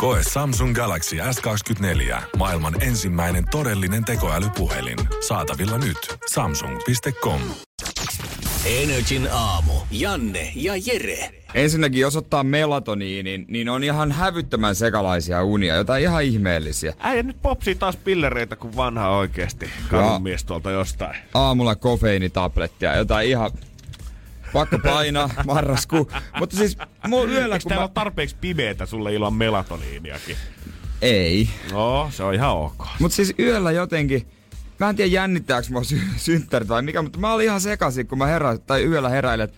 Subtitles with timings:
[0.00, 2.22] Koe Samsung Galaxy S24.
[2.36, 4.98] Maailman ensimmäinen todellinen tekoälypuhelin.
[5.28, 6.18] Saatavilla nyt.
[6.32, 7.40] Samsung.com.
[8.64, 9.72] Energin aamu.
[9.90, 11.30] Janne ja Jere.
[11.54, 16.94] Ensinnäkin, jos ottaa melatoniinin, niin on ihan hävyttömän sekalaisia unia, jotain ihan ihmeellisiä.
[16.98, 19.70] Äijä nyt popsii taas pillereitä kuin vanha oikeesti.
[19.88, 21.16] Kadunmies tuolta jostain.
[21.34, 23.50] Aamulla kofeiinitablettia, jotain ihan
[24.52, 26.10] pakko painaa, marrasku.
[26.38, 27.92] Mutta siis mulla yöllä, Eikö kun täällä mä...
[27.94, 30.36] tarpeeksi pimeetä sulle ilman melatoniiniakin?
[31.02, 31.48] Ei.
[31.72, 32.86] No, se on ihan ok.
[32.98, 34.26] Mutta siis yöllä jotenkin,
[34.80, 38.18] mä en tiedä jännittääkö mua sy- synttärit vai mikä, mutta mä olin ihan sekaisin, kun
[38.18, 39.56] mä herä, tai yöllä heräilin, että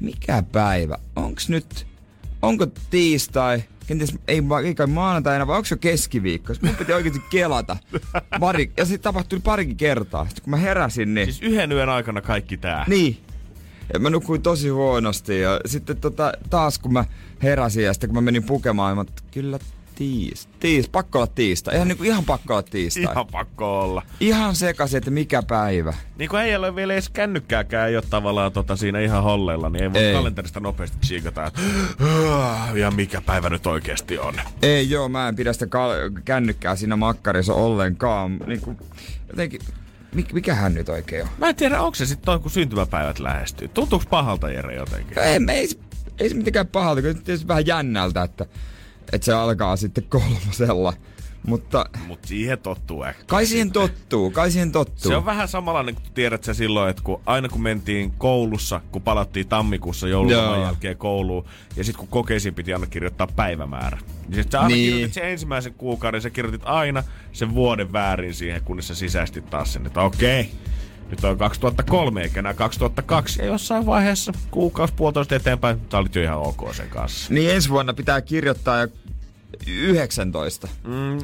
[0.00, 1.86] mikä päivä, onks nyt,
[2.42, 6.52] onko tiistai, kenties ei, ei kai maanantaina, vai onko se keskiviikko?
[6.62, 7.76] Mun piti oikeasti kelata.
[8.40, 10.24] Pari, ja se tapahtui parikin kertaa.
[10.24, 11.26] Sitten kun mä heräsin, niin...
[11.26, 12.84] Siis yhden yön aikana kaikki tää.
[12.88, 13.18] Niin.
[13.92, 17.04] Ja mä nukuin tosi huonosti ja sitten tota, taas kun mä
[17.42, 19.58] heräsin ja sitten kun mä menin pukemaan, mä että kyllä
[19.94, 21.74] tiis, tiis, pakko olla tiistai.
[21.74, 23.02] Ihan, niinku, ihan pakko olla tiistai.
[23.02, 24.02] Ihan, pakko olla.
[24.20, 25.94] ihan sekaisin, että mikä päivä.
[26.18, 29.82] Niin kun ei ole vielä edes kännykkääkään, ei ole tavallaan tota siinä ihan holleilla, niin
[29.82, 30.14] ei voi Ei.
[30.14, 31.60] kalenterista nopeasti tsiikata, että
[32.74, 34.34] ja mikä päivä nyt oikeasti on.
[34.62, 38.38] Ei joo, mä en pidä sitä kal- kännykkää siinä makkarissa ollenkaan.
[38.46, 38.76] Niinku,
[39.28, 39.60] jotenkin,
[40.14, 41.28] mik, mikähän nyt oikein on?
[41.38, 43.68] Mä en tiedä, onko se sitten toi, kun syntymäpäivät lähestyy.
[43.68, 45.18] Tuntuuko pahalta Jere jotenkin?
[45.18, 45.78] Ei, ei, se-
[46.18, 48.46] ei se mitenkään pahalta, se tietysti vähän jännältä, että,
[49.12, 50.92] että se alkaa sitten kolmosella.
[51.46, 53.24] Mutta Mut siihen tottuu äkkiä.
[53.26, 55.10] kai siihen tottuu, kai siihen tottuu.
[55.10, 59.02] Se on vähän samanlainen, kun tiedät sä silloin, että kun aina kun mentiin koulussa, kun
[59.02, 60.62] palattiin tammikuussa joululoman Joo.
[60.64, 61.44] jälkeen kouluun,
[61.76, 63.98] ja sitten kun kokeisiin piti aina kirjoittaa päivämäärä.
[64.28, 64.90] Niin sit sä Niin.
[64.90, 67.02] kirjoitit sen ensimmäisen kuukauden, sä kirjoitit aina
[67.32, 70.50] sen vuoden väärin siihen, kunnes sä sisäistit taas sen, että okei,
[71.10, 73.40] nyt on 2003 eikä enää 2002.
[73.42, 77.34] Ja jossain vaiheessa kuukausi puolitoista eteenpäin, sä olit jo ihan ok sen kanssa.
[77.34, 78.88] Niin ensi vuonna pitää kirjoittaa jo
[79.66, 80.68] 19.
[80.86, 81.18] Mm,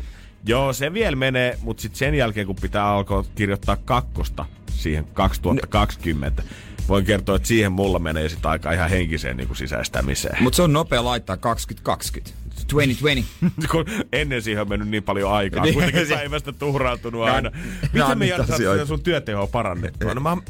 [0.46, 6.42] joo, se vielä menee, mutta sitten sen jälkeen, kun pitää alkaa kirjoittaa kakkosta siihen 2020,
[6.88, 10.42] voin kertoa, että siihen mulla menee sitten aika ihan henkiseen niin kuin sisäistämiseen.
[10.42, 12.30] Mutta se on nopea laittaa 2020.
[12.66, 13.68] 2020.
[13.70, 17.50] kun ennen siihen on mennyt niin paljon aikaa, Niin, kuitenkin päivästä tuhraantunut Kan- aina.
[17.92, 18.26] Miten me
[18.56, 20.14] sitä sun työtehoa parannettua?
[20.14, 20.42] No mä oon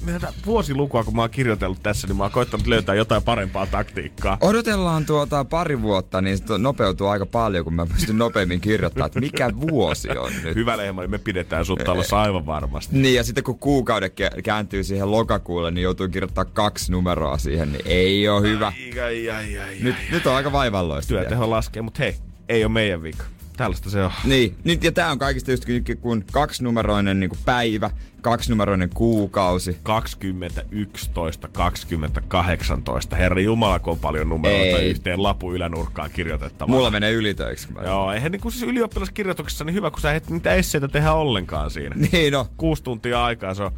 [0.47, 4.39] vuosilukua, kun mä oon kirjoitellut tässä, niin mä oon koittanut löytää jotain parempaa taktiikkaa.
[4.41, 9.21] Odotellaan tuota pari vuotta, niin se nopeutuu aika paljon, kun mä pystyn nopeammin kirjoittamaan, että
[9.21, 10.55] mikä vuosi on nyt.
[10.55, 12.99] Hyvä lehmä, niin me pidetään sut talossa aivan varmasti.
[12.99, 14.15] Niin, ja sitten kun kuukaudet
[14.45, 18.67] kääntyy siihen lokakuulle, niin joutuu kirjoittaa kaksi numeroa siihen, niin ei ole hyvä.
[18.67, 21.09] Ai, ai, ai, ai, Nyt, nyt on aika vaivalloista.
[21.09, 22.17] Työteho laskee, mutta hei,
[22.49, 23.25] ei ole meidän vika.
[23.57, 24.11] Tällaista se on.
[24.25, 25.65] Niin, nyt ja tää on kaikista just
[26.01, 29.79] kun kaksinumeroinen niin päivä, kaksinumeroinen kuukausi.
[29.83, 33.17] 20, 11, 20, 18.
[33.17, 34.91] Herra Jumala, kun on paljon numeroita Ei.
[34.91, 36.75] yhteen lapu ylänurkkaan kirjoitettavaa.
[36.75, 37.69] Mulla menee ylitöiksi.
[37.85, 41.71] Joo, eihän niin kuin siis ylioppilaskirjoituksessa niin hyvä, kun sä et niitä esseitä tehdä ollenkaan
[41.71, 41.97] siinä.
[42.13, 43.73] Niin no, Kuusi tuntia aikaa, se on...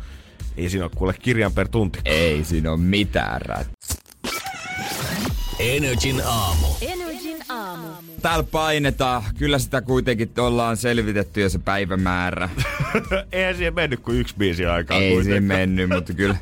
[0.56, 1.98] Ei siinä ole kuule kirjan per tunti.
[2.04, 3.68] ei siinä ole mitään rät.
[5.58, 6.66] Energin aamu.
[6.66, 6.66] Aamu.
[8.22, 9.22] Täällä painetaan.
[9.38, 12.48] Kyllä sitä kuitenkin ollaan selvitetty jo se päivämäärä.
[13.32, 14.96] Eihän siihen mennyt kuin yksi biisi aikaa.
[14.98, 15.24] Ei kuitenkaan.
[15.24, 16.36] siihen mennyt, mutta kyllä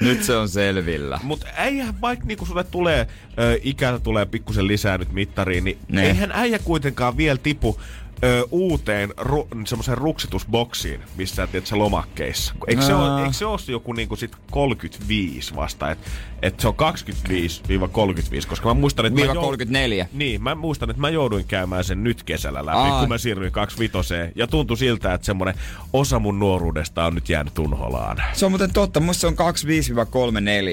[0.00, 1.20] nyt se on selvillä.
[1.22, 3.06] Mutta eihän vaikka niinku sulle tulee,
[3.38, 6.06] ö, ikää tulee pikkusen lisää nyt mittariin, niin Ne.
[6.06, 7.80] eihän äijä kuitenkaan vielä tipu
[8.24, 12.54] ö, uuteen ru, semmoiseen ruksitusboksiin, missä tiedät sä lomakkeissa.
[12.66, 16.10] Eikö se, ole, eikö se ole joku niinku sit 35 vasta, että
[16.42, 20.08] et se on 25-35, koska mä muistan, että Viiva mä 34.
[20.12, 23.00] Niin, mä muistan, että mä jouduin käymään sen nyt kesällä läpi, Aa.
[23.00, 25.54] kun mä siirryin 25 ja tuntui siltä, että semmonen
[25.92, 28.22] osa mun nuoruudesta on nyt jäänyt tunholaan.
[28.32, 29.36] Se on muuten totta, musta se on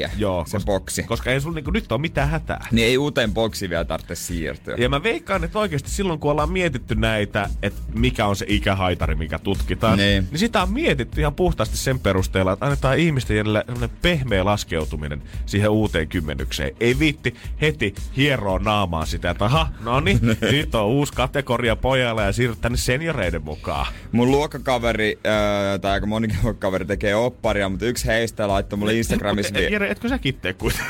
[0.07, 1.03] 25-34 Joo, se koska, boksi.
[1.03, 2.67] Koska ei sulla niinku nyt ole mitään hätää.
[2.71, 4.75] Niin ei uuteen boksiin vielä tarvitse siirtyä.
[4.77, 9.15] Ja mä veikkaan, että oikeasti silloin kun ollaan mietitty näitä, että mikä on se ikähaitari,
[9.15, 10.27] mikä tutkitaan, Niin.
[10.31, 15.69] niin sitä on mietitty ihan puhtaasti sen perusteella, että annetaan ihmisten sellainen pehmeä laskeutuminen siihen
[15.69, 16.75] uuteen kymmenykseen.
[16.79, 20.19] Ei viitti heti hieroa naamaan sitä, että aha, no niin,
[20.51, 23.87] nyt on uusi kategoria pojalle ja siirryt tänne senioreiden mukaan.
[24.11, 29.59] Mun luokkakaveri, öö, tai aika moni luokkakaveri tekee opparia, mutta yksi heistä laittoi mulle Instagramissa...
[29.59, 30.87] Jere, etkö sä kittee kuitenkin?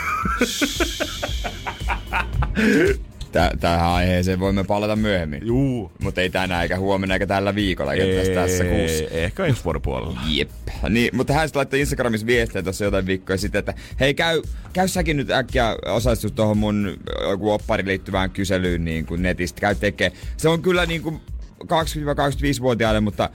[3.31, 5.47] Tä- tähän aiheeseen voimme palata myöhemmin.
[5.47, 5.91] Juu.
[6.03, 9.03] Mutta ei tänään eikä huomenna eikä tällä viikolla eikä tässä, tässä kuussa.
[9.11, 10.19] Ehkä ensi vuoden puolella.
[10.27, 10.49] Jep.
[10.89, 14.41] Niin, mutta hän sitten laittoi Instagramissa viestejä tuossa jotain viikkoja sitten, että hei käy,
[14.73, 16.97] käy säkin nyt äkkiä osallistu tuohon mun
[17.29, 19.61] joku oppari liittyvään kyselyyn niin kuin netistä.
[19.61, 20.11] Käy tekee.
[20.37, 21.21] Se on kyllä niin kuin
[21.63, 23.29] 20-25-vuotiaille, mutta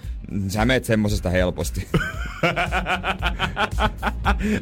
[0.49, 1.89] sä meet semmosesta helposti.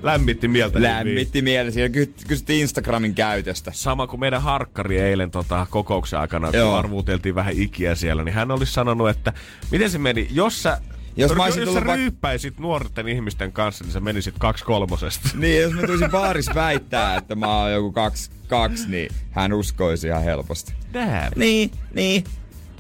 [0.03, 0.79] Lämmitti mieltä.
[0.79, 1.75] niin Lämmitti mielessä.
[1.75, 3.71] Siinä ky- kysyttiin Instagramin käytöstä.
[3.75, 6.75] Sama kuin meidän harkkari eilen tota, kokouksen aikana, kun Joo.
[6.75, 9.33] arvuuteltiin vähän ikiä siellä, niin hän olisi sanonut, että
[9.71, 10.81] miten se meni, jos sä,
[11.17, 15.29] Jos mä olisin jos sä tullut ryyppäisit nuorten ihmisten kanssa, niin sä menisit kaksi kolmosesta.
[15.39, 20.07] Niin, jos mä tulisin baaris väittää, että mä oon joku kaksi, kaksi, niin hän uskoisi
[20.07, 20.73] ihan helposti.
[20.95, 21.31] Damn.
[21.37, 22.25] Niin, niin.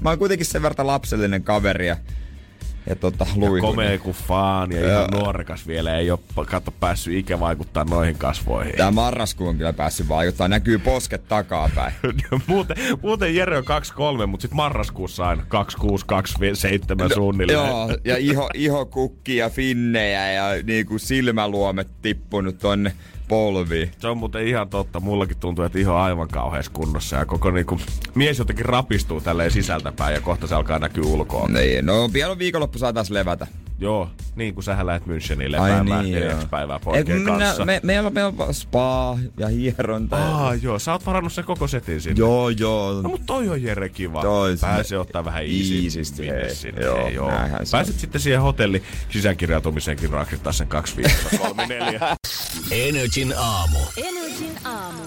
[0.02, 1.96] Mä oon kuitenkin sen verran lapsellinen kaveri ja,
[2.87, 3.60] ja tota, luikuinen.
[3.60, 5.20] Komea kuin faan ja ihan Joo.
[5.20, 5.96] nuorekas vielä.
[5.96, 8.75] Ei ole kato päässyt ikä vaikuttaa noihin kasvoihin.
[8.76, 10.49] Tää marraskuu on kyllä päässyt vaikuttaa.
[10.49, 11.94] Näkyy posket takapäin.
[12.46, 13.64] muuten, muuten Jere on
[14.25, 17.69] 2-3, mutta sitten marraskuussa aina 2-6-2-7 suunnilleen.
[17.69, 22.93] Joo, ja iho, ihokukki ja finnejä ja niinku silmäluomet tippunut tonne
[23.32, 23.90] polviin.
[23.99, 25.00] Se on muuten ihan totta.
[25.00, 27.17] Mullakin tuntuu, että iho on aivan kauheassa kunnossa.
[27.17, 27.81] Ja koko niinku,
[28.14, 31.49] mies jotenkin rapistuu tälleen sisältäpäin ja kohta se alkaa näkyä ulkoa.
[31.49, 33.46] Niin, no vielä viikonloppu saa taas levätä.
[33.82, 36.46] Joo, niin kuin sähän lähet Müncheniin lepäämään neljäksi joo.
[36.50, 37.64] päivää Ei, poikien minä- kanssa.
[37.64, 40.17] Me, meillä on, meillä on spa ja hieronta.
[40.19, 42.19] ja- Aa, joo, sä oot varannut sen koko setin sinne.
[42.19, 43.02] Joo, joo.
[43.02, 44.23] No mut toi on Jere kiva.
[44.23, 45.44] Toi Pääsee ottaa vähän.
[45.46, 46.55] Iisisti, hei.
[46.55, 47.32] sinne, Joo, hei, joo.
[47.73, 52.17] Pääset sitten siihen hotelli sisäänkirjautumiseenkin raakittaa sen 2 5 3 4
[52.70, 53.78] Energin aamu.
[53.96, 55.02] Energin aamu.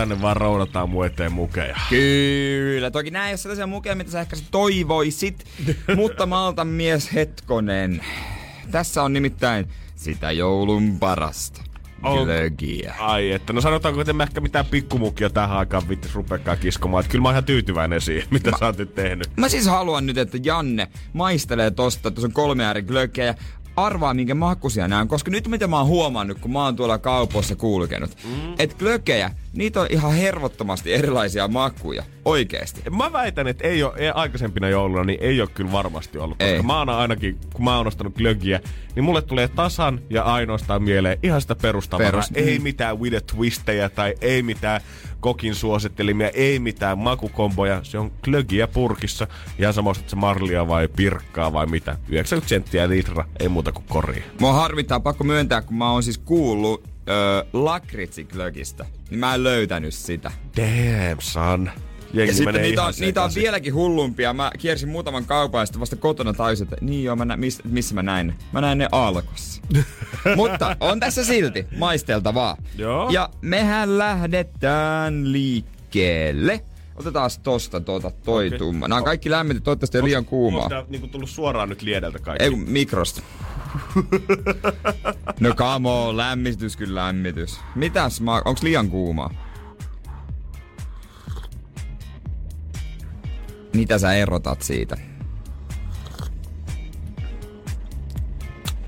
[0.00, 1.76] Tänne vaan roudataan mun eteen mukeja.
[1.88, 5.44] Kyllä, toki näin ei ole sellaisia mukeja, mitä sä ehkä toivoisit,
[5.96, 8.04] mutta malta mies hetkonen.
[8.70, 11.62] Tässä on nimittäin sitä joulun parasta.
[12.02, 12.24] On.
[12.24, 12.94] Glögiä.
[12.98, 17.00] Ai että, no sanotaanko, että en mä ehkä mitään pikkumukia tähän aikaan vittis rupeakaan kiskomaan.
[17.00, 18.58] Että kyllä mä oon ihan tyytyväinen siihen, mitä mä...
[18.58, 19.28] sä oot nyt tehnyt.
[19.36, 23.34] Mä siis haluan nyt, että Janne maistelee tosta, että se on kolme ääri glögiä ja
[23.76, 26.98] arvaa minkä makuisia nämä on, koska nyt mitä mä oon huomannut, kun mä oon tuolla
[26.98, 28.54] kaupoissa kulkenut, mm.
[28.58, 32.02] että glögejä, niitä on ihan hervottomasti erilaisia makuja.
[32.24, 32.82] Oikeesti.
[32.90, 36.38] Mä väitän, että ei ole ei, aikaisempina jouluna, niin ei ole kyllä varmasti ollut.
[36.38, 36.62] Koska Ei.
[36.62, 38.60] mä oon ainakin, kun mä oon ostanut glögiä,
[38.94, 42.10] niin mulle tulee tasan ja ainoastaan mieleen ihan sitä perustavaraa.
[42.10, 42.62] Perus- Ei mm.
[42.62, 44.80] mitään with a twistejä tai ei mitään
[45.20, 47.80] kokin suosittelimia, ei mitään makukomboja.
[47.84, 49.26] Se on glögiä purkissa.
[49.58, 51.96] Ihan sama, että se marlia vai pirkkaa vai mitä.
[52.08, 54.24] 90 senttiä litra, ei muuta kuin koriin.
[54.40, 59.94] Mua harvittaa, pakko myöntää, kun mä oon siis kuullut öö, lakritsik-glögistä, niin mä en löytänyt
[59.94, 60.30] sitä.
[60.56, 61.70] Damn, son.
[62.12, 64.32] Jengi Ja sitten menee niitä on, niitä on vieläkin hullumpia.
[64.32, 67.60] Mä kiersin muutaman kaupan ja sitten vasta kotona tajusin, että niin joo, mä nä, miss,
[67.64, 68.34] missä mä näin ne?
[68.52, 69.62] Mä näin ne alkossa.
[70.36, 72.56] Mutta on tässä silti maisteltavaa.
[72.78, 73.10] Joo.
[73.10, 76.60] Ja mehän lähdetään liikkeelle.
[76.96, 78.58] Otetaan tosta tuota toi Okei.
[78.58, 78.88] tumma.
[78.88, 80.62] Nämä on kaikki lämmityt, toivottavasti ei liian kuumaa.
[80.62, 82.44] Onko tää niinku tullut suoraan nyt liedeltä kaikki?
[82.44, 83.22] Ei mikrosta.
[85.40, 87.60] no come on, lämmitys kyllä lämmitys.
[87.74, 89.49] Mitäs mä, onks liian kuumaa?
[93.74, 94.96] Mitä sä erotat siitä?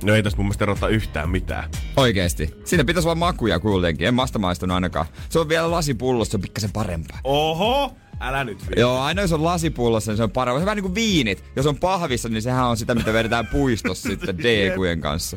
[0.02, 1.70] No ei tästä mun mielestä erota yhtään mitään.
[1.96, 2.54] Oikeesti.
[2.64, 4.08] Siinä pitäisi olla makuja kuitenkin.
[4.08, 5.06] En vasta maistunut ainakaan.
[5.28, 7.20] Se on vielä lasipullossa, se on pikkasen parempaa.
[7.24, 7.96] Oho!
[8.20, 8.80] Älä nyt vielä.
[8.80, 10.58] Joo, aina jos on lasipullossa, niin se on parempaa.
[10.58, 11.44] Se on vähän niin kuin viinit.
[11.56, 15.36] Jos on pahvissa, niin sehän on sitä, mitä vedetään puistossa sitten D-kujen kanssa.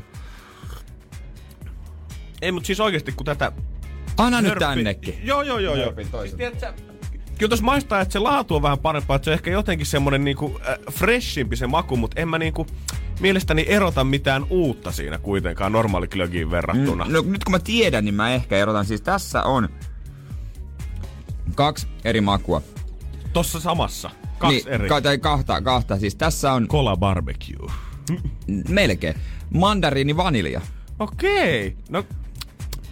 [2.41, 3.51] Ei, mutta siis oikeesti kun tätä...
[4.17, 5.19] Anna nyt tännekin.
[5.23, 5.93] Joo, joo, joo, joo.
[6.21, 6.73] Siis tiedät sä,
[7.37, 10.23] Kyllä tuossa maistaa, että se laatu on vähän parempaa, että se on ehkä jotenkin semmonen
[10.23, 12.67] niinku äh, freshimpi se maku, mutta en mä niinku
[13.19, 17.05] mielestäni erota mitään uutta siinä kuitenkaan normaali glögiin verrattuna.
[17.05, 18.85] Mm, no nyt kun mä tiedän, niin mä ehkä erotan.
[18.85, 19.69] Siis tässä on
[21.55, 22.61] kaksi eri makua.
[23.33, 24.09] Tossa samassa.
[24.37, 24.89] Kaksi niin, eri.
[24.89, 25.99] Ka- tai kahta, kahta.
[25.99, 27.71] Siis tässä on Cola barbecue.
[28.69, 29.15] melkein
[29.53, 30.61] mandariini vanilja.
[30.99, 31.75] Okei.
[31.89, 32.03] No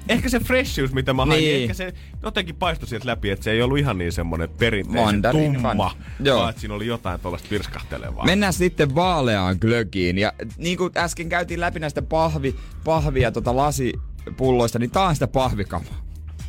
[0.09, 1.51] ehkä se freshius, mitä mä hain, niin.
[1.53, 1.61] Niin.
[1.61, 1.93] ehkä se
[2.23, 5.91] jotenkin paistoi sieltä läpi, että se ei ollut ihan niin semmonen perinteisen Mandariini tumma, van-
[6.19, 6.37] Joo.
[6.39, 8.25] vaan että siinä oli jotain tuollaista pirskahtelevaa.
[8.25, 10.17] Mennään sitten vaaleaan glögiin.
[10.17, 15.27] Ja niin kuin äsken käytiin läpi näistä pahvi, pahvia tota lasipulloista, niin tää on sitä
[15.27, 16.03] pahvikamaa.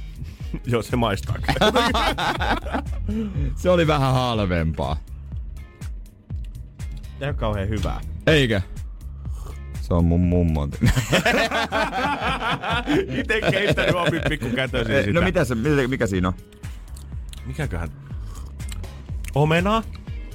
[0.66, 1.36] Joo, se maistaa.
[3.56, 4.96] Se oli vähän halvempaa.
[7.20, 8.00] Ei ole kauhean hyvää.
[8.26, 8.60] Eikö?
[9.84, 10.70] Se on mun mummon.
[13.20, 15.12] Itse keittänyt omin pikkukätöisiä sitä.
[15.12, 15.54] no mitä se,
[15.88, 16.34] mikä, siinä on?
[17.46, 17.88] Mikäköhän?
[19.34, 19.82] Omena?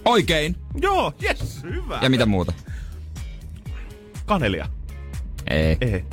[0.06, 0.56] Oikein.
[0.82, 2.00] Joo, yes, hyvä.
[2.02, 2.54] Ja mitä muuta?
[4.26, 4.68] Kanelia?
[5.50, 5.78] Ei.
[5.82, 6.06] Ei.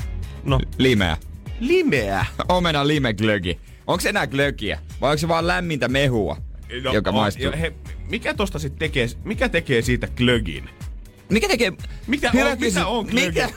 [0.45, 1.17] No, Limeä.
[1.61, 2.27] limeä.
[2.49, 3.61] Omena lime glögi.
[3.87, 4.79] Onko se enää glögiä?
[5.01, 6.37] Vai onko se vaan lämmintä mehua?
[6.93, 7.53] joka on- maistuu.
[7.61, 7.73] He,
[8.11, 10.69] mikä tosta sitten tekee, mikä tekee siitä glögin?
[11.29, 11.73] Mikä tekee...
[12.07, 13.27] Mitä Hyvä on- kysy- mitä on glögi?
[13.27, 13.49] Mikä,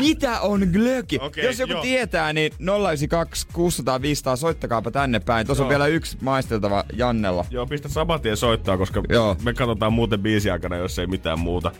[0.00, 1.18] mitä on glögi?
[1.20, 1.82] Okei, Jos joku joo.
[1.82, 5.46] tietää, niin 092 600 500 soittakaapa tänne päin.
[5.46, 7.44] Tuossa on vielä yksi maisteltava Jannella.
[7.50, 9.36] Joo, pistä saman tien soittaa, koska Joo.
[9.42, 11.72] me katsotaan muuten biisi aikana, jos ei mitään muuta.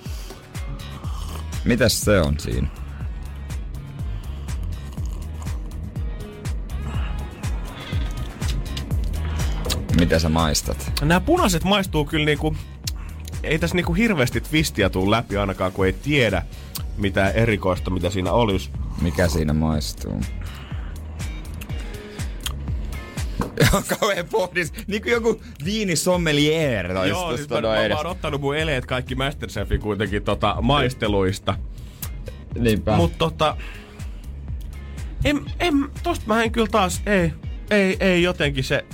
[1.65, 2.69] Mitäs se on siinä?
[9.99, 10.93] Mitä sä maistat?
[11.01, 12.57] Nämä punaiset maistuu kyllä niinku...
[13.43, 16.43] Ei tässä niinku hirveästi twistiä tuu läpi ainakaan, kun ei tiedä
[16.97, 18.71] mitään erikoista, mitä siinä olisi.
[19.03, 20.21] Mikä siinä maistuu?
[23.75, 24.73] On kauhean pohdis.
[24.87, 29.15] Niin kuin joku viinisommelier tai Joo, siis mä, mä, mä oon ottanut mun eleet kaikki
[29.15, 31.55] Masterchefin kuitenkin tota, maisteluista.
[32.59, 32.97] Niinpä.
[32.97, 33.57] Mut tota...
[35.25, 37.33] En, en, tosta mä en kyllä taas, ei,
[37.71, 38.85] ei, ei jotenkin se...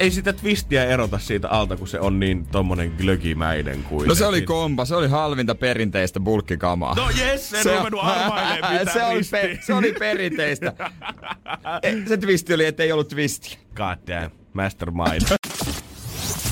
[0.00, 4.08] Ei sitä twistiä erota siitä alta, kun se on niin tommonen glögimäinen kuin.
[4.08, 6.94] No se oli kompa, se oli halvinta perinteistä bulkkikamaa.
[6.94, 10.72] No jes, en Se- ruvennut arvailemaan mitään se, oli pe- se oli perinteistä.
[11.82, 13.58] E, se twisti oli, että ei ollut twistiä.
[13.76, 15.22] God damn, mastermind.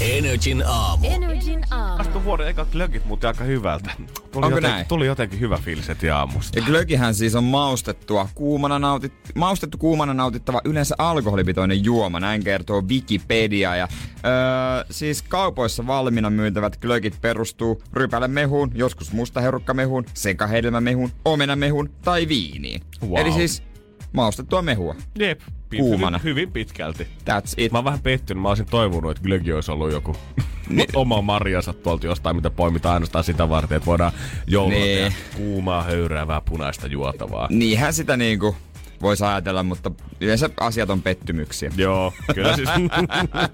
[0.00, 1.06] Energin aamu.
[1.10, 2.00] Energin aamu.
[2.00, 3.90] Astui vuoden ekat glögit muuten aika hyvältä.
[4.32, 4.86] Tuli, Onko jotenkin, näin?
[4.88, 6.58] tuli jotenkin hyvä fiilis heti aamusta.
[6.58, 12.82] Ja glögihän siis on maustettua, kuumana nautit, maustettu kuumana nautittava yleensä alkoholipitoinen juoma, näin kertoo
[12.82, 13.76] Wikipedia.
[13.76, 13.88] Ja,
[14.24, 22.80] öö, siis kaupoissa valmiina myytävät glögit perustuu rypälemehuun, joskus mustaherukkamehuun, sekahedelmämehuun, omenamehuun tai viiniin.
[23.02, 23.18] Wow.
[23.18, 23.62] Eli siis
[24.12, 24.94] maustettua mehua.
[25.18, 25.40] Jep,
[25.76, 26.18] Kuumana.
[26.18, 27.04] Hyvin, hyvin pitkälti.
[27.04, 27.72] That's it.
[27.72, 28.42] Mä oon vähän pettynyt.
[28.42, 30.16] Mä olisin toivonut, että glögi olisi ollut joku
[30.94, 34.12] oma marjansa tuolta jostain, mitä poimitaan ainoastaan sitä varten, että voidaan
[34.46, 35.12] jouluna Niin.
[35.36, 37.46] kuumaa, höyräävää, punaista juotavaa.
[37.50, 38.56] Niinhän sitä niinku
[39.02, 39.90] voisi ajatella, mutta
[40.20, 41.70] yleensä asiat on pettymyksiä.
[41.76, 42.68] Joo, kyllä siis.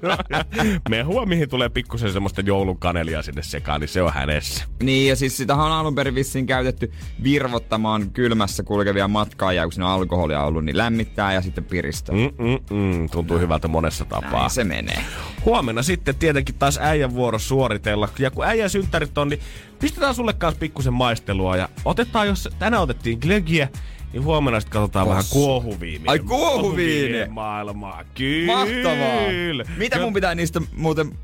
[0.88, 4.64] Mehua, mihin tulee pikkusen semmoista joulun kanelia sinne sekaan, niin se on hänessä.
[4.82, 9.86] Niin, ja siis sitähän on alun perin vissiin käytetty virvottamaan kylmässä kulkevia matkaajia, kun siinä
[9.86, 12.14] on alkoholia ollut, niin lämmittää ja sitten piristää.
[12.14, 12.44] Mm.
[12.44, 14.30] Mm-mm-mm, tuntuu hyvältä monessa tapaa.
[14.30, 15.04] Näin se menee.
[15.44, 18.08] Huomenna sitten tietenkin taas äijän vuoro suoritella.
[18.18, 19.40] Ja kun äijän synttärit on, niin
[19.78, 21.56] pistetään sulle kanssa pikkusen maistelua.
[21.56, 23.68] Ja otetaan, jos tänään otettiin glögiä,
[24.12, 25.10] niin huomenna sitten katsotaan Tossa.
[25.10, 26.10] vähän kuohuviiniä.
[26.10, 27.28] Ai, kuohuviini!
[27.28, 28.52] maailmaa, kyllä.
[28.52, 29.66] Mahtavaa!
[29.76, 31.18] Mitä mun pitää niistä muuten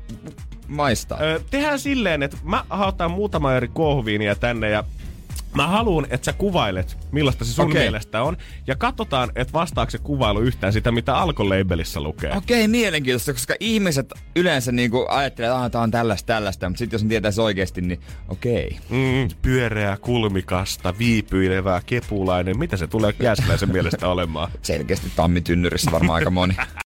[0.67, 1.19] maistaa?
[1.21, 4.83] Ö, tehdään silleen, että mä otan muutama eri kuohuviiniä tänne ja
[5.55, 7.81] Mä haluan, että sä kuvailet, millaista se sun Okei.
[7.81, 8.37] mielestä on.
[8.67, 12.37] Ja katsotaan, että vastaako se kuvailu yhtään sitä, mitä alkolabelissa lukee.
[12.37, 16.97] Okei, mielenkiintoista, koska ihmiset yleensä niinku ajattelee, että ah, tää on tällaista, tällaista, mutta sitten
[16.97, 18.77] jos ne tietäisi oikeasti, niin okei.
[18.89, 22.59] Mm, pyöreä, kulmikasta, viipyilevää, kepulainen.
[22.59, 24.51] Mitä se tulee Jääskeläisen mielestä olemaan?
[24.61, 26.55] Selkeästi tammitynnyrissä varmaan aika moni.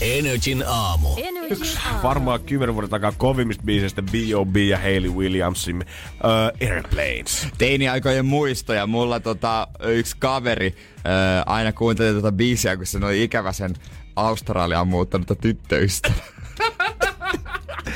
[0.00, 1.08] Energin aamu.
[1.16, 2.02] Energin aamu.
[2.02, 4.56] Varmaan kymmenen vuoden takaa kovimmista biisistä B.O.B.
[4.56, 7.48] ja Hayley Williamsin uh, Airplanes.
[7.58, 8.86] Teini-aikojen muistoja.
[8.86, 10.74] Mulla tota, yksi kaveri
[11.04, 13.74] ää, aina kuunteli tota biisiä, kun se oli ikävä sen
[14.16, 16.12] Australiaan muuttanutta tyttöystä.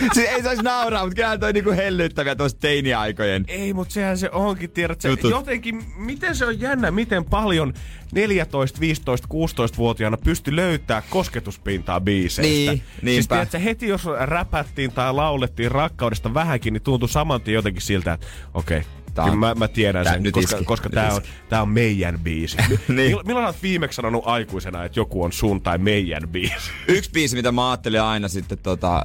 [0.14, 3.44] siis ei saisi nauraa, mutta kyllähän toi niinku hellyttäviä tuosta teini-aikojen.
[3.49, 5.08] Ei, mutta sehän se onkin, tiedätkö?
[5.08, 5.30] Jutut.
[5.30, 7.75] Jotenkin, miten se on jännä, miten paljon
[8.12, 12.42] 14, 15, 16-vuotiaana pysty löytää kosketuspintaa biiseistä.
[12.42, 13.34] Niin, Siis niinpä.
[13.34, 18.26] tiedätkö, heti jos räpättiin tai laulettiin rakkaudesta vähänkin, niin tuntui saman tien jotenkin siltä, että
[18.54, 21.14] okei, okay, Tää on- mä, mä tiedän tää sen, nyt koska, iski, koska nyt tää,
[21.14, 22.57] on, tää on meidän biisi.
[22.88, 23.16] Niin.
[23.16, 26.71] Mill- Milloin olet viimeksi sanonut aikuisena, että joku on sun tai meidän biisi?
[26.88, 29.02] Yksi biisi, mitä mä ajattelin aina sitten tota, ö,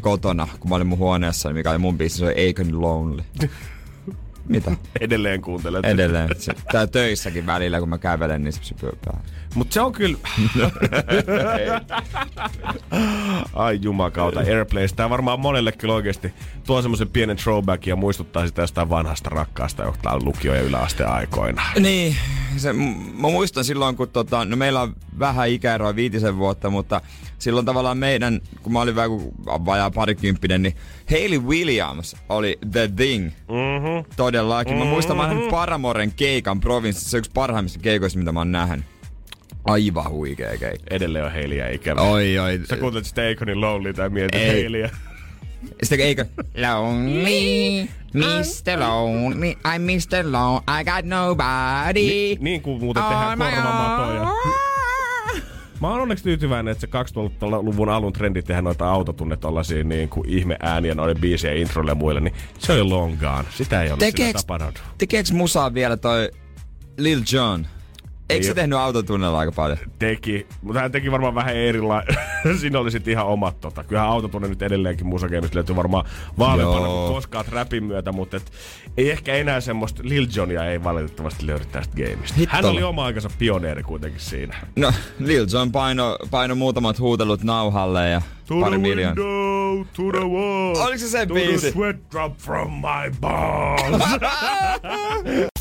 [0.00, 3.22] kotona, kun mä olin mun huoneessa, niin mikä oli mun biisi, se oli Aiken Lonely.
[4.48, 4.72] Mitä?
[5.00, 5.84] Edelleen kuuntelet.
[5.84, 6.28] Edelleen.
[6.72, 9.20] Tää töissäkin välillä, kun mä kävelen, niin se päällä.
[9.54, 10.18] Mutta se on kyllä...
[13.54, 14.92] Ai jumakauta, Airplanes.
[14.92, 16.32] Tää varmaan monelle kyllä oikeesti
[16.66, 21.62] tuo semmoisen pienen throwback ja muistuttaa sitä jostain vanhasta rakkaasta jostain lukio- ja yläasteen aikoina.
[21.78, 22.16] Niin,
[22.56, 27.00] se, mä muistan silloin, kun tota, no meillä on vähän ikäeroa viitisen vuotta, mutta
[27.38, 30.76] silloin tavallaan meidän, kun mä olin vähän kuin vajaa parikymppinen, niin
[31.10, 33.24] Hayley Williams oli The Thing.
[33.26, 34.14] Mm-hmm.
[34.16, 34.78] Todellakin.
[34.78, 37.10] Mä muistan, mä nähnyt Paramoren keikan provinssissa.
[37.10, 38.84] Se on yksi parhaimmista keikoista, mitä mä oon nähnyt.
[39.64, 40.86] Aivan huikea keikka.
[40.90, 42.00] Edelleen on Heiliä ikävä.
[42.00, 42.60] Oi, oi.
[42.68, 44.48] Sä kuuntelet sitä Akonin Lonely tai mietit Ei.
[44.48, 44.90] Heiliä.
[45.82, 46.26] Sitten eikö?
[46.56, 48.80] Lonely, Mr.
[48.80, 50.32] Lonely, I'm Mr.
[50.32, 52.00] Lonely, I got nobody.
[52.00, 54.28] Ni- niin kuin muuten tehdään korvamatoja.
[55.80, 60.28] Mä oon onneksi tyytyväinen, että se 2000-luvun alun trendi tehdä noita autotunne tollasia niin kuin
[60.28, 63.44] ihme ääniä noiden biisien introille ja muille, niin se oli long gone.
[63.50, 64.98] Sitä ei ole Tekeeks, sitä tapahtunut.
[64.98, 66.30] tekeeks musaa vielä toi
[66.98, 67.66] Lil Jon?
[68.30, 69.78] Eikö se tehnyt autotunnella aika paljon?
[69.98, 72.16] Teki, mutta hän teki varmaan vähän erilainen.
[72.60, 73.84] Siinä oli sitten ihan omat tota.
[73.84, 76.04] Kyllähän autotunne nyt edelleenkin musakeimista löytyy varmaan
[76.38, 78.52] vaaleampana kuin koskaan räpin myötä, mutta et,
[78.96, 82.36] ei ehkä enää semmoista Lil Johnia ei valitettavasti löydy tästä gameista.
[82.36, 82.56] Hitto.
[82.56, 84.56] Hän oli oma aikansa pioneeri kuitenkin siinä.
[84.76, 88.22] No, Lil Jon paino, paino muutamat huutelut nauhalle ja
[88.60, 89.14] pari miljoonaa.
[89.96, 90.76] to the wall.
[90.76, 91.60] Oliko se se to biisi?
[91.60, 94.02] the sweat drop from my balls.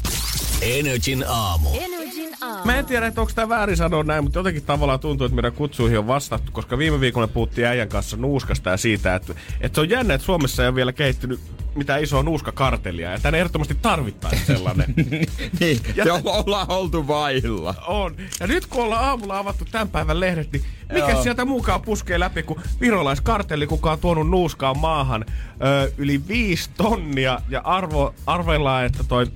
[0.61, 1.69] Energin aamu.
[1.73, 1.98] Energin
[2.41, 2.65] aamu.
[2.65, 5.53] Mä en tiedä, että onko tämä väärin sanoa näin, mutta jotenkin tavallaan tuntuu, että meidän
[5.53, 9.81] kutsuihin on vastattu, koska viime viikolla puhuttiin äijän kanssa nuuskasta ja siitä, että, että se
[9.81, 11.39] on jännä, että Suomessa ei ole vielä kehittynyt
[11.75, 14.93] mitään isoa nuuskakartellia, ja tänne ehdottomasti tarvittaisiin sellainen.
[15.59, 17.75] niin, Ja- se ollaan oltu vailla.
[17.87, 18.15] on.
[18.39, 21.23] Ja nyt kun ollaan aamulla avattu tämän päivän lehdet, niin mikä Joo.
[21.23, 25.25] sieltä muukaan puskee läpi, kun virolaiskartelli, kuka on tuonut nuuskaa maahan
[25.65, 29.27] ö, yli viisi tonnia, ja arvo, arvellaan, että toi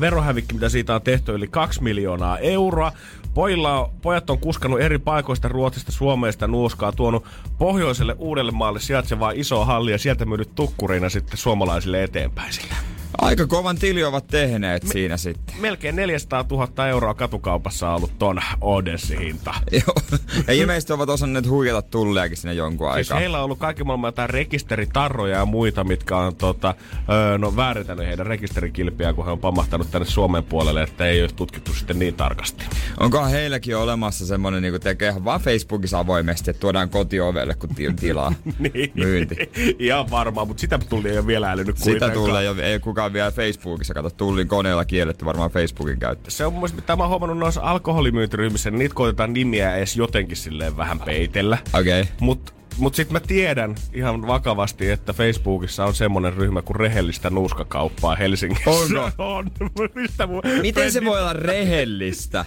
[0.00, 2.92] verohävikki, mitä siitä on tehty, yli kaksi miljoonaa euroa.
[3.34, 7.24] Pojilla on, pojat on kuskannut eri paikoista Ruotsista, Suomesta nuuskaa, tuonut
[7.58, 12.95] pohjoiselle Uudellemaalle sijaitsevaa isoa hallia ja sieltä myynyt tukkurina sitten suomalaisille eteenpäin sillä.
[13.18, 14.92] Aika kovan tili ovat tehneet Me...
[14.92, 15.54] siinä sitten.
[15.60, 19.54] Melkein 400 000 euroa katukaupassa on ollut ton Odessi-hinta.
[19.72, 20.18] Joo.
[20.46, 23.18] Ja ilmeisesti ovat osanneet huijata tulliakin sinne jonkun Siis aikaa.
[23.20, 26.74] heillä on ollut kaikki maailman jotain rekisteritarroja ja muita, mitkä on tota,
[27.10, 31.30] öö, no, väärentänyt heidän rekisterikilpiä, kun he on pamahtanut tänne Suomen puolelle, että ei ole
[31.36, 32.64] tutkittu sitten niin tarkasti.
[33.00, 37.94] Onkohan heilläkin olemassa semmonen, niin tekee ihan vaan Facebookissa avoimesti, että tuodaan kotiovelle, kun ti-
[38.00, 38.92] tilaa niin.
[38.94, 39.36] myynti.
[39.78, 43.30] Ihan varmaan, mutta sitä tulli ei ole vielä älynyt Sitä tulee jo, ei kukaan vielä
[43.30, 46.30] Facebookissa, kato, tullin koneella kielletty varmaan Facebookin käyttö.
[46.30, 49.96] Se on mun mielestä, mitä mä oon huomannut noissa alkoholimyyntiryhmissä, niin niitä koitetaan nimiä edes
[49.96, 51.58] jotenkin silleen vähän peitellä.
[51.80, 52.00] Okei.
[52.00, 52.12] Okay.
[52.20, 58.16] Mut, mut sit mä tiedän ihan vakavasti, että Facebookissa on semmonen ryhmä kuin rehellistä nuuskakauppaa
[58.16, 58.70] Helsingissä.
[58.70, 59.10] Onko?
[59.18, 59.50] on.
[59.94, 62.44] Mistä mun Miten se voi olla rehellistä?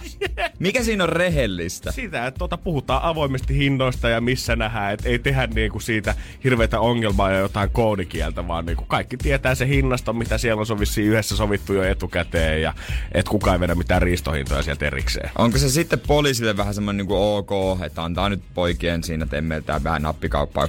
[0.58, 1.92] Mikä siinä on rehellistä?
[1.92, 6.80] Sitä, että tuota, puhutaan avoimesti hinnoista ja missä nähdään, että ei tehdä niinku siitä hirveätä
[6.80, 11.08] ongelmaa ja jotain koodikieltä, vaan niinku kaikki tietää se hinnasta, mitä siellä on so- vissiin
[11.08, 12.74] yhdessä sovittu jo etukäteen ja
[13.12, 15.30] että kukaan ei vedä mitään riistohintoja sieltä erikseen.
[15.38, 17.50] Onko se sitten poliisille vähän semmonen niinku ok,
[17.86, 20.06] että antaa nyt poikien siinä temmeltää vähän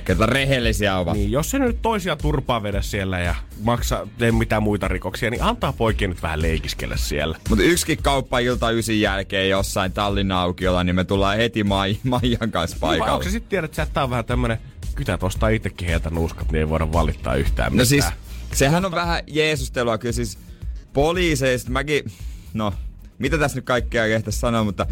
[0.06, 1.14] ketä rehellisiä ovat?
[1.18, 5.44] Niin, jos se nyt toisia turpaa vedä siellä ja maksa, tee mitään muita rikoksia, niin
[5.44, 7.38] antaa poikien nyt vähän leikiskellä siellä.
[7.50, 12.52] Mutta yksikin kauppa ilta ysin jälkeen jossain Tallinnan aukiolla, niin me tullaan heti Mai, Maijan
[12.52, 13.24] kanssa onko paikalle.
[13.24, 14.58] se sitten tiedät, että tää on vähän tämmönen,
[14.96, 17.88] kytät ostaa itsekin heiltä nuuskat, niin ei voida valittaa yhtään No mitään.
[17.88, 18.06] siis,
[18.54, 20.38] sehän on vähän jeesustelua kyllä siis
[20.94, 21.72] poliiseista.
[21.72, 22.04] Mäkin,
[22.54, 22.74] no,
[23.20, 24.86] mitä tässä nyt kaikkea kehtäisi sanoa, mutta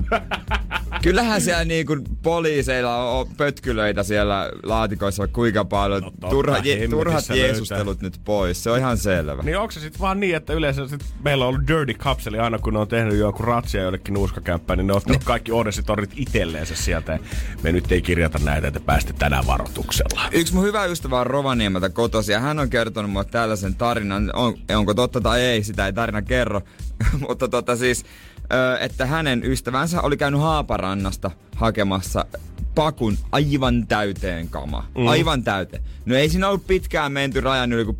[1.02, 6.02] Kyllähän siellä niinku poliiseilla on pötkylöitä siellä laatikoissa kuinka paljon.
[6.02, 7.46] No totta, Turha, je, turhat löytää.
[7.46, 9.42] jeesustelut nyt pois, se on ihan selvä.
[9.42, 12.38] Niin onko se sitten vaan niin, että yleensä sit meillä on ollut dirty cups, eli
[12.38, 16.10] aina kun ne on tehnyt joku ratsia jollekin nuuskakämppään, niin ne on ottanut kaikki odessitorit
[16.16, 17.12] itselleensä sieltä.
[17.12, 17.18] Ja
[17.62, 20.20] me nyt ei kirjata näitä, että pääste tänään varoituksella.
[20.32, 24.30] Yksi mun hyvä ystävä on Rovaniemeltä kotosi ja hän on kertonut mulle tällaisen tarinan.
[24.34, 26.60] On, onko totta tai ei, sitä ei tarina kerro.
[27.28, 28.04] Mutta tota siis,
[28.80, 32.24] että hänen ystävänsä oli käynyt Haaparannasta hakemassa
[32.74, 34.86] pakun aivan täyteen kama.
[34.98, 35.06] Mm.
[35.06, 35.82] Aivan täyteen.
[36.06, 37.98] No ei siinä ollut pitkään menty rajan yli, kun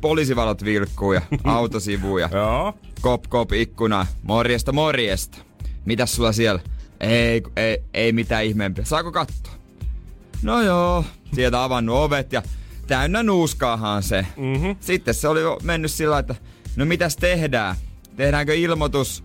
[0.00, 2.74] poliisivalot vilkkuu ja autosivu ja Joo.
[3.00, 4.06] kop kop ikkuna.
[4.22, 5.38] Morjesta morjesta.
[5.84, 6.60] Mitäs sulla siellä?
[7.00, 8.84] Ei, ei, ei mitään ihmeempiä.
[8.84, 9.52] Saako katsoa?
[10.42, 12.42] No joo, sieltä avannut ovet ja
[12.86, 14.26] täynnä nuuskaahan se.
[14.36, 14.76] Mm-hmm.
[14.80, 16.34] Sitten se oli mennyt sillä että
[16.76, 17.76] no mitäs tehdään?
[18.16, 19.24] Tehdäänkö ilmoitus,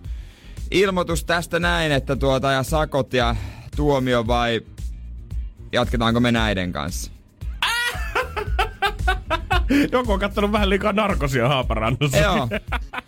[0.70, 3.36] ilmoitus tästä näin, että tuota ja sakot ja
[3.76, 4.60] tuomio vai
[5.72, 7.10] jatketaanko me näiden kanssa?
[9.92, 12.18] Joku on kattonut vähän liikaa narkosia Haaparannassa.
[12.18, 12.48] Joo.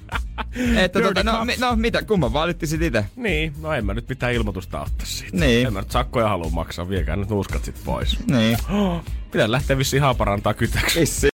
[0.77, 3.05] että tota, no, mi, no mitä, kumman valittisit itse?
[3.17, 5.37] Niin, no en mä nyt mitään ilmoitusta ottaa siitä.
[5.37, 5.67] Niin.
[5.67, 8.27] En mä nyt sakkoja halua maksaa, viekää nyt nuuskat sit pois.
[8.27, 8.59] Niin.
[8.71, 11.01] Oh, pitää lähteä vissiin Haaparantaa kytäksi.
[11.01, 11.29] Vissi.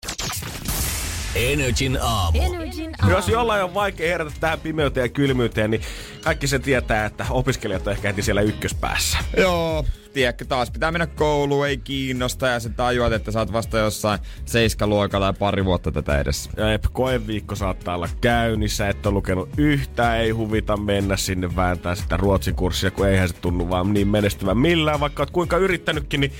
[1.35, 2.39] Energin aamu.
[2.85, 3.17] Energin aamu.
[3.17, 5.83] Jos jollain on vaikea herätä tähän pimeyteen ja kylmyyteen, niin
[6.25, 9.19] kaikki se tietää, että opiskelijat on ehkä heti siellä ykköspäässä.
[9.37, 13.79] Joo, tiedätkö, taas pitää mennä kouluun, ei kiinnosta ja sä tajuat, että sä oot vasta
[13.79, 16.51] jossain seiskaluokalla ja pari vuotta tätä edessä.
[16.57, 21.95] Ja ep, koeviikko saattaa olla käynnissä, et ole lukenut yhtään, ei huvita mennä sinne vääntää
[21.95, 26.21] sitä ruotsin kurssia, kun eihän se tunnu vaan niin menestyvän millään, vaikka oot kuinka yrittänytkin,
[26.21, 26.33] niin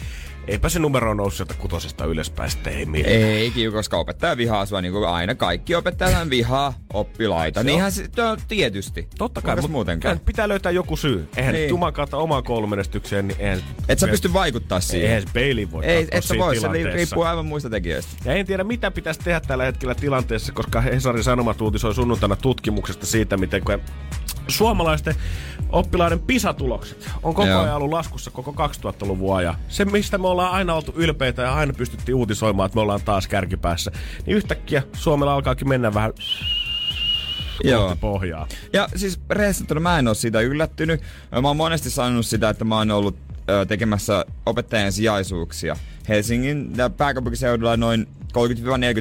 [0.47, 3.15] eipä se numero on noussut sieltä kutosesta ylöspäin sitten ei millään.
[3.15, 5.35] Ei kiu, koska opettaja vihaa sua niin kuin aina.
[5.35, 7.61] Kaikki opettajat vihaa oppilaita.
[7.61, 9.09] Se Niinhän se on tietysti.
[9.19, 10.21] Totta kai, mutta muutenkaan.
[10.21, 11.29] pitää löytää joku syy.
[11.37, 11.69] Eihän Niin.
[11.69, 13.63] Juman kautta omaan koulumenestykseen, niin eihän...
[13.89, 15.11] Et sä pysty vaikuttaa siihen.
[15.11, 18.13] Eihän peiliin voi Ei, et sä voi, se riippuu aivan muista tekijöistä.
[18.25, 23.07] Ja en tiedä, mitä pitäisi tehdä tällä hetkellä tilanteessa, koska Hesarin Sanomat uutisoi sunnuntaina tutkimuksesta
[23.07, 23.63] siitä, miten
[24.49, 25.15] suomalaisten
[25.69, 27.63] oppilaiden pisatulokset on koko Joo.
[27.63, 29.55] ajan ollut laskussa koko 2000-luvun ajan.
[29.69, 33.29] Se, mistä me ollaan aina oltu ylpeitä ja aina pystyttiin uutisoimaan, että me ollaan taas
[33.29, 33.93] kärkipäässä,
[34.27, 36.13] niin yhtäkkiä Suomella alkaakin mennä vähän
[37.65, 37.97] Joo.
[38.01, 38.49] pohjaa.
[38.73, 41.01] Ja siis rehellisesti mä en ole siitä yllättynyt.
[41.43, 43.17] Mä oon monesti sanonut sitä, että mä oon ollut
[43.69, 45.77] tekemässä opettajan sijaisuuksia
[46.09, 48.09] Helsingin ja pääkaupunkiseudulla noin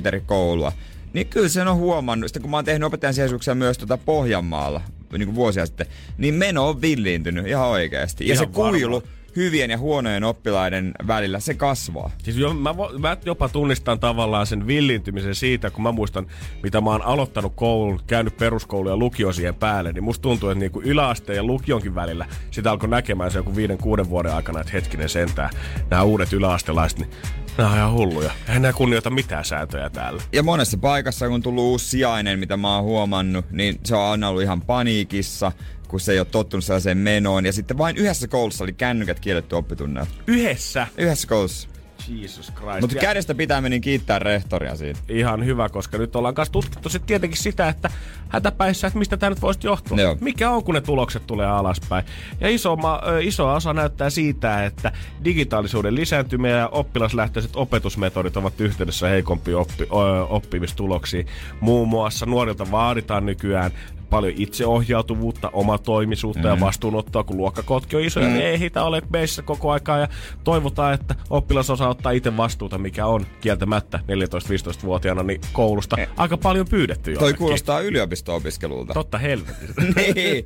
[0.04, 0.72] 30-40 eri koulua.
[1.14, 4.82] Niin kyllä sen on huomannut, sitten kun mä oon tehnyt opettajan sijaisuuksia myös tuota Pohjanmaalla
[5.20, 8.28] niin kuin vuosia sitten, niin meno on villiintynyt ihan oikeasti.
[8.28, 9.08] Ja Ihan se kuilu varma.
[9.36, 12.12] hyvien ja huonojen oppilaiden välillä, se kasvaa.
[12.24, 16.28] Siis jo, mä, mä jopa tunnistan tavallaan sen villintymisen siitä, kun mä muistan,
[16.64, 20.60] mitä mä oon aloittanut koulun, käynyt peruskoulu ja lukio siihen päälle, niin musta tuntuu, että
[20.60, 24.74] niinku yläasteen ja lukionkin välillä sitä alkoi näkemään se joku viiden, kuuden vuoden aikana, että
[24.74, 25.50] hetkinen sentään,
[25.90, 27.10] nämä uudet yläastelaiset, niin
[27.58, 28.32] nämä on ihan hulluja.
[28.48, 30.24] Eihän nämä kunnioita mitään sääntöjä täällä.
[30.34, 34.12] Ja monessa paikassa, kun on tullut uusi sijainen, mitä mä oon huomannut, niin se on
[34.12, 35.52] aina ollut ihan paniikissa,
[35.88, 37.46] kun se ei ole tottunut sellaiseen menoon.
[37.46, 40.12] Ja sitten vain yhdessä koulussa oli kännykät kielletty oppitunneilla.
[40.28, 40.88] Yhdessä.
[40.98, 41.73] Yhdessä koulussa.
[42.08, 42.82] Jesus Christ.
[42.82, 45.00] Mutta kädestä pitää menin kiittää rehtoria siitä.
[45.10, 47.90] ihan hyvä, koska nyt ollaan kanssa tutkittu sitten tietenkin sitä, että
[48.30, 50.02] hätäpäissä, että mistä tämä nyt voisi johtua.
[50.02, 50.18] Joo.
[50.22, 52.06] Mikä on, kun ne tulokset tulee alaspäin.
[52.42, 54.92] Ja iso, ma- iso osa näyttää siitä, että
[55.24, 61.28] digitaalisuuden lisääntyminen ja oppilaslähtöiset opetusmetodit ovat yhteydessä heikompi oppi, ö, oppimistuloksiin.
[61.60, 63.72] Muun muassa nuorilta vaaditaan nykyään
[64.14, 66.48] paljon itseohjautuvuutta, omatoimisuutta mm.
[66.48, 68.34] ja vastuunottoa, kun luokkakotki on isoja, mm.
[68.34, 70.08] niin ei heitä ole meissä koko aikaa ja
[70.44, 76.68] toivotaan, että oppilas osaa ottaa itse vastuuta, mikä on kieltämättä 14-15-vuotiaana niin koulusta aika paljon
[76.70, 77.38] pyydetty Toi jollekin.
[77.38, 78.94] kuulostaa yliopisto-opiskelulta.
[78.94, 79.82] Totta helvetistä.
[79.96, 80.46] niin.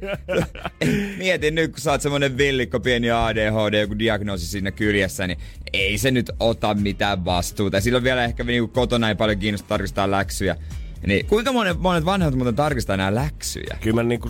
[1.18, 5.40] Mietin nyt, kun sä oot semmonen villikko, pieni ADHD, joku diagnoosi siinä kyljessä, niin
[5.74, 7.82] ei se nyt ota mitään vastuuta.
[7.82, 10.56] Silloin vielä ehkä niinku kotona ei paljon kiinnosta tarkistaa läksyjä.
[11.08, 13.78] Niin, kuinka monet, monet vanhemmat muuten tarkistaa nämä läksyjä?
[13.82, 14.30] Kyllä mä, niinku,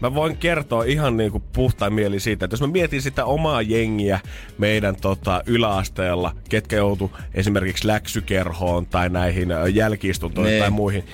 [0.00, 4.20] mä voin kertoa ihan niinku puhtain mieli siitä, että jos mä mietin sitä omaa jengiä
[4.58, 10.60] meidän tota, yläasteella, ketkä joutu esimerkiksi läksykerhoon tai näihin jälkiistuntoihin Nee.
[10.60, 11.04] tai muihin,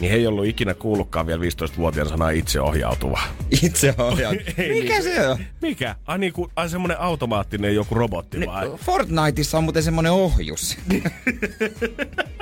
[0.00, 3.20] niin he ei ollut ikinä kuullutkaan vielä 15-vuotiaana sanaa itseohjautuva.
[3.62, 4.36] Itse ohjaat.
[4.58, 5.02] Ei Mikä niin.
[5.02, 5.38] se on?
[5.62, 5.94] Mikä?
[6.06, 8.70] Ai, niinku, ai semmonen automaattinen joku robotti vai?
[8.76, 10.78] Fortniteissa on muuten semmonen ohjus.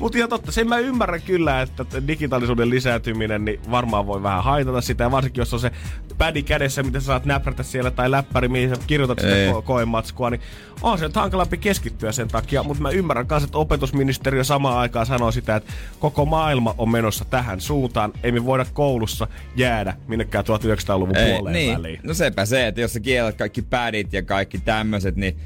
[0.00, 4.80] Mutta ihan totta, sen mä ymmärrän kyllä, että digitaalisuuden lisääntyminen niin varmaan voi vähän haitata
[4.80, 5.04] sitä.
[5.04, 5.70] Ja varsinkin jos on se
[6.18, 10.30] pädi kädessä, mitä sä saat näprätä siellä, tai läppäri, mihin sä kirjoitat sitä ko- koematskua,
[10.30, 10.40] niin
[10.82, 12.62] on se nyt hankalampi keskittyä sen takia.
[12.62, 17.24] Mutta mä ymmärrän myös, että opetusministeriö samaan aikaan sanoo sitä, että koko maailma on menossa
[17.24, 18.12] tähän suuntaan.
[18.22, 21.76] Ei me voida koulussa jäädä minnekään 1900-luvun Ei, puoleen niin.
[21.76, 22.00] väliin.
[22.02, 25.36] No sepä se, että jos sä kiellät kaikki pädit ja kaikki tämmöiset niin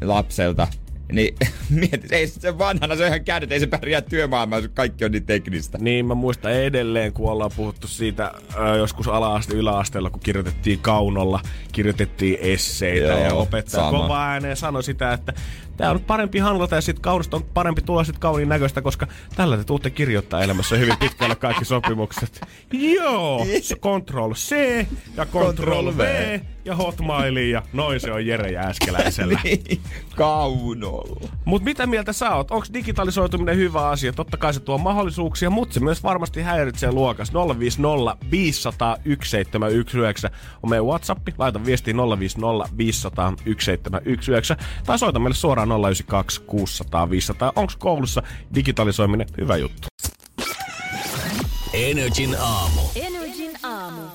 [0.00, 0.68] lapselta,
[1.12, 1.34] niin
[1.80, 5.26] mietit, ei se vanhana, se on ihan kädet, ei se pärjää työmaailmaan, kaikki on niin
[5.26, 5.78] teknistä.
[5.80, 11.40] Niin, mä muistan edelleen, kun ollaan puhuttu siitä ö, joskus ala-aste, yläasteella, kun kirjoitettiin kaunolla,
[11.72, 15.32] kirjoitettiin esseitä Joo, ja opettaja kova ääneen sanoi sitä, että
[15.76, 19.06] tämä on parempi handlata ja sit kaunista on parempi tulla sit kauniin näköistä, koska
[19.36, 22.40] tällä te tuutte kirjoittaa elämässä hyvin pitkälle kaikki sopimukset.
[22.72, 24.56] Joo, se Control C
[25.16, 29.38] ja Control V ja Hotmailiin ja noin se on Jere Jääskeläisellä.
[29.44, 29.80] Niin,
[30.16, 31.28] kaunolla.
[31.44, 32.50] Mutta mitä mieltä sä oot?
[32.50, 34.12] Onko digitalisoituminen hyvä asia?
[34.12, 37.32] Totta kai se tuo mahdollisuuksia, mutta se myös varmasti häiritsee luokas.
[37.58, 40.30] 050 500 1719
[40.62, 41.28] on meidän WhatsApp.
[41.38, 44.56] Laita viestiä 050 500 1719
[44.86, 47.52] tai soita meille suoraan 092 600 500.
[47.56, 48.22] Onko koulussa
[48.54, 49.88] digitalisoiminen hyvä juttu?
[51.72, 52.80] Energin aamu.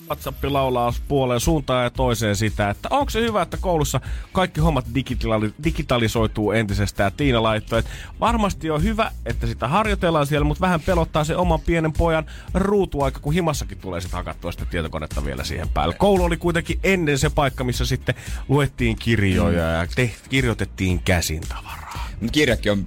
[0.10, 4.02] WhatsApp laulaa puoleen suuntaan ja toiseen sitä, että onko se hyvä, että koulussa
[4.34, 7.12] kaikki hommat digitali- digitalisoituu entisestään.
[7.18, 11.60] Tiina laittoi, että varmasti on hyvä, että sitä harjoitellaan siellä, mutta vähän pelottaa se oman
[11.60, 15.96] pienen pojan ruutuaika, kun himassakin tulee sitten hakattua sitä tietokonetta vielä siihen päälle.
[15.98, 18.16] Koulu oli kuitenkin ennen se paikka, missä sitten
[18.48, 21.87] luettiin kirjoja ja teht- kirjoitettiin käsin tavaraa.
[22.22, 22.86] Mut kirjakin on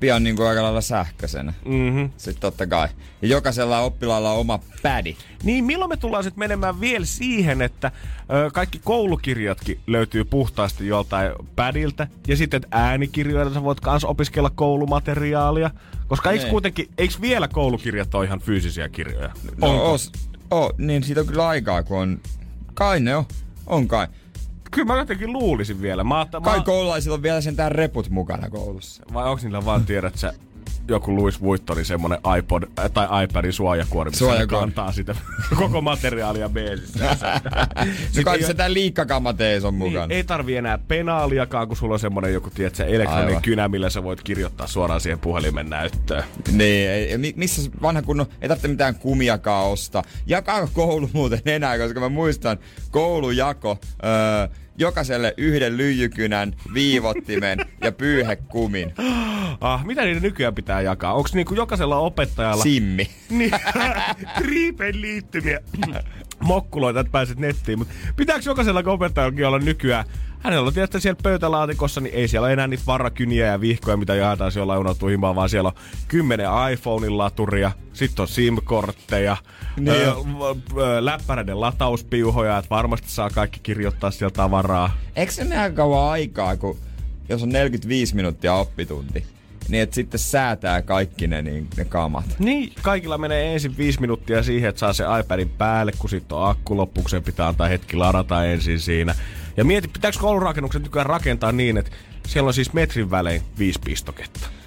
[0.00, 1.54] pian niinku aika lailla sähköisenä.
[1.64, 2.04] Mhm.
[2.16, 2.88] Sitten totta kai.
[3.22, 5.16] Ja jokaisella oppilaalla on oma pädi.
[5.42, 7.92] Niin milloin me tullaan sitten menemään vielä siihen, että
[8.46, 15.70] ö, kaikki koulukirjatkin löytyy puhtaasti joltain pädiltä ja sitten äänikirjoilla sä voit kans opiskella koulumateriaalia.
[16.08, 16.50] Koska eikö Niin.
[16.50, 19.30] kuitenkin, eikö vielä koulukirjat ole ihan fyysisiä kirjoja?
[19.56, 19.92] No, Onko?
[19.92, 20.12] os,
[20.50, 22.20] oh, niin siitä on kyllä aikaa, kun on...
[22.74, 23.24] Kai ne on.
[23.66, 24.06] On kai.
[24.78, 26.04] Kyllä mä jotenkin luulisin vielä.
[26.04, 29.02] Mä, otta- Kai mä, koululaisilla on vielä sentään reput mukana koulussa.
[29.12, 30.32] vai onko niillä vaan tiedät sä
[30.88, 32.62] joku Louis Vuittonin semmonen iPod
[32.94, 34.66] tai iPadin suojakuori, missä Suojakuori.
[34.66, 35.16] kantaa sitä
[35.58, 37.16] koko materiaalia beesissä.
[38.12, 40.06] Se kai se tää liikkakamatees on mukana.
[40.06, 43.42] Niin, ei tarvi enää penaaliakaan, kun sulla on semmonen joku, tiedätkö, elektroninen Aivan.
[43.42, 46.24] kynä, millä sä voit kirjoittaa suoraan siihen puhelimen näyttöön.
[46.52, 50.02] Niin, ei, ei- mi- missä se vanha kunnon, ei tarvitse mitään kumiakaan ostaa.
[50.26, 52.58] Jakaa koulu muuten enää, koska mä muistan
[52.90, 58.94] koulujako öö, jokaiselle yhden lyijykynän, viivottimen ja pyyhekumin.
[59.60, 61.14] Ah, mitä niitä nykyään pitää jakaa?
[61.14, 63.10] Onko niinku jokaisella opettajalla Simmi.
[63.30, 63.50] niin,
[64.38, 65.60] triipen liittymiä
[66.40, 67.78] mokkuloita, että pääset nettiin?
[67.78, 70.04] Mutta pitääkö jokaisella opettajallakin olla nykyään
[70.40, 74.14] Hänellä on tietysti siellä pöytälaatikossa, niin ei siellä ole enää niitä varakyniä ja vihkoja, mitä
[74.14, 75.74] jaetaan siellä unohtuu himaan, vaan siellä on
[76.08, 79.36] kymmenen iPhonein laturia, sitten on SIM-kortteja,
[79.76, 84.96] Niin öö, läppäreiden latauspiuhoja, että varmasti saa kaikki kirjoittaa sieltä tavaraa.
[85.16, 86.78] Eikö se aika kauan aikaa, kun
[87.28, 89.24] jos on 45 minuuttia oppitunti,
[89.68, 92.24] niin että sitten säätää kaikki ne, niin, ne kamat.
[92.38, 96.50] Niin, kaikilla menee ensin viisi minuuttia siihen, että saa se iPadin päälle, kun sitten on
[96.50, 99.14] akku loppukseen, pitää antaa hetki ladata ensin siinä.
[99.56, 101.90] Ja mieti, pitääkö koulurakennukset nykyään rakentaa niin, että
[102.26, 104.57] siellä on siis metrin välein viisi pistoketta?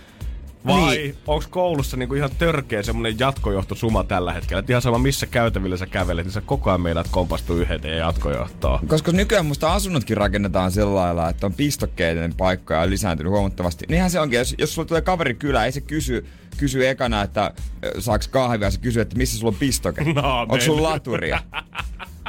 [0.66, 1.16] Vai niin.
[1.28, 4.60] onko koulussa niinku ihan törkeä semmonen jatkojohtosuma tällä hetkellä?
[4.60, 8.88] Et ihan sama missä käytävillä sä kävelet, niin sä koko ajan meidät kompastuu yhden jatkojohtoon.
[8.88, 13.86] Koska nykyään musta asunnotkin rakennetaan sillä lailla, että on pistokkeiden paikkoja on lisääntynyt huomattavasti.
[13.90, 16.26] Niinhän se onkin, jos, jos sulla tulee kaveri kylään, ei se kysy,
[16.58, 17.52] kysy ekana, että
[18.00, 20.04] saaks kahvia, se kysyy, että missä sulla on pistoke.
[20.14, 21.40] No, Onko sulla laturia?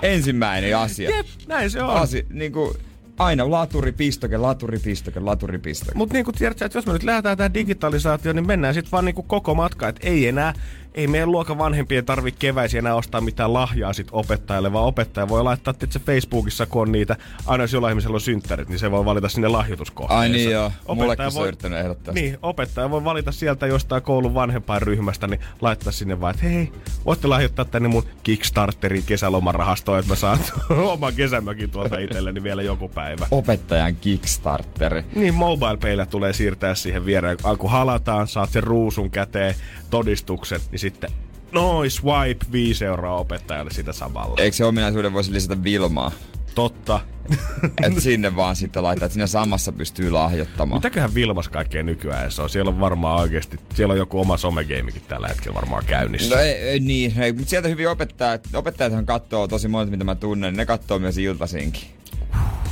[0.02, 1.16] Ensimmäinen asia.
[1.16, 1.90] Jep, näin se on.
[1.90, 2.76] Asi, niin kuin,
[3.18, 5.98] aina laturi, pistoke, laturi, pistoke, laturi, pistoke.
[5.98, 9.04] Mutta niin kuin tiedät, että jos me nyt lähdetään tähän digitalisaatioon, niin mennään sitten vaan
[9.04, 9.88] niin kuin koko matka.
[9.88, 10.54] Että ei enää,
[10.94, 15.42] ei meidän luokan vanhempien tarvitse keväisin enää ostaa mitään lahjaa sit opettajalle, vaan opettaja voi
[15.42, 19.04] laittaa tietysti Facebookissa, kun on niitä, aina jos jollain ihmisellä on synttärit, niin se voi
[19.04, 20.20] valita sinne lahjoituskohteeseen.
[20.20, 22.14] Ai niin joo, Opettaja mullekin se on yrittänyt ehdottaa.
[22.14, 26.72] Niin, opettaja voi valita sieltä jostain koulun vanhempainryhmästä, niin laittaa sinne vaan, että hei,
[27.04, 30.38] voitte lahjoittaa tänne mun Kickstarterin kesälomarahastoon, että mä saan
[30.92, 33.26] oman kesämökin tuolta itselleni vielä joku päivä.
[33.30, 35.04] Opettajan Kickstarteri.
[35.14, 37.36] Niin, mobile tulee siirtää siihen viereen.
[37.58, 39.54] Kun halataan, saat sen ruusun käteen,
[39.90, 41.10] todistukset, niin sitten
[41.52, 44.36] noi swipe 5 euroa opettajalle sitä samalla.
[44.38, 46.12] Eikö se ominaisuuden voisi lisätä Vilmaa?
[46.54, 47.00] Totta.
[47.86, 50.78] Että sinne vaan sitten laittaa, että siinä samassa pystyy lahjoittamaan.
[50.78, 52.50] Mitäköhän Vilmas kaikkea nykyään se on?
[52.50, 56.34] Siellä on varmaan oikeasti, siellä on joku oma somegeimikin tällä hetkellä varmaan käynnissä.
[56.34, 60.14] No ei, ei niin, ei, mutta sieltä hyvin opettajat, opettajathan katsoo tosi monet, mitä mä
[60.14, 61.82] tunnen, niin ne katsoo myös iltaisinkin.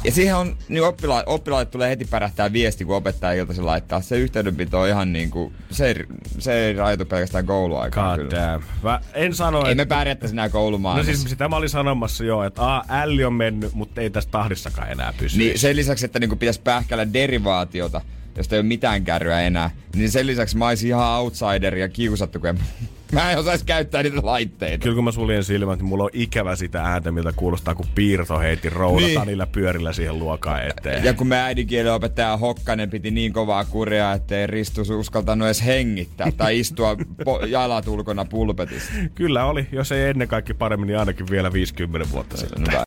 [0.05, 4.01] Ja siihen on, niin oppila, oppilaille tulee heti pärähtää viesti, kun opettaja iltaisin laittaa.
[4.01, 5.95] Se yhteydenpito on ihan niinku, se ei,
[6.39, 8.43] se ei rajoitu pelkästään kouluaikaan God kyllä.
[8.53, 8.65] damn.
[8.83, 11.13] Mä en sano, Ei me pärjättäisi enää No koulumaailmassa.
[11.13, 14.91] siis sitä mä olin sanomassa jo, että a, älli on mennyt, mutta ei tässä tahdissakaan
[14.93, 15.39] enää pysy.
[15.39, 18.01] Niin sen lisäksi, että niinku pitäisi pähkällä derivaatiota,
[18.37, 22.41] josta ei ole mitään kärryä enää, niin sen lisäksi mä olisin ihan outsider ja kiusattu,
[22.41, 22.59] kun en,
[23.13, 24.83] mä en osais käyttää niitä laitteita.
[24.83, 28.39] Kyllä kun mä suljen silmät, niin mulla on ikävä sitä ääntä, miltä kuulostaa, kun piirto
[28.39, 29.27] heiti roudata Niin.
[29.27, 31.05] niillä pyörillä siihen luokaan eteen.
[31.05, 36.33] Ja kun me äidinkielen opettaja Hokkanen piti niin kovaa kuria, ettei Ristus uskaltanut edes hengittää
[36.37, 38.93] tai istua po- jalat ulkona pulpetista.
[39.15, 42.65] Kyllä oli, jos ei ennen kaikki paremmin, niin ainakin vielä 50 vuotta sitten.
[42.69, 42.83] Hyvä.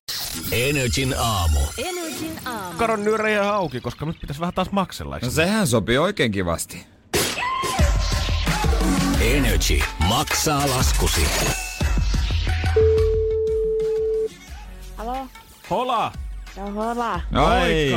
[0.51, 1.59] Energin aamu.
[1.77, 2.77] Energin aamu.
[2.77, 5.19] Karon nyörejä ihan auki, koska nyt pitäisi vähän taas maksella.
[5.21, 6.85] No sehän sopii oikein kivasti.
[9.23, 11.21] Energy maksaa laskusi.
[14.97, 15.27] Halo?
[15.69, 16.11] Hola!
[16.57, 17.21] No hola.
[17.31, 17.47] Moikka!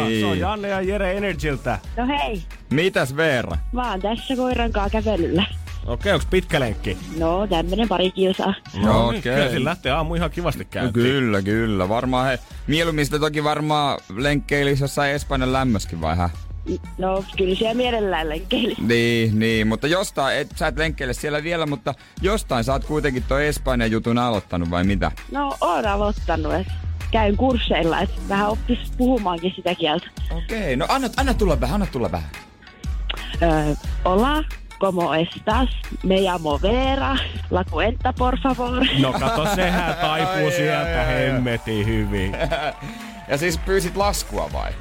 [0.05, 1.79] Ai, Se on Janne ja Jere Energyltä.
[1.97, 3.57] No hei, mitäs Veera?
[3.73, 5.45] mä oon tässä koiran kanssa kävelyllä.
[5.87, 6.99] Okei, onks pitkä lenkki?
[7.19, 8.55] No, tämmönen pari kilsaa.
[8.83, 9.23] No Okei.
[9.23, 11.05] Kyllä sillä lähtee aamu ihan kivasti No, käyntiin.
[11.05, 11.89] kyllä, kyllä.
[11.89, 16.31] Varmaan he, mieluummin sitä toki varmaan lenkkeilisi jossain Espanjan lämmöskin vai hä?
[16.99, 18.75] No, kyllä siellä mielellään lenkkeili.
[18.81, 23.23] Niin, niin, mutta jostain, et, sä et lenkkeile siellä vielä, mutta jostain sä oot kuitenkin
[23.23, 25.13] toi Espanjan jutun aloittanut vai mitä?
[25.31, 26.67] No, oon aloittanut, et
[27.11, 30.07] käyn kursseilla, että vähän oppis puhumaankin sitä kieltä.
[30.31, 32.31] Okei, no anna, anna tulla vähän, anna tulla vähän.
[33.43, 33.75] Öö,
[34.05, 34.45] hola,
[34.79, 35.69] como estás?
[36.03, 37.17] Me llamo Vera.
[37.51, 38.87] La cuenta, por favor.
[38.99, 42.37] No kato, sehän taipuu Ai, sieltä hemmetin hyvin.
[43.29, 44.73] Ja siis pyysit laskua vai?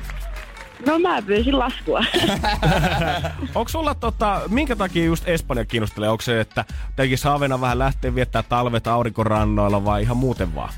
[0.85, 1.99] No, mä pyysin laskua.
[3.55, 6.09] Onko sulla tota, minkä takia just Espanja kiinnostelee?
[6.09, 10.73] Onko se, että tekis haaveena vähän lähteä viettää talvet aurinkorannoilla vai ihan muuten vaan?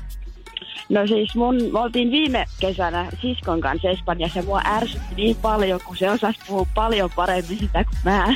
[0.88, 5.80] No siis mun, me oltiin viime kesänä siskon kanssa Espanjassa ja mua ärsytti niin paljon,
[5.84, 8.26] kun se osasi puhua paljon paremmin sitä kuin mä.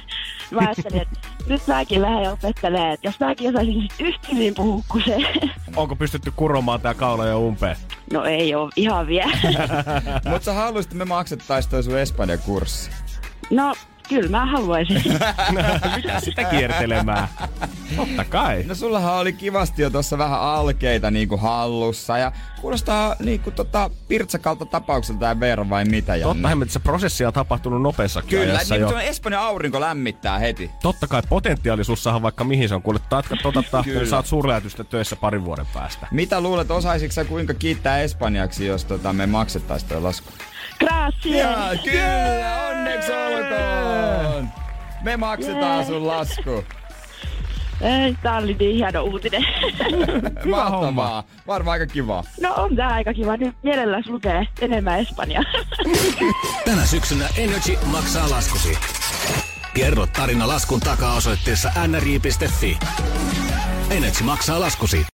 [0.50, 5.04] Mä ajattelin, että nyt mäkin lähden opettelemaan, että jos mäkin osaisin yhtä hyvin puhua kuin
[5.04, 5.16] se.
[5.76, 7.76] Onko pystytty kuromaan tää kaula jo umpeen?
[8.12, 9.32] No ei oo ihan vielä.
[10.30, 12.90] Mut sä haluaisit, että me maksettais toi sun Espanjan kurssi.
[13.50, 13.74] No
[14.08, 15.02] kyllä mä haluaisin.
[15.96, 17.28] Mitä sitä kiertelemään?
[17.96, 18.64] Totta kai.
[18.66, 24.66] No sullahan oli kivasti jo tuossa vähän alkeita niinku hallussa ja kuulostaa niinku tota pirtsakalta
[24.66, 26.34] tapaukselta ja Veera vai mitä Janne?
[26.34, 28.98] Totta hemmet, se prosessi on tapahtunut nopeassakin Kyllä, niin jo.
[28.98, 30.70] Espanjan aurinko lämmittää heti.
[30.82, 32.82] Totta kai potentiaalisuussahan vaikka mihin se on.
[32.82, 34.06] Kuule, tatka tota, Kyllä.
[34.06, 36.06] saat suurlähetystä töissä parin vuoden päästä.
[36.10, 40.32] Mitä luulet, osaisitko sä kuinka kiittää espanjaksi, jos tota, me maksettais toi lasku?
[40.84, 41.80] Gracias!
[41.84, 44.48] kyllä, onneksi olkoon!
[45.02, 46.64] Me maksetaan sun lasku.
[47.80, 49.42] Ei, Tää oli niin hieno uutinen.
[50.50, 51.24] Mahtavaa.
[51.46, 52.24] Varmaan aika kiva.
[52.40, 53.36] No on tää aika kiva.
[53.36, 55.42] Nyt mielelläs lukee enemmän Espanjaa.
[56.64, 58.78] Tänä syksynä Energy maksaa laskusi.
[59.74, 62.78] Kerro tarina laskun takaa osoitteessa nri.fi.
[63.90, 65.06] Energy maksaa laskusi.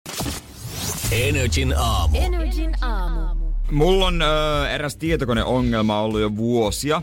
[1.12, 2.18] Energin aamu.
[2.20, 3.38] Energin aamu.
[3.70, 7.02] Mulla on ö, eräs tietokoneongelma ollut jo vuosia.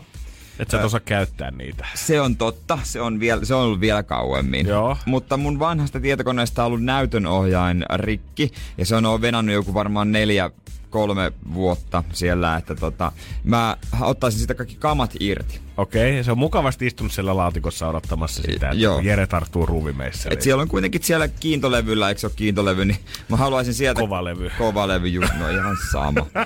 [0.58, 1.86] Et sä et osaa käyttää niitä.
[1.94, 4.66] Se on totta, se on, vielä, se on ollut vielä kauemmin.
[4.66, 4.96] Joo.
[5.06, 10.50] Mutta mun vanhasta tietokoneesta on ollut näytönohjain rikki, ja se on venannut joku varmaan neljä,
[10.96, 13.12] kolme vuotta siellä, että tota,
[13.44, 15.60] mä ottaisin sitä kaikki kamat irti.
[15.76, 19.00] Okei, okay, se on mukavasti istunut siellä laatikossa odottamassa sitä, että Joo.
[19.00, 20.28] Jere tarttuu ruuvimeissä.
[20.32, 24.00] Et siellä on kuitenkin siellä kiintolevyllä, eikö se ole kiintolevy, niin mä haluaisin sieltä...
[24.00, 24.50] Kova levy.
[24.58, 26.26] Kova levy, just no ihan sama.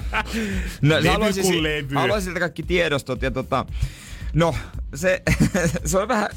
[0.83, 1.95] No, Levy haluaisin, kuin levy.
[1.95, 3.67] haluaisin sieltä kaikki tiedostot ja tota...
[4.35, 4.55] No,
[4.95, 5.23] se,
[5.85, 6.29] se on vähän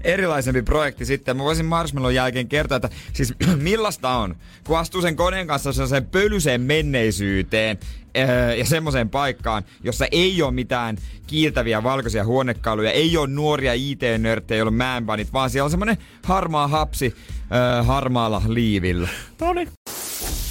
[0.00, 1.36] erilaisempi projekti sitten.
[1.36, 6.06] Mä voisin Marshmallon jälkeen kertoa, että siis millaista on, kun astuu sen koneen kanssa sen
[6.06, 7.78] pölyseen menneisyyteen
[8.16, 10.96] öö, ja semmoiseen paikkaan, jossa ei ole mitään
[11.26, 16.68] kiiltäviä valkoisia huonekaluja, ei ole nuoria IT-nörttejä, joilla on määnpanit, vaan siellä on semmoinen harmaa
[16.68, 17.14] hapsi
[17.52, 19.08] öö, harmaalla liivillä.
[19.40, 19.68] No niin.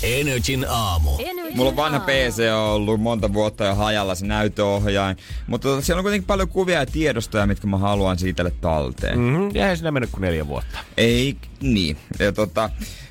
[0.03, 1.12] Energin aamu.
[1.19, 2.12] Energin Mulla on vanha aamu.
[2.12, 6.79] PC ollut monta vuotta jo hajalla se näytöohjain, mutta tota, siellä on kuitenkin paljon kuvia
[6.79, 9.19] ja tiedostoja, mitkä mä haluan siitä talteen.
[9.19, 9.25] Mm.
[9.25, 9.55] Mm-hmm.
[9.55, 10.79] Ja eihän siinä mennyt kuin neljä vuotta.
[10.97, 11.97] Ei niin.
[12.19, 12.69] Ja tota,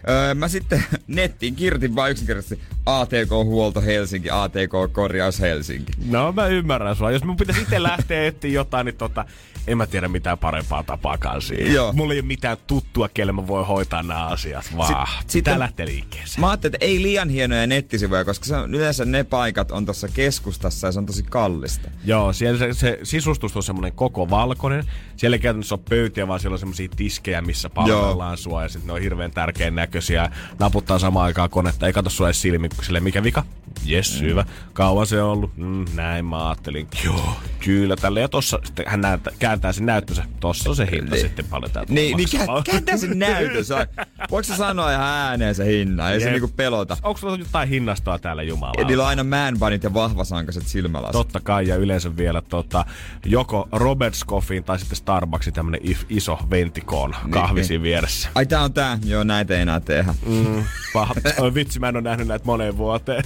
[0.08, 5.92] öö, mä sitten nettiin kirjoitin vaan yksinkertaisesti ATK-huolto Helsinki, ATK-korjaus Helsinki.
[6.06, 7.10] No mä ymmärrän sua.
[7.10, 9.24] Jos mun pitäisi itse lähteä etsiä jotain, niin tota,
[9.66, 11.74] en mä tiedä mitään parempaa tapaakaan siihen.
[11.74, 11.92] Joo.
[11.92, 15.58] Mulla ei ole mitään tuttua, kelle mä voin hoitaa nämä asiat, vaan Sit- Sit, sitä
[15.58, 16.40] lähtee liikkeeseen.
[16.40, 20.08] Mä ajattelin, että ei liian hienoja nettisivuja, koska se on, yleensä ne paikat on tuossa
[20.08, 21.90] keskustassa ja se on tosi kallista.
[22.04, 24.84] Joo, siellä se, se sisustus on semmoinen koko valkoinen.
[25.16, 28.62] Siellä ei käytännössä ole pöytiä, vaan siellä on semmoisia tiskejä, missä palvellaan sua.
[28.62, 30.30] Ja sitten ne on hirveän tärkeän näköisiä.
[30.58, 31.86] Naputtaa samaan aikaan konetta.
[31.86, 33.42] Ei kato sua edes silmiin, kun sille mikä vika?
[33.84, 34.26] Jes, mm.
[34.26, 34.44] hyvä.
[34.72, 35.56] Kauan se on ollut?
[35.56, 36.88] Mm, näin mä ajattelin.
[37.04, 37.32] Joo,
[37.64, 37.96] kyllä.
[37.96, 40.24] Tälle ja tossa sitten hän näyttä, kääntää sen näyttönsä.
[40.40, 41.20] Tossa on se hinta Niin.
[41.20, 42.58] sitten paljon täältä Niin, niin maksaa.
[42.60, 43.64] kä- kääntää sen näytön.
[43.64, 43.86] Saa-
[44.30, 46.12] Voiko sä sanoa ihan ääneen se hinnan?
[46.12, 46.32] Ei se Jep.
[46.32, 46.96] niinku pelota.
[47.02, 48.84] Onko sulla jotain hinnastoa täällä Jumala?
[48.86, 51.12] Niillä on aina manbanit ja vahvasankaset silmälasit.
[51.12, 52.84] Totta kai, ja yleensä vielä tota,
[53.24, 57.64] joko Robert Scoffin tai sitten Starbucksin tämmönen iso ventikoon kahvi niin.
[57.68, 57.82] siinä
[58.26, 58.38] vieressä.
[58.38, 60.14] Ai tää on tää, joo näitä ei enää tehdä.
[60.26, 61.14] Mm, paha.
[61.40, 63.24] Oi vitsi, mä en ole nähnyt näitä moneen vuoteen.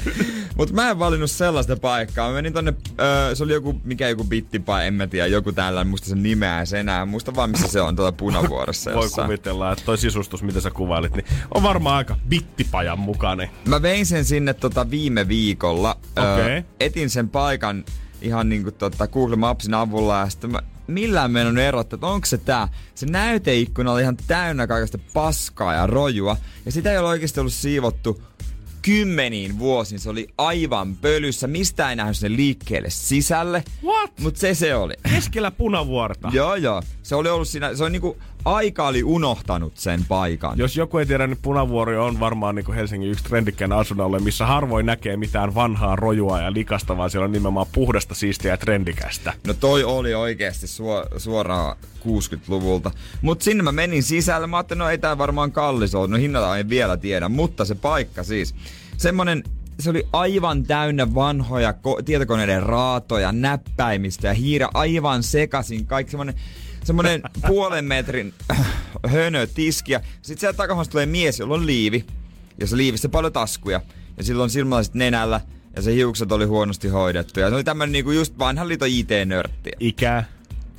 [0.56, 2.28] Mut mä en valinnut sellaista paikkaa.
[2.28, 5.80] Mä menin tonne, öö, se oli joku, mikä joku bittipai, en mä tiedä, joku tällä,
[5.80, 7.06] en muista sen nimeä sen enää.
[7.06, 9.26] Muista vaan missä se on tuolla punavuorossa Voi jossain.
[9.26, 13.50] kuvitella, että toi sisustus, mitä sä kuvailit, niin on varmaan aika bittipajan mukainen.
[13.68, 15.96] Mä vein sen sinne tota viime viikolla.
[16.16, 16.64] Okei.
[16.80, 17.84] etin sen paikan
[18.22, 20.58] ihan niinku tota Google Mapsin avulla ja sitten mä
[20.90, 22.68] millään mennyt erottaa, että onko se tää.
[22.94, 26.36] Se näyteikkuna oli ihan täynnä kaikesta paskaa ja rojua.
[26.66, 28.22] Ja sitä ei ole oikeasti ollut siivottu
[28.82, 30.00] kymmeniin vuosiin.
[30.00, 31.46] Se oli aivan pölyssä.
[31.46, 33.64] Mistä ei nähnyt sen liikkeelle sisälle.
[33.84, 34.10] What?
[34.20, 34.94] Mut se se oli.
[35.10, 36.30] Keskellä punavuorta.
[36.34, 36.82] joo joo.
[37.02, 40.58] Se oli ollut siinä, se on niinku, aika oli unohtanut sen paikan.
[40.58, 44.86] Jos joku ei tiedä, niin Punavuori on varmaan niin Helsingin yksi trendikkään asunnolle, missä harvoin
[44.86, 49.32] näkee mitään vanhaa rojua ja likasta, vaan siellä on nimenomaan puhdasta, siistiä ja trendikästä.
[49.46, 52.90] No toi oli oikeasti suo, suoraan 60-luvulta.
[53.22, 54.46] Mut sinne mä menin sisälle.
[54.46, 56.08] Mä ajattelin, no ei tää varmaan kallis ole.
[56.08, 58.54] No hinnalla en vielä tiedä, mutta se paikka siis.
[58.96, 59.44] Semmonen,
[59.78, 65.86] se oli aivan täynnä vanhoja ko- tietokoneiden raatoja, näppäimistä ja hiirä aivan sekasin.
[65.86, 66.34] Kaikki semmonen,
[66.84, 68.34] semmonen puolen metrin
[69.06, 70.00] hönö tiskiä.
[70.22, 72.04] Sitten sieltä takahomasta tulee mies, jolla on liivi.
[72.60, 73.80] Ja se liivissä paljon taskuja.
[74.16, 75.40] Ja silloin silmälasit nenällä.
[75.76, 77.40] Ja se hiukset oli huonosti hoidettu.
[77.40, 79.70] Ja se oli tämmönen niinku just vanhan liiton IT-nörtti.
[79.80, 80.24] Ikä?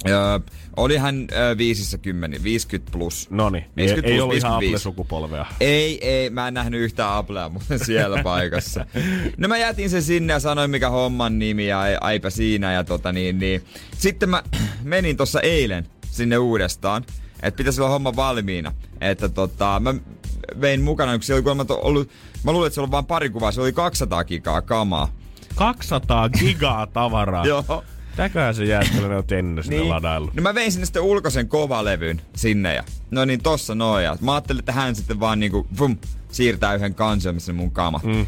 [0.09, 0.39] Öö,
[0.77, 3.27] oli hän öö, 50, 50 plus.
[3.29, 4.67] Noni, ei, 50 ei plus, ollut ihan 55.
[4.89, 5.45] Apple-sukupolvea.
[5.59, 8.85] Ei, ei, mä en nähnyt yhtään Applea muuten siellä paikassa.
[9.37, 12.83] No mä jätin sen sinne ja sanoin mikä homman nimi ja ei- aipä siinä ja
[12.83, 13.63] tota niin, niin.
[13.97, 14.43] Sitten mä
[14.83, 17.03] menin tossa eilen sinne uudestaan,
[17.43, 18.71] että pitäisi olla homma valmiina.
[19.01, 19.93] Että tota, mä
[20.61, 22.09] vein mukana, kun siellä oli ollut,
[22.43, 25.13] mä luulin, että se oli vain pari kuvaa, se oli 200 gigaa kamaa.
[25.55, 27.45] 200 gigaa tavaraa.
[27.51, 27.83] Joo.
[28.15, 30.33] Täköhän se jääskelinen on ennen sinne ladaillut.
[30.33, 34.05] No mä vein sinne sitten ulkoisen kovalevyn sinne ja no niin tossa noin.
[34.05, 35.97] Ja mä ajattelin, että hän sitten vaan niinku vum,
[36.31, 38.03] siirtää yhden kansion, missä mun kamat.
[38.03, 38.25] Mm.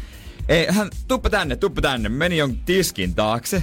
[0.48, 2.08] Ei, hän, tuppa tänne, tuppa tänne.
[2.08, 3.62] Meni jon tiskin taakse.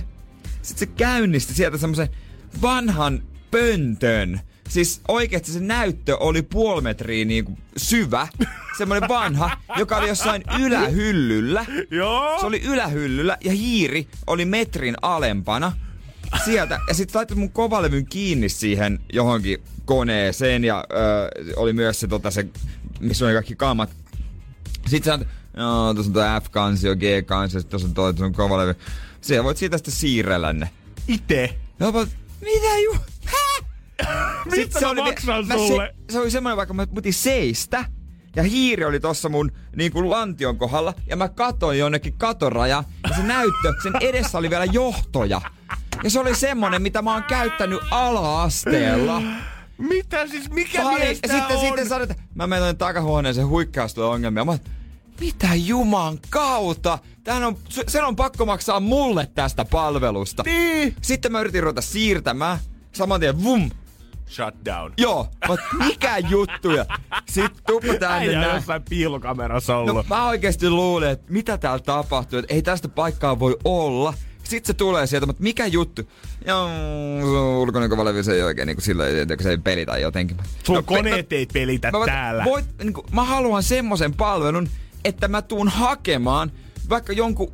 [0.61, 2.09] Sitten se käynnisti sieltä semmoisen
[2.61, 4.39] vanhan pöntön.
[4.69, 8.27] Siis oikeasti se näyttö oli puoli metriä niinku syvä.
[8.77, 11.65] Semmoinen vanha, joka oli jossain ylähyllyllä.
[11.91, 12.39] Joo.
[12.39, 15.71] Se oli ylähyllyllä ja hiiri oli metrin alempana
[16.45, 16.79] sieltä.
[16.87, 22.31] Ja sitten laittoi mun kovalevyn kiinni siihen johonkin koneeseen ja ö, oli myös se, tota,
[22.31, 22.47] se
[22.99, 23.89] missä oli kaikki kamat.
[24.87, 25.25] Sitten sä
[25.57, 28.75] joo, tuossa on tuo F-kansio, G-kansio, tuossa on toi, tuossa on kovalevy.
[29.21, 30.69] Siellä voit siitä sitten siirrellä ne.
[31.07, 31.59] Ite.
[31.79, 32.05] Ja mä,
[32.41, 32.95] mitä ju...
[33.25, 33.65] Hä?
[34.55, 35.95] Mistä mä maksan mä sulle?
[36.07, 37.85] Se, se oli semmoinen, vaikka mä mutin seistä,
[38.35, 43.15] ja hiiri oli tossa mun niin kuin lantion kohdalla, ja mä katoin jonnekin katoraja, ja
[43.15, 45.41] se näyttö, sen edessä oli vielä johtoja.
[46.03, 49.21] Ja se oli semmonen, mitä mä oon käyttänyt ala-asteella.
[49.77, 51.61] Mitä siis, mikä Pali- mies ja tää sitten, on?
[51.65, 54.45] sitten sanoin, että mä menen takahuoneeseen huikkaus tulee ongelmia.
[54.45, 54.57] Mä
[55.19, 56.99] mitä juman kautta?
[57.23, 60.43] Tähän on, sen on pakko maksaa mulle tästä palvelusta.
[60.45, 60.95] Niin.
[61.01, 62.57] Sitten mä yritin ruveta siirtämään.
[62.91, 63.69] Saman tien vum.
[64.29, 64.93] Shutdown.
[64.97, 66.71] Joo, mut mikä juttu?
[66.71, 66.85] Ja
[67.29, 68.55] sit tuppa tänne Äijä näin.
[68.55, 70.07] jossain piilokamerassa No ollut.
[70.07, 74.13] mä oikeesti luulin, että mitä täällä tapahtuu, että ei tästä paikkaa voi olla.
[74.43, 76.01] Sitten se tulee sieltä, mutta mikä juttu?
[76.45, 76.67] Joo,
[77.21, 80.37] se on ulkoinen kovalevy, se ei oikein niin että se ei pelitä jotenkin.
[80.63, 82.45] Sun No, koneet ei pelitä mä, täällä.
[82.45, 84.69] Voit, niin kuin, mä haluan semmoisen palvelun,
[85.05, 86.51] että mä tuun hakemaan
[86.89, 87.53] vaikka jonkun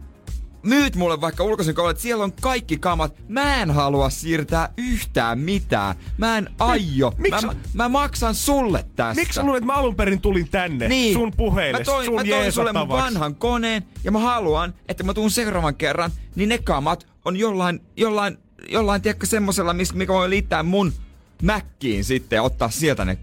[0.68, 3.14] myyt mulle vaikka ulkoisen kouluun, että siellä on kaikki kamat.
[3.28, 5.96] Mä en halua siirtää yhtään mitään.
[6.18, 7.14] Mä en aio.
[7.18, 9.22] Miksi- Mä, mä, maksan sulle tästä.
[9.22, 11.14] Miksi luulet, että mä alun perin tulin tänne Niin.
[11.14, 15.04] sun puheille, mä toin, sun mä toin sulle mun vanhan koneen ja mä haluan, että
[15.04, 18.38] mä tuun seuraavan kerran, niin ne kamat on jollain, jollain,
[18.70, 20.94] jollain tiedätkö semmosella, mikä voi liittää mun
[21.42, 23.18] Mäkkiin sitten ja ottaa sieltä ne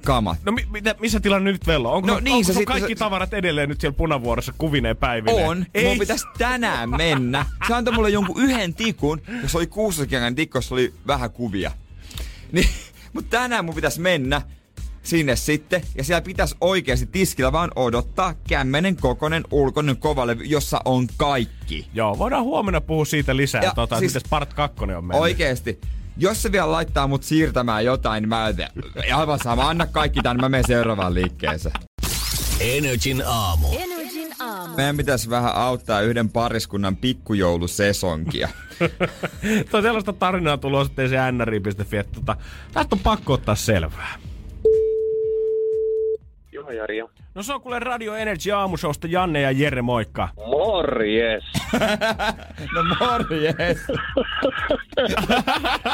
[0.00, 0.38] kamat.
[0.44, 1.92] No mi- mitä, missä tilanne nyt vello?
[1.94, 5.48] Onko, No no, niin, onko sun kaikki se- tavarat edelleen nyt siellä punavuorossa kuvineen päivineen?
[5.48, 5.66] On.
[5.74, 5.84] Ei.
[5.84, 7.46] Mun pitäisi tänään mennä.
[7.68, 9.66] Se antoi mulle jonkun yhden tikun, jos oli
[10.34, 11.70] tikku, jossa oli vähän kuvia.
[12.52, 12.68] Niin,
[13.12, 14.42] mutta tänään mun pitäisi mennä
[15.02, 21.06] sinne sitten, ja siellä pitäisi oikeasti tiskillä vaan odottaa kämmenen kokonen ulkoinen kovalevy, jossa on
[21.16, 21.88] kaikki.
[21.94, 25.20] Joo, voidaan huomenna puhua siitä lisää, Ja tota, siis- miten Part 2 on mennyt.
[25.22, 25.80] Oikeesti.
[26.20, 29.68] Jos se vielä laittaa mut siirtämään jotain, niin mä en aivan sama.
[29.68, 31.74] Anna kaikki tänne, mä menen seuraavaan liikkeeseen.
[32.60, 33.68] Energin aamu.
[33.78, 34.76] Energin aamu.
[34.76, 38.48] Meidän pitäisi vähän auttaa yhden pariskunnan pikkujoulusesonkia.
[39.70, 42.36] Tuo sellaista tarinaa tullut osoitteeseen nri.fi, että tota,
[42.72, 44.18] tästä on pakko ottaa selvää.
[46.52, 46.98] Joo, Jari.
[47.38, 50.28] No se on kuule Radio Energy aamushowsta Janne ja Jere, moikka.
[50.36, 51.44] Morjes!
[52.74, 53.86] no morjes.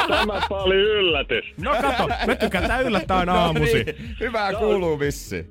[0.09, 1.45] Tämä oli yllätys.
[1.61, 3.79] No kato, me tykätään yllättää aina aamusi.
[3.79, 5.47] No niin, hyvää kuuluu vissi.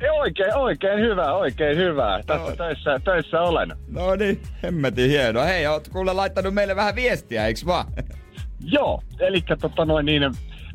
[0.00, 2.20] Ei, Oikein, oikein hyvä, oikein hyvä.
[2.26, 3.72] Tässä töissä, töissä olen.
[3.88, 5.44] No niin, hemmetin hieno.
[5.44, 7.86] Hei, oot kuule laittanut meille vähän viestiä, eiks vaan?
[8.60, 10.22] Joo, eli tota noin niin,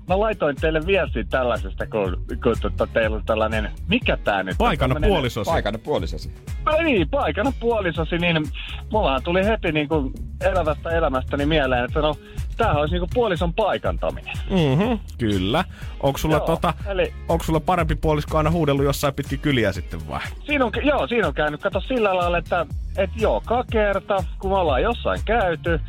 [0.10, 4.58] mä laitoin teille viestiä tällaisesta, kun, kun tota, teillä on tällainen, mikä tää nyt on?
[4.58, 5.52] Paikana Tämmönen- puolisosi.
[5.52, 6.34] Paikana puolisosi.
[6.66, 8.44] No niin, paikana puolisosi, niin
[8.92, 12.16] mullahan tuli heti niin kuin elävästä elämästäni mieleen, että no,
[12.58, 14.34] tämähän olisi niin kuin puolison paikantaminen.
[14.50, 15.64] Mhm, kyllä.
[16.00, 20.08] Onko sulla, Joo, tota, eli- onko sulla parempi puolisko aina huudellut jossain pitkin kyliä sitten
[20.10, 20.22] vai?
[20.46, 22.66] Siinä on, joo, siinä on käynyt, kato sillä lailla, että
[22.98, 25.80] et joka kerta, kun me ollaan jossain käyty,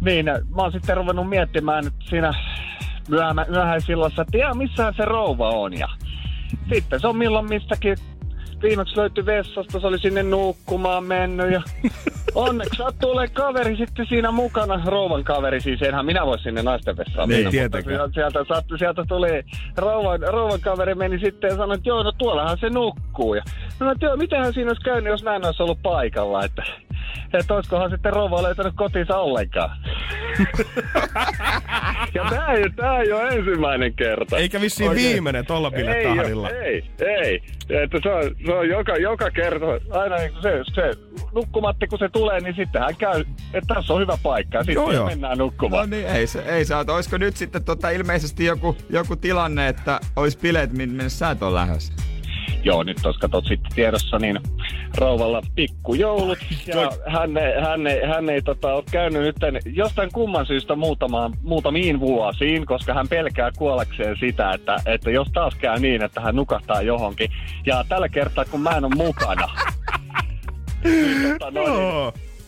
[0.00, 2.32] niin mä oon sitten ruvennut miettimään nyt siinä
[3.08, 5.78] myöhä, myöhäisillassa, että jaa, missähän se rouva on.
[5.78, 5.88] Ja
[6.72, 7.96] sitten se on milloin mistäkin
[8.62, 11.62] viimeksi löytyi vessasta, se oli sinne nukkumaan mennyt ja
[12.34, 16.96] onneksi sattuu olemaan kaveri sitten siinä mukana, rouvan kaveri siis, enhän minä voi sinne naisten
[16.96, 18.00] vessaan Niin, mennä, tietenkään.
[18.00, 19.42] mutta sieltä, sattui, sieltä tuli
[19.76, 23.34] rouvan, rouvan kaveri meni sitten ja sanoi, että joo, no tuollahan se nukkuu.
[23.34, 23.42] Ja
[23.78, 26.62] sanoin, että joo, mitähän siinä olisi käynyt, jos mä en olisi ollut paikalla, että,
[27.32, 29.76] että olisikohan sitten rouva löytänyt kotinsa ollenkaan.
[32.14, 34.36] ja tää ei, tää ei ole ensimmäinen kerta.
[34.36, 35.12] Eikä vissiin Oikein.
[35.12, 36.48] viimeinen tolla Ei, bilettahdilla.
[36.48, 36.84] oo, ei,
[37.22, 37.42] ei.
[37.82, 40.90] Että se on, se on joka, joka kerta, aina niin se, se
[41.34, 43.24] nukkumatti kun se tulee, niin sitten hän käy,
[43.54, 45.06] että tässä on hyvä paikka ja sitten Joo, joo.
[45.06, 45.90] mennään No nukkumaan.
[45.90, 46.84] niin, ei se, ei saa.
[46.88, 51.42] Olisiko nyt sitten tota, ilmeisesti joku, joku tilanne, että olisi bileet, min- minne sä et
[51.42, 51.92] ole lähdössä?
[52.64, 54.40] Joo, nyt tuossa katsot sitten tiedossa, niin
[54.96, 56.38] rouvalla pikkujoulut.
[56.66, 57.80] Ja hän, ei- hän,
[58.14, 59.36] hän ei tota, ole käynyt nyt
[59.76, 65.54] jostain kumman syystä muutamaan, muutamiin vuosiin, koska hän pelkää kuollakseen sitä, että, että jos taas
[65.54, 67.30] käy niin, että hän nukahtaa johonkin.
[67.66, 69.48] Ja tällä kertaa, kun mä en ole mukana,
[70.84, 71.64] niin, tota, no,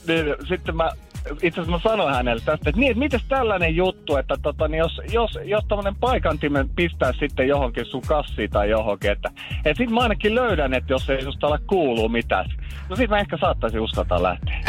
[0.09, 0.91] niin, niin sitten mä
[1.31, 5.01] itse asiassa mä sanoin hänelle tästä, että niin, että tällainen juttu, että tota, niin jos,
[5.13, 9.31] jos, jos tommonen paikantimen pistää sitten johonkin sun kassiin tai johonkin, että
[9.65, 12.51] et sit mä ainakin löydän, että jos ei susta ala kuuluu mitään.
[12.89, 14.61] No sit mä ehkä saattaisin uskaltaa lähteä.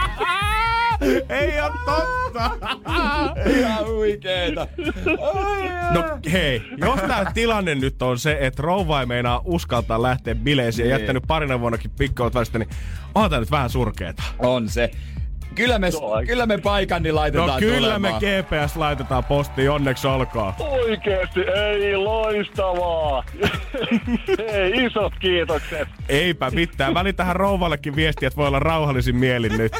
[1.28, 2.50] Ei oo totta!
[3.58, 4.66] Ihan huikeeta.
[5.90, 10.88] No hei, jos tää tilanne nyt on se, että rouva ei meinaa uskaltaa lähteä bileisiin
[10.88, 11.00] ja Niin.
[11.00, 12.68] jättänyt parina vuonnakin pikkuot välistä, niin
[13.14, 14.22] onhan tää nyt vähän surkeeta.
[14.38, 14.90] On se.
[15.54, 15.88] Kyllä me,
[16.26, 18.22] kyllä me paikan niin laitetaan No kyllä me tulemaan.
[18.22, 20.52] GPS laitetaan postiin, onneksi olkoon.
[20.58, 23.24] Oikeesti, ei loistavaa.
[24.52, 25.88] Hei, isot kiitokset.
[26.08, 26.94] Eipä mitään.
[26.94, 29.72] Välitähän rouvallekin viestiä, että voi olla rauhallisin mielin nyt.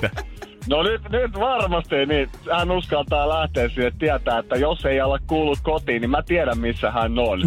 [0.69, 5.59] No nyt, nyt varmasti, niin hän uskaltaa lähteä sinne tietää, että jos ei ala kuullut
[5.63, 7.43] kotiin, niin mä tiedän missä hän on.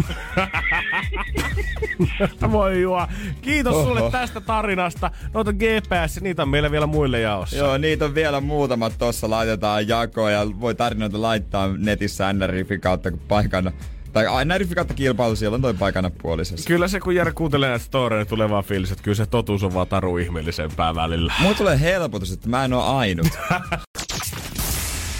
[2.52, 3.06] Voi juo.
[3.42, 3.84] Kiitos Oho.
[3.84, 5.10] sulle tästä tarinasta.
[5.34, 7.56] Noita GPS, niitä on meillä vielä muille jaossa.
[7.56, 13.10] Joo, niitä on vielä muutamat tossa laitetaan jakoon ja voi tarinoita laittaa netissä NRIFin kautta
[13.10, 13.72] kun paikana.
[14.12, 16.66] Tai NRIFin kautta kilpailu, siellä on toi paikana puolisessa.
[16.68, 19.74] Kyllä se, kun Jere kuuntelee näitä storeja, tulee vaan fiilis, että kyllä se totuus on
[19.74, 21.32] vaan taru ihmeellisempää välillä.
[21.40, 23.26] Mulla tulee helpotus, että mä en oo ainut.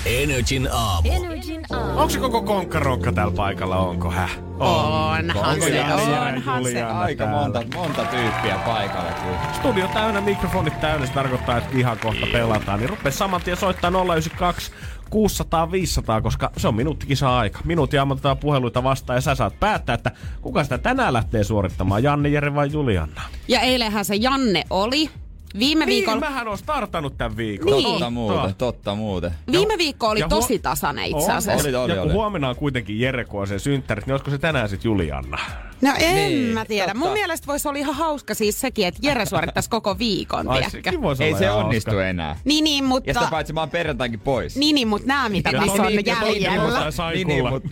[0.06, 1.08] Energin aamu.
[1.12, 1.90] Energin aamu.
[1.90, 4.28] Onko se koko konkkaronkka täällä paikalla, onko hä?
[4.58, 6.82] Onhan Onko se, onhan se.
[6.82, 7.40] Aika täällä?
[7.40, 9.52] monta, monta tyyppiä paikalla kyllä.
[9.52, 12.78] Studio täynnä, mikrofonit täynnä, se tarkoittaa, että ihan kohta pelataan.
[12.78, 14.72] Niin rupee saman tien soittaa 092
[15.10, 17.58] 600 500, koska se on minuuttikisa aika.
[17.64, 20.10] Minuutin ammatetaan puheluita vastaan ja sä saat päättää, että
[20.42, 23.22] kuka sitä tänään lähtee suorittamaan, Janne, Jere vai Juliana.
[23.48, 25.10] Ja eilenhän se Janne oli.
[25.58, 26.20] Viime Niin, viikolla...
[26.20, 27.72] mähän on startannut tämän viikon.
[27.72, 27.84] Niin.
[27.88, 29.30] Totta muuten, totta muuten.
[29.52, 31.68] Viime viikko oli ja huo- tosi tasainen itse asiassa.
[31.68, 32.12] Oli, oli, ja kun oli.
[32.12, 35.38] huomenna on kuitenkin Jere, kun on sen synttärit, niin olisiko se tänään sitten Julianna?
[35.82, 36.86] No en Niin, mä tiedä.
[36.92, 36.98] totta.
[36.98, 40.62] Mun mielestä voisi olla ihan hauska siis sekin, että Jere suorittaisi koko viikon, Ai,
[41.02, 42.06] voisi Ei olla se ihan onnistu hauska.
[42.08, 42.36] enää.
[42.44, 43.12] Niin, niin, Ja mutta...
[43.12, 44.56] sitä paitsi mä oon perjantainkin pois.
[44.56, 46.90] Niin, niin, mutta nämä mitä Ja niissä on ja toinen jäljellä.
[47.14, 47.44] Niin, niin,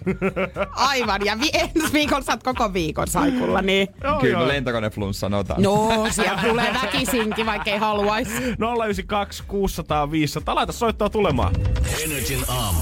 [0.72, 3.88] Aivan, ja vi- ensi viikolla saat koko viikon saikulla, niin...
[4.04, 4.42] Joo, Kyllä joo.
[4.42, 5.62] mä lentokoneflunssan otan.
[5.62, 8.32] No, sieltä tulee väkisinkin, vaikka ei haluaisi.
[8.84, 10.54] 092 600 500.
[10.54, 11.54] Laita soittaa tulemaan.
[12.04, 12.80] Energin aamu.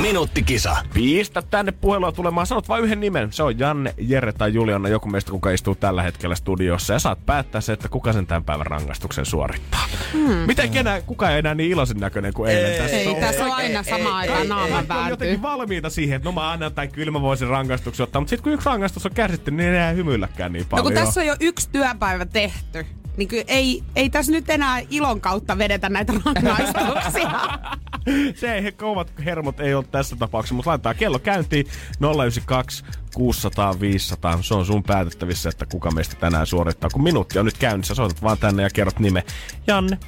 [0.00, 0.76] Minuuttikisa.
[0.94, 2.46] Pistä tänne puhelua tulemaan.
[2.46, 3.32] Sanot vain yhden nimen.
[3.32, 6.92] Se on Janne, Jere tai Juliana, joku meistä, kuka istuu tällä hetkellä studiossa.
[6.92, 9.80] Ja saat päättää se, että kuka sen tämän päivän rangaistuksen suorittaa.
[10.12, 10.34] Hmm.
[10.34, 13.16] Miten kenä, kuka ei enää niin iloisen näköinen kuin eilen tässä Ei, on?
[13.16, 15.10] tässä on aina sama aikaan naama vääntyy.
[15.10, 18.20] jotenkin valmiita siihen, että no mä annan tai kyllä mä voisin rangaistuksen ottaa.
[18.20, 20.84] Mutta sitten kun yksi rangaistus on kärsitty, niin ei enää hymyilläkään niin No paljon.
[20.84, 22.86] kun tässä on jo yksi työpäivä tehty,
[23.20, 27.30] niin kyllä ei, ei tässä nyt enää ilon kautta vedetä näitä rangaistuksia.
[28.40, 31.66] Se ei, kovat hermot ei ole tässä tapauksessa, mutta laitetaan kello käyntiin
[32.00, 34.42] 092 600 500.
[34.42, 36.90] Se on sun päätettävissä, että kuka meistä tänään suorittaa.
[36.90, 39.24] Kun minuutti on nyt käynnissä, soitat vaan tänne ja kerrot nime
[39.66, 39.98] Janne,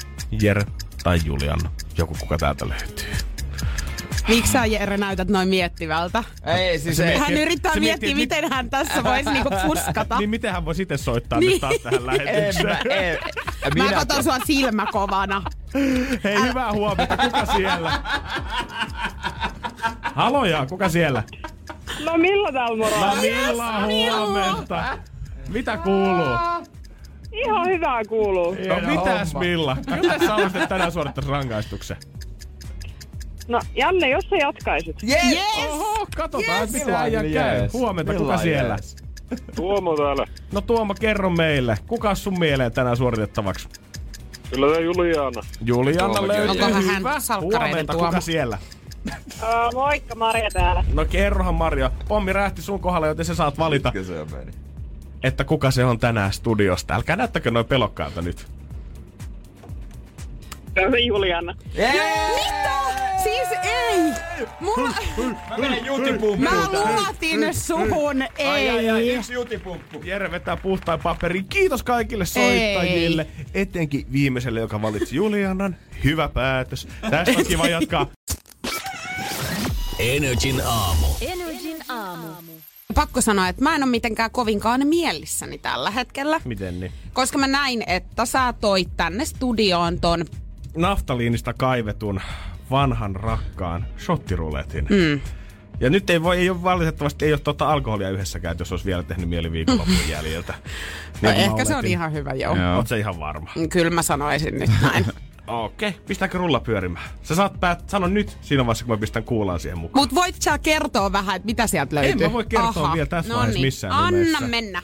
[0.41, 0.67] Jere
[1.05, 1.61] tai Julian.
[1.99, 3.32] Joku kuka täältä löytyy.
[4.29, 6.25] Miksi sä Jere näytät noin miettivältä?
[6.47, 7.17] Ei, siis ei.
[7.19, 10.19] Hän yrittää se miettiä, miettii, että miten hän tässä voisi niinku fuskata.
[10.19, 11.51] Niin miten hän voi sitten soittaa Niin.
[11.53, 12.67] nyt taas tähän En lähetykseen?
[12.67, 13.19] mä, en.
[13.79, 15.43] Mä Minä, katon sua silmäkovana.
[16.25, 17.17] Hei, hyvää huomenta.
[17.17, 18.03] Kuka siellä?
[20.15, 21.23] Haloja, kuka siellä?
[22.05, 23.07] No millä täällä moro?
[23.07, 24.99] No Milla, huomenta.
[25.49, 26.37] Mitä kuuluu?
[27.33, 28.57] Ihan hyvää kuuluu.
[28.69, 29.77] No mitäs Milla?
[30.01, 31.97] Kyllä sä olisit tänään suorittaisi rangaistuksen.
[33.53, 34.97] No Janne, jos sä jatkaisit.
[35.09, 35.23] Yes!
[35.25, 35.69] Yes!
[35.71, 36.73] Oho, katsotaan, Yes!
[36.73, 37.61] mitä äijä käy.
[37.63, 37.73] Yes.
[37.73, 38.75] Huomenta, kuka siellä?
[38.75, 38.97] yes?
[39.57, 40.27] Tuomo täällä.
[40.53, 41.77] No Tuomo, kerro meille.
[41.87, 43.69] Kuka sun mieleen tänään suoritettavaksi?
[44.51, 45.43] Kyllä se Juliana.
[45.65, 46.45] Juliana löytyy.
[46.45, 46.93] on Onkohan Hyvä.
[46.93, 48.09] hän Huomenta, Tuomo?
[48.09, 48.59] kuka siellä?
[49.07, 50.85] Uh, moikka, Marja täällä.
[50.93, 51.91] No kerrohan Mario.
[52.09, 54.53] Pommi rähti sun kohdalla, joten sä saat valita, Kyllä se on meni.
[55.23, 56.95] että kuka se on tänään studiosta.
[56.95, 58.47] Älkää näyttäkö noin pelokkailta nyt.
[60.75, 61.55] Se on Juliana.
[61.75, 62.92] Mitä?
[63.23, 64.13] Siis ei!
[64.61, 64.95] Mulla...
[65.49, 66.41] Mä menen jutipumpuun.
[66.41, 69.15] Mä luotin suhun Ai, ai, ai, ei.
[69.15, 70.01] yksi jutipumppu.
[70.05, 71.45] Jere vetää puhtain paperin.
[71.49, 73.27] Kiitos kaikille soittajille.
[73.55, 75.77] Etenkin viimeiselle, joka valitsi Julianan.
[76.05, 76.89] Hyvä päätös.
[77.11, 78.07] Tästä on kiva jatkaa.
[79.99, 81.07] Energin aamu.
[81.21, 82.29] Energin aamu.
[82.95, 86.41] Pakko sanoa, että mä en ole mitenkään kovinkaan mielissäni tällä hetkellä.
[86.45, 86.93] Miten niin?
[87.13, 90.25] Koska mä näin, että sä toit tänne studioon ton
[90.77, 92.21] naftaliinista kaivetun
[92.73, 94.87] vanhan rakkaan shottiruletin.
[94.91, 95.21] Mm.
[95.81, 99.03] Ja nyt ei voi, ei ole valitettavasti ei ole tuota alkoholia yhdessäkään, jos olisi vielä
[99.03, 100.55] tehnyt mieli viikonlopun jäljiltä.
[101.23, 102.57] No, Niin ehkä se on ihan hyvä, joo.
[102.57, 102.85] Joo.
[102.87, 103.51] Se ihan varma?
[103.71, 105.05] Kyllä mä sanoisin nyt näin.
[105.47, 106.01] Okei, okay.
[106.07, 107.05] pistääkö rulla pyörimään?
[107.23, 110.03] Sä saat päät, sano nyt siinä vaiheessa, kun mä pistän kuulaan siihen mukaan.
[110.03, 112.27] Mut voit sä kertoa vähän, että mitä sieltä löytyy?
[112.27, 113.67] mä voi kertoa vielä tässä vaiheessa niin.
[113.67, 114.47] missään Anna nimessä.
[114.49, 114.83] mennä.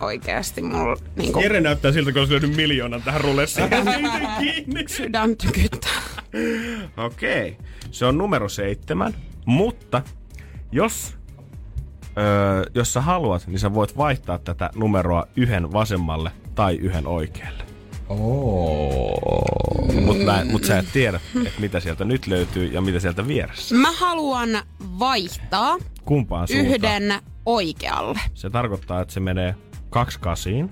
[0.00, 3.68] Oikeasti mulla niinku Jere näyttää siltä, kun olisi lyönyt miljoonan tähän rullessiin.
[4.40, 4.84] kiinni.
[4.88, 6.00] sydän tykyttää.
[6.96, 7.56] Okei,
[7.90, 9.14] se on numero seitsemän,
[9.46, 10.02] mutta
[10.72, 11.14] jos,
[12.18, 17.64] öö, jos sä haluat, niin sä voit vaihtaa tätä numeroa yhden vasemmalle tai yhden oikealle.
[20.04, 23.74] Mutta mut sä et tiedä, että mitä sieltä nyt löytyy ja mitä sieltä vieressä.
[23.74, 24.48] Mä haluan
[24.98, 26.74] vaihtaa Kumpaan suuntaan?
[26.74, 27.12] yhden
[27.46, 28.20] oikealle.
[28.34, 29.54] Se tarkoittaa, että se menee
[29.90, 30.70] kaksi kasiin,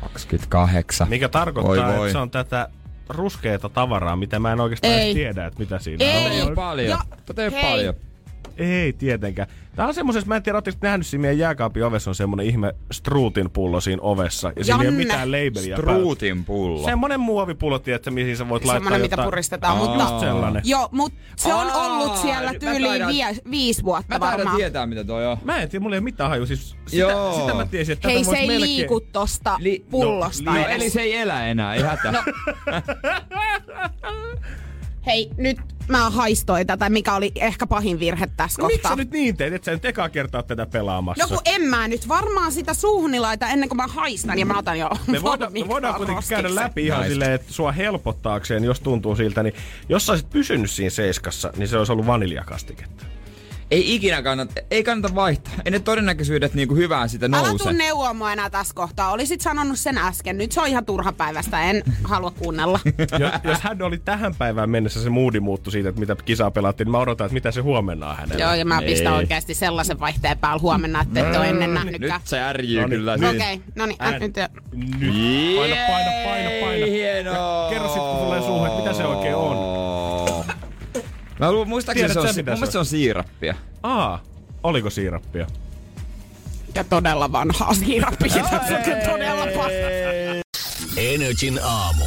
[0.00, 1.08] 28.
[1.08, 2.06] mikä tarkoittaa, Voi voi.
[2.08, 2.68] että se on tätä
[3.08, 5.00] ruskeata tavaraa, mitä mä en oikeastaan Ei.
[5.00, 6.26] edes tiedä, että mitä siinä Ei.
[6.26, 6.32] on.
[6.32, 6.88] Ei ole paljon.
[6.88, 7.70] Ja- Tota ei ole hei.
[7.70, 7.94] paljon.
[8.56, 9.48] Ei tietenkään.
[9.76, 12.74] Tää on semmosessa, mä en tiedä, ootteko nähnyt siinä meidän jääkaapin ovessa on semmonen ihme
[12.92, 14.52] struutin pullo siinä ovessa.
[14.56, 14.98] Ja siinä ei ole Janne.
[15.04, 15.76] mitään labelia.
[15.76, 16.84] Struutin pullo.
[16.84, 20.02] Semmonen muovipullo, tiedätkö, mihin sä voit laittaa Semmoinen, mitä puristetaan, Aa, mutta...
[20.04, 20.62] Just sellainen.
[20.64, 24.38] Joo, mutta se on Aa, ollut siellä mä tyyliin taidan- vie, viisi vuotta Mä taidan
[24.38, 24.56] varmaan.
[24.56, 25.36] tietää, mitä toi on.
[25.44, 26.46] Mä en tiedä, mulla ei ole mitään haju.
[26.46, 27.40] Siis sitä, Joo.
[27.40, 28.60] sitä mä tiesin, että Hei, se ei melkein...
[28.60, 30.74] liiku tosta Li- pullosta no, edes.
[30.74, 32.12] Eli se ei elä enää, ei hätä.
[32.12, 32.18] No.
[35.06, 38.90] Hei, nyt mä haistoin tätä, mikä oli ehkä pahin virhe tässä No miksi kohtaa.
[38.96, 39.52] sä nyt niin teet?
[39.52, 41.24] Et sä nyt ekaa kertaa tätä pelaamassa.
[41.24, 44.58] No kun en mä nyt varmaan sitä suuhuni laita ennen kuin mä haistan ja mä
[44.58, 47.12] otan jo me voidaan, me voidaan kuitenkin käydä läpi ihan Nice.
[47.12, 49.54] silleen, että sua helpottaakseen, jos tuntuu siltä, niin
[49.88, 53.04] jos sä olisit pysynyt siinä seiskassa, niin se olisi ollut vaniljakastiketta.
[53.70, 55.52] Ei ikinä kannata, ei kannata vaihtaa.
[55.64, 57.64] Ei ne todennäköisyydet niinku hyvään sitä Älä nouse.
[57.64, 59.10] tuu neuvoa mua enää tässä kohtaa.
[59.12, 60.38] Olisit sanonut sen äsken.
[60.38, 61.62] Nyt se on ihan turha päivästä.
[61.62, 62.80] En halua kuunnella.
[63.18, 66.84] jos, jos hän oli tähän päivään mennessä se moodi muuttui siitä, että mitä kisaa pelattiin,
[66.86, 68.44] niin mä odotan, että mitä se huomenna on hänellä.
[68.44, 69.18] Joo, ja mä pistän Ei.
[69.18, 72.20] oikeasti sellaisen vaihteen päällä huomenna, että ette ole ennen nähnytkään.
[72.20, 73.16] Nyt se ärjyy No niin, kyllä.
[73.16, 73.30] nyt.
[73.30, 73.44] siinä.
[73.44, 74.12] Okei, no niin, Ään.
[74.20, 74.36] nyt.
[75.00, 75.56] Nyt.
[75.56, 76.86] Paina, paina, paina, paina.
[76.86, 77.70] Hienoa.
[77.70, 79.79] Kerro sit, kun tulee suuhun, että mitä se oikein on.
[81.40, 83.54] Mä luulen, muistaakseni Tiedät se on, sä, mitä mun se mielestä se on siirappia.
[83.82, 84.22] Aa,
[84.62, 85.46] oliko siirappia?
[86.74, 88.28] Ja todella vanhaa siirappia.
[88.28, 89.68] Tässä on todella paha.
[90.96, 92.04] Energin aamu.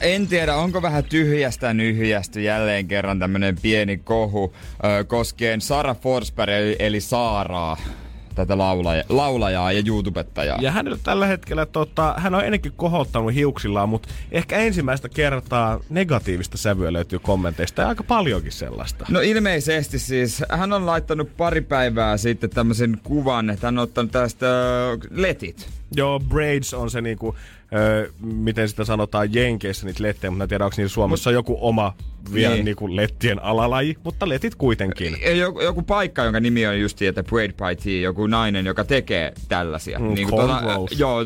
[0.00, 6.52] En tiedä, onko vähän tyhjästä nyhjästy jälleen kerran tämmönen pieni kohu ö, koskien Sara Forsberg
[6.52, 7.76] eli, eli Saaraa,
[8.34, 10.58] tätä laulaja, laulajaa ja YouTubettajaa.
[10.60, 16.58] Ja hän tällä hetkellä, tota, hän on ennenkin kohottanut hiuksillaan, mutta ehkä ensimmäistä kertaa negatiivista
[16.58, 19.06] sävyä löytyy kommenteista ja aika paljonkin sellaista.
[19.08, 24.12] No ilmeisesti siis, hän on laittanut pari päivää sitten tämmöisen kuvan, että hän on ottanut
[24.12, 25.68] tästä ö, letit.
[25.96, 27.36] Joo, braids on se niinku,
[27.74, 31.94] ö, miten sitä sanotaan Jenkeissä niitä lettejä, mutta en tiedä, onko niillä Suomessa joku oma
[32.32, 32.56] vielä Niin.
[32.56, 32.64] niin.
[32.64, 35.16] niinku lettien alalaji, mutta letit kuitenkin.
[35.38, 39.32] Joku, joku paikka, jonka nimi on just että Braid by Tea, joku nainen, joka tekee
[39.48, 39.98] tällaisia.
[39.98, 40.62] Mm, Niin tuolla,
[40.98, 41.18] joo,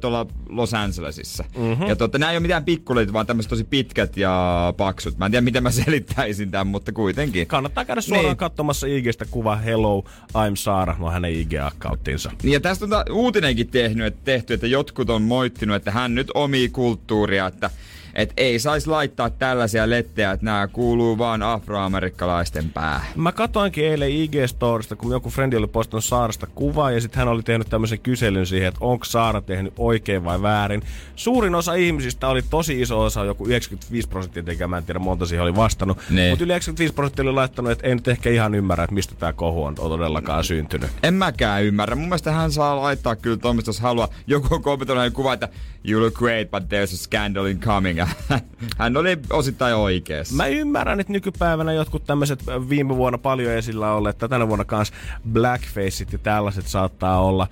[0.00, 1.44] tuolla Los Angelesissa.
[1.56, 1.86] Mm-hmm.
[1.86, 5.18] Ja totta, nämä ei ole mitään pikkulit, vaan tämmöiset tosi pitkät ja paksut.
[5.18, 7.46] Mä en tiedä, miten mä selittäisin tämän, mutta kuitenkin.
[7.46, 8.28] Kannattaa käydä suoraan Niin.
[8.30, 8.36] niin.
[8.36, 12.30] katsomassa IGstä kuva Hello, I'm Sara, no hänen IG-akkauttinsa.
[12.42, 16.30] Niin ja tästä on uutinenkin tehnyt, että tehty, että jotkut on moittinut, että hän nyt
[16.34, 17.70] omii kulttuuria, että
[18.14, 23.06] et ei saisi laittaa tällaisia lettejä, että nämä kuuluu vaan afroamerikkalaisten päähän.
[23.16, 27.42] Mä katoinkin eilen IG-storista, kun joku frendi oli postannut Saarasta kuvaa ja sitten hän oli
[27.42, 30.82] tehnyt tämmöisen kyselyn siihen, että onko Saara tehnyt oikein vai väärin.
[31.16, 35.26] Suurin osa ihmisistä oli tosi iso osa, joku 95 prosenttia, eikä mä en tiedä monta
[35.26, 35.98] siihen oli vastannut.
[36.10, 36.30] Niin.
[36.30, 39.32] Mutta yli 95 prosenttia oli laittanut, että ei nyt ehkä ihan ymmärrä, että mistä tämä
[39.32, 40.90] kohu on todellakaan syntynyt.
[41.02, 41.96] En mäkään ymmärrä.
[41.96, 44.08] Mun mielestä hän saa laittaa kyllä tuommoista, jos haluaa.
[44.26, 45.48] Joku on kommentoinut kuva, että
[45.84, 48.03] you look great, but there's a scandal incoming.
[48.78, 50.34] hän oli osittain oikeassa.
[50.34, 54.94] Mä ymmärrän, että nykypäivänä jotkut tämmöiset viime vuonna paljon esillä olleet, tai tänä vuonna kanssa
[55.32, 57.48] blackfaceit ja tällaiset saattaa olla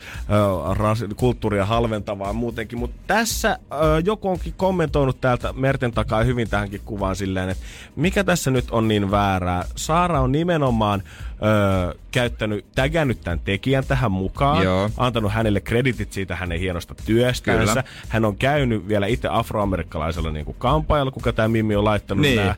[0.73, 6.81] ras, kulttuuria halventavaa muutenkin, mutta tässä ö, joku onkin kommentoinut täältä merten takaa hyvin tähänkin
[6.85, 7.65] kuvaan silleen, että
[7.97, 9.65] mikä tässä nyt on niin väärää.
[9.77, 11.03] Saara on nimenomaan
[11.45, 14.91] ö, käyttänyt, tägännyt tämän tekijän tähän mukaan, Joo.
[14.97, 17.73] antanut hänelle kreditit siitä hänen hienosta työstänsä.
[17.73, 17.85] Kyllä.
[18.09, 22.37] Hän on käynyt vielä itse afroamerikkalaisella niin kuin kampaajalla, kuka tämä Mimmi on laittanut Niin.
[22.37, 22.43] niin.
[22.47, 22.55] nämä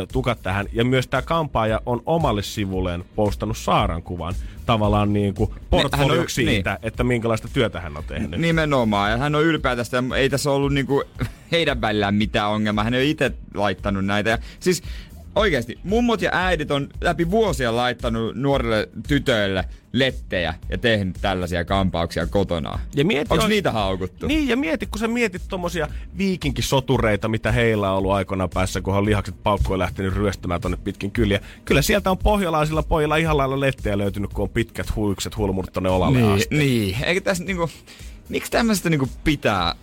[0.00, 0.66] ö, tukat tähän.
[0.72, 4.34] Ja myös tämä kampaaja on omalle sivulleen postannut Saaran kuvan
[4.66, 8.40] tavallaan niin kuin portfolioksi Niin, hän on- siitä, että minkälaista työtä hän on tehnyt.
[8.40, 9.10] Nimenomaan.
[9.10, 10.02] Ja hän on ylpeä tästä.
[10.16, 11.04] Ei tässä ollut niinku
[11.52, 12.84] heidän välillään mitään ongelmaa.
[12.84, 14.30] Hän ei ole itse laittanut näitä.
[14.30, 14.82] Ja siis
[15.34, 22.26] oikeasti, mummot ja äidit on läpi vuosia laittanut nuorille tytöille lettejä ja tehnyt tällaisia kampauksia
[22.26, 22.78] kotona.
[22.94, 24.26] Ja mieti, Onko on- niitä haukuttu?
[24.26, 28.94] Niin, ja mieti, kun sä mietit tommosia viikinkisotureita, mitä heillä on ollut aikoinaan päässä, kun
[28.94, 31.40] on lihakset paukkoon lähtenyt ryöstämään tonne pitkin kyliä.
[31.64, 35.90] Kyllä sieltä on pohjalaisilla pojilla ihan lailla lettejä löytynyt, kun on pitkät huikset hulmurut tonne
[35.90, 36.58] olalle Niin, asti.
[36.58, 36.96] niin.
[37.04, 37.70] Eikö tässä niinku,
[38.28, 39.74] miksi tämmöistä niinku pitää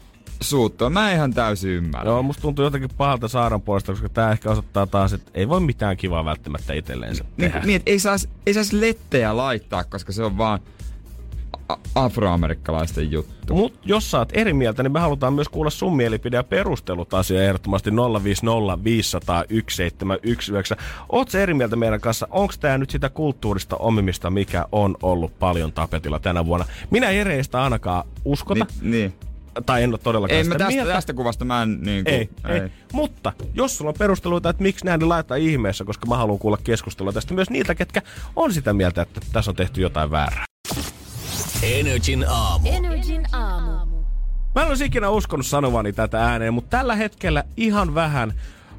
[0.42, 0.90] suuttua?
[0.90, 2.10] Mä en ihan täysin ymmärrä.
[2.12, 5.60] Joo, musta tuntuu jotenkin pahalta Saaran puolesta, koska tää ehkä osoittaa taas, että ei voi
[5.60, 7.66] mitään kivaa välttämättä itselleensä Niin, tehdä.
[7.66, 10.60] niin, että ei saisi ei sais lettejä laittaa, koska se on vaan
[11.96, 13.54] afroamerikkalaisten juttu.
[13.56, 17.14] Mut jos sä oot eri mieltä, niin me halutaan myös kuulla sun mielipide ja perustelut
[17.14, 17.92] asiaa ehdottomasti
[18.24, 20.76] 050 500 1719.
[21.10, 22.28] Oot sä eri mieltä meidän kanssa?
[22.32, 26.66] Onko tää nyt sitä kulttuurista omimista, mikä on ollut paljon tapetilla tänä vuonna?
[26.92, 28.66] Minä Jere ei sitä ainakaan uskota.
[28.82, 29.14] Ni, niin.
[29.66, 30.94] Tai en ole todellakaan Ei sitä mä tästä, mieltä.
[30.94, 32.72] tästä kuvasta mä en niin kuin, Ei, ei, ei.
[32.94, 36.58] Mutta jos sulla on perusteluita, että miksi näin, niin laita ihmeessä, koska mä haluan kuulla
[36.64, 38.02] keskustelua tästä myös niiltä, ketkä
[38.36, 40.46] on sitä mieltä, että tässä on tehty jotain väärää.
[41.64, 42.70] Energin aamu.
[42.72, 43.96] Energin aamu.
[44.56, 48.34] Mä en olisi ikinä uskonut sanovani tätä ääneen, mutta tällä hetkellä ihan vähän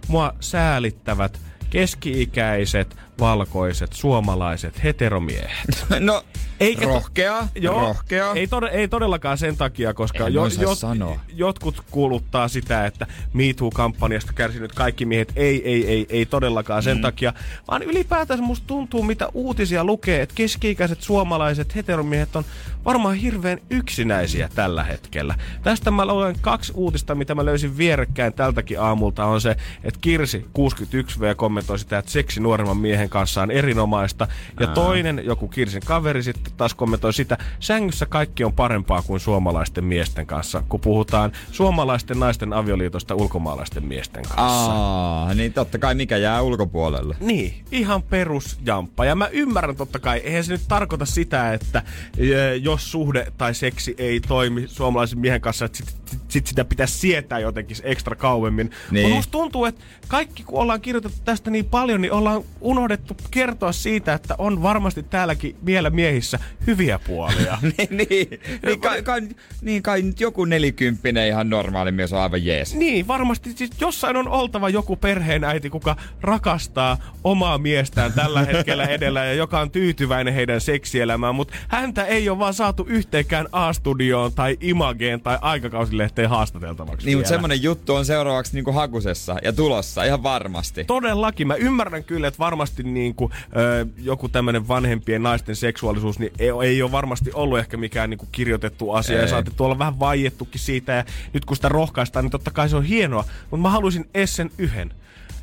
[0.09, 1.41] mua säälittävät
[1.71, 5.87] keski-ikäiset, valkoiset, suomalaiset heteromiehet.
[6.01, 6.25] No,
[6.61, 8.33] Eikä to- rohkea, rohkea.
[8.35, 11.21] Ei, tod- ei todellakaan sen takia, koska noin saa sanoa.
[11.35, 15.33] jotkut kuuluttaa sitä, että MeToo-kampanjasta kärsinyt kaikki miehet.
[15.37, 17.03] Ei, ei, ei, ei todellakaan sen mm.
[17.03, 17.33] takia.
[17.69, 22.45] Vaan ylipäätään musta tuntuu, mitä uutisia lukee, että keski-ikäiset suomalaiset heteromiehet on
[22.85, 25.35] varmaan hirveän yksinäisiä tällä hetkellä.
[25.63, 30.47] Tästä mä luen kaksi uutista, mitä mä löysin vierekkäin tältäkin aamulta, on se, että Kirsi
[30.59, 34.29] 61V kommentoi sitä, että seksi nuoremman miehen kanssa on erinomaista.
[34.61, 34.75] Ja Ää.
[34.75, 40.27] toinen, joku Kirsin kaveri sitten taas kommentoi sitä, sängyssä kaikki on parempaa kuin suomalaisten miesten
[40.27, 44.73] kanssa, kun puhutaan suomalaisten naisten avioliitosta ulkomaalaisten miesten kanssa.
[44.73, 47.17] Aa, niin totta kai mikä jää ulkopuolelle.
[47.21, 49.05] Niin, ihan perusjamppa.
[49.05, 51.83] Ja mä ymmärrän totta kai, eihän se nyt tarkoita sitä, että
[52.21, 56.65] ö, jos suhde tai seksi ei toimi suomalaisen miehen kanssa, että sit, sit, sit sitä
[56.65, 58.71] pitäisi sietää jotenkin ekstra kauemmin.
[58.91, 59.03] Niin.
[59.03, 63.00] Mutta musta tuntuu, että kaikki kun ollaan kirjoitettu tästä niin paljon, niin ollaan unohdettu
[63.31, 67.59] kertoa siitä, että on varmasti täälläkin vielä miehissä hyviä puolia.
[67.63, 69.23] niin, niin, niin, kai, kai,
[69.63, 72.75] niin kai nyt joku nelikymppinen ihan normaali mies on aivan jees.
[72.75, 79.25] Niin, varmasti siis jossain on oltava joku perheenäiti, kuka rakastaa omaa miestään tällä hetkellä edellä
[79.25, 84.57] ja joka on tyytyväinen heidän seksielämään, mutta häntä ei ole vaan saatu yhteenkään A-studioon tai
[84.61, 87.37] Imageen tai aikakausilehteen haastateltavaksi Niin, mutta vielä.
[87.39, 90.85] semmonen juttu on seuraavaksi niinku hakusessa ja tulossa, ihan varmasti.
[90.85, 91.47] Todellakin.
[91.47, 96.51] Mä ymmärrän kyllä, että varmasti niin kuin, ö, joku tämmöinen vanhempien naisten seksuaalisuus niin ei,
[96.65, 99.17] ei ole varmasti ollut ehkä mikään niin kuin kirjoitettu asia.
[99.17, 99.23] Ei.
[99.23, 100.93] Ja saatettu olla vähän vaiettukin siitä.
[100.93, 103.25] Ja nyt kun sitä rohkaistaan, niin totta kai se on hienoa.
[103.51, 104.95] Mutta mä haluaisin edes sen yhden.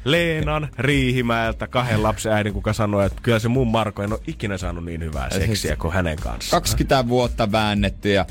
[0.03, 4.57] Leenan Riihimäeltä kahden lapsen äidin, kuka sanoi, että kyllä se mun Marko en ole ikinä
[4.57, 6.61] saanut niin hyvää seksiä kuin hänen kanssaan.
[6.61, 8.25] 20 vuotta väännetty ja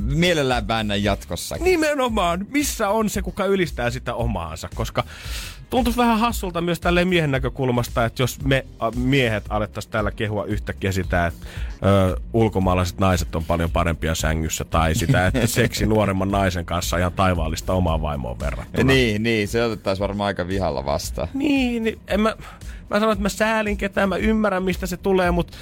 [0.00, 1.64] mielellään väännän jatkossakin.
[1.64, 5.04] Nimenomaan, missä on se, kuka ylistää sitä omaansa, koska
[5.70, 10.92] tuntuisi vähän hassulta myös tälle miehen näkökulmasta, että jos me miehet alettaisiin täällä kehua yhtäkkiä
[10.92, 11.46] sitä, että
[11.84, 17.00] ö, ulkomaalaiset naiset on paljon parempia sängyssä, tai sitä, että seksi nuoremman naisen kanssa on
[17.00, 18.92] ihan taivaallista omaa vaimoon verrattuna.
[18.92, 21.28] Niin, niin, se otettaisiin varmaan aika vihalla vastaan.
[21.34, 22.36] Niin, niin en mä,
[22.90, 25.56] mä sanon, että mä säälin ketään, mä ymmärrän mistä se tulee, mutta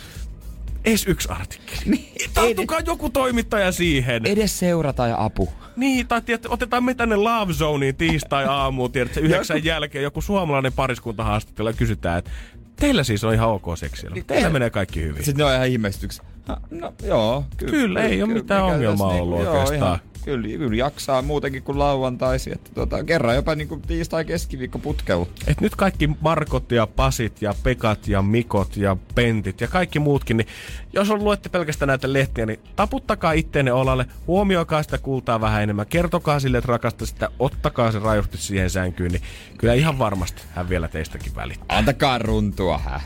[0.85, 1.81] edes yksi artikkeli.
[1.87, 4.27] Niin, Tarttukaa joku toimittaja siihen.
[4.27, 5.53] Edes seurata ja apu.
[5.77, 11.25] Niin, tai tiedät, otetaan me tänne Love Zoneen tiistai-aamuun, tiedätkö, yhdeksän jälkeen joku suomalainen pariskunta
[11.25, 12.31] haastattelu ja kysytään, että
[12.77, 14.11] teillä siis on ihan ok seksiä.
[14.27, 15.25] Teillä menee kaikki hyvin.
[15.25, 16.32] Sitten ne on ihan ihmestyksiä.
[16.49, 17.45] No, no joo.
[17.57, 19.79] Ky- Kyllä, ei oo mitään ongelmaa tässä ollut joo, oikeastaan.
[19.79, 22.53] ihan- Kyllä, kyllä jaksaa muutenkin kuin lauantaisi.
[22.53, 25.27] Että tota, kerran jopa niinku tiistai keskiviikko putkella.
[25.47, 30.37] Et nyt kaikki Markot ja Pasit ja Pekat ja Mikot ja Pentit ja kaikki muutkin,
[30.37, 30.47] niin
[30.93, 35.87] jos on luette pelkästään näitä lehtiä, niin taputtakaa itteenne olalle, huomioikaa sitä kultaa vähän enemmän,
[35.87, 39.23] kertokaa sille, että rakastaa sitä, ottakaa se rajusti siihen sänkyyn, niin
[39.59, 41.79] kyllä ihan varmasti hän vielä teistäkin välittää.
[41.79, 43.01] Antakaa runtua, hä?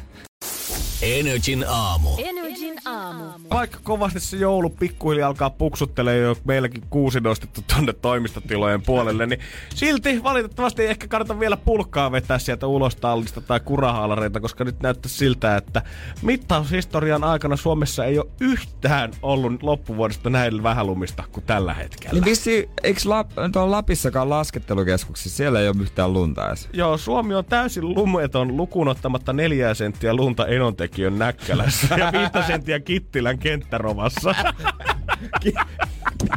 [1.03, 2.09] Energin aamu.
[2.57, 3.25] Energin aamu.
[3.51, 9.41] Vaikka kovasti se joulu pikkuhiljaa alkaa puksuttelemaan jo meilläkin kuusi nostettu tonne toimistotilojen puolelle, niin
[9.75, 14.81] silti valitettavasti ei ehkä kannata vielä pulkkaa vetää sieltä ulos tallista tai kurahaalareita, koska nyt
[14.81, 15.83] näyttää siltä, että
[16.23, 22.13] mittaushistorian aikana Suomessa ei ole yhtään ollut loppuvuodesta näin vähän lumista kuin tällä hetkellä.
[22.13, 26.69] Niin vissi, eikö Lap, tuolla Lapissakaan laskettelukeskuksessa, siellä ei ole yhtään lunta edes?
[26.73, 32.81] Joo, Suomi on täysin lumeton lukuun ottamatta neljää senttiä lunta Enontekijön näkkälässä ja viittä senttiä
[32.81, 34.35] Kittilän kenttärovassa.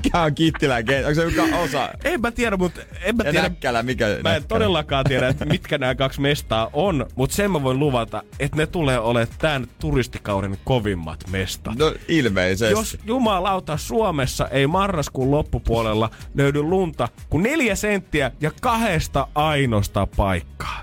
[0.04, 1.08] Mikä on Kittilän kenttä?
[1.08, 1.90] Onko se joka osa?
[2.04, 3.50] En mä tiedä, mutta en mä Ja tiedä.
[3.50, 4.42] Näkkälä, mikä Mä en Näkkälä?
[4.48, 8.68] todellakaan tiedä, että mitkä nämä kaksi mestaa on, mutta sen mä voin luvata, että ne
[8.68, 11.76] tulee olemaan tämän turistikauden kovimmat mestat.
[11.78, 12.74] No ilmeisesti.
[12.74, 20.82] Jos jumalauta Suomessa ei marraskuun loppupuolella löydy lunta kuin neljä senttiä ja kahdesta ainoasta paikkaa,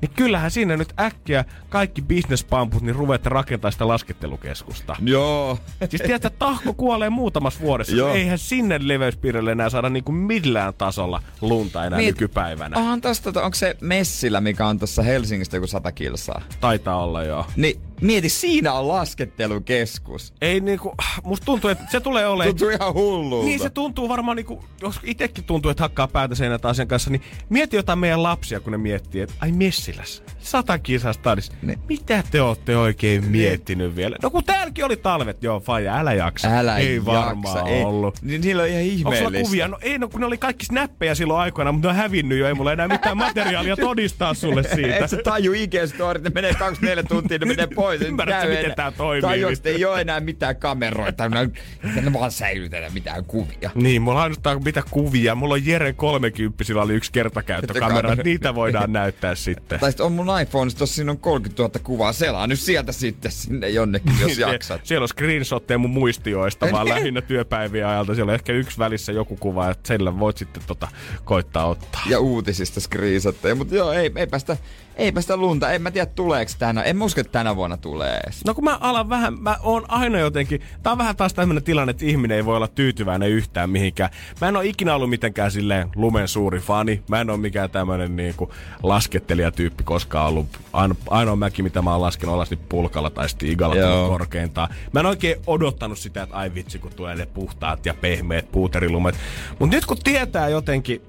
[0.00, 4.96] niin kyllähän siinä nyt äkkiä kaikki bisnespamput niin ruveette rakentaa sitä laskettelukeskusta.
[5.04, 5.58] Joo.
[5.78, 7.96] Siis tiedätkö, että tahko kuolee muutamassa vuodessa.
[7.96, 8.14] Joo.
[8.14, 12.06] Eihän sinne leveyspiirille enää saada niinku millään tasolla lunta enää Niin.
[12.06, 12.76] nykypäivänä.
[12.78, 16.42] Onhan tosta, onko se Messillä, mikä on tuossa Helsingistä joku sata kilsaa?
[16.60, 17.46] Taitaa olla joo.
[17.56, 20.32] Niin Mieti, siinä on laskettelukeskus.
[20.40, 20.94] Ei niinku,
[21.24, 22.56] musta tuntuu, että se tulee olemaan...
[22.56, 23.46] Tuntuu ihan hullulta.
[23.46, 27.22] Niin se tuntuu varmaan niinku, jos itsekin tuntuu, että hakkaa päätä seinät asian kanssa, niin
[27.48, 31.52] mieti jotain meidän lapsia, kun ne miettii, että ai Messiläs, sata kisaa stadis.
[31.62, 31.78] Niin.
[31.88, 34.16] Mitä te ootte oikein miettinyt vielä?
[34.22, 36.48] No kun täälläkin oli talvet, joo, faija, älä jaksa.
[36.58, 37.84] Älä ei jaksa, varmaan ei.
[37.84, 38.22] ollut.
[38.22, 39.44] Niin, niillä on ihan Onko ihmeellistä.
[39.48, 39.68] kuvia?
[39.68, 42.46] No ei, no kun ne oli kaikki snappeja silloin aikoina, mutta ne on hävinnyt jo.
[42.48, 44.96] Ei mulla enää mitään materiaalia todistaa sulle siitä.
[45.04, 47.85] Et sä taju IG-storit, ne menee 24 tuntia, ne menee pois.
[47.90, 48.76] Ne Ymmärrätkö, miten enää.
[48.76, 49.52] tää toimii nyt?
[49.52, 51.28] että ei ole enää mitään kameroita.
[51.28, 53.70] Ne, vaan säilytetään mitään kuvia.
[53.74, 55.34] Niin, mulla on ainoastaan mitä kuvia.
[55.34, 58.02] Mulla on Jere 30, sillä oli yksi kertakäyttökamera.
[58.02, 58.22] Kamera.
[58.24, 59.80] Niitä voidaan näyttää sitten.
[59.80, 62.12] Tai sit on mun iPhone, tossa siinä on 30 000 kuvaa.
[62.12, 64.80] Selaa nyt sieltä sitten sinne jonnekin, jos Sie- jaksat.
[64.84, 68.14] Siellä on screenshotteja mun muistioista, vaan lähinnä työpäivien ajalta.
[68.14, 70.88] Siellä on ehkä yksi välissä joku kuva, että sillä voit sitten tota,
[71.24, 72.02] koittaa ottaa.
[72.06, 73.54] Ja uutisista screenshotteja.
[73.54, 74.56] Mutta joo, ei, eipä, sitä,
[74.96, 75.72] eipä sitä lunta.
[75.72, 76.82] En mä tiedä tuleeko tänä.
[76.82, 78.44] En mä usko, että tänä vuonna tulee edes.
[78.44, 81.90] No kun mä alan vähän, mä oon aina jotenkin, tää on vähän taas tämmönen tilanne,
[81.90, 84.10] että ihminen ei voi olla tyytyväinen yhtään mihinkään.
[84.40, 87.02] Mä en oo ikinä ollut mitenkään silleen lumen suuri fani.
[87.08, 90.46] Mä en oo mikään tämmönen niinku lasketelijatyyppi koskaan ollut.
[90.72, 93.26] Aino, ainoa mäki, mitä mä oon laskenut alas, niin pulkalla tai
[93.58, 94.68] tullut korkeintaan.
[94.92, 99.14] Mä en oikein odottanut sitä, että ai vitsi, kun tulee ne puhtaat ja pehmeät puuterilumet.
[99.58, 101.02] Mut nyt kun tietää jotenkin,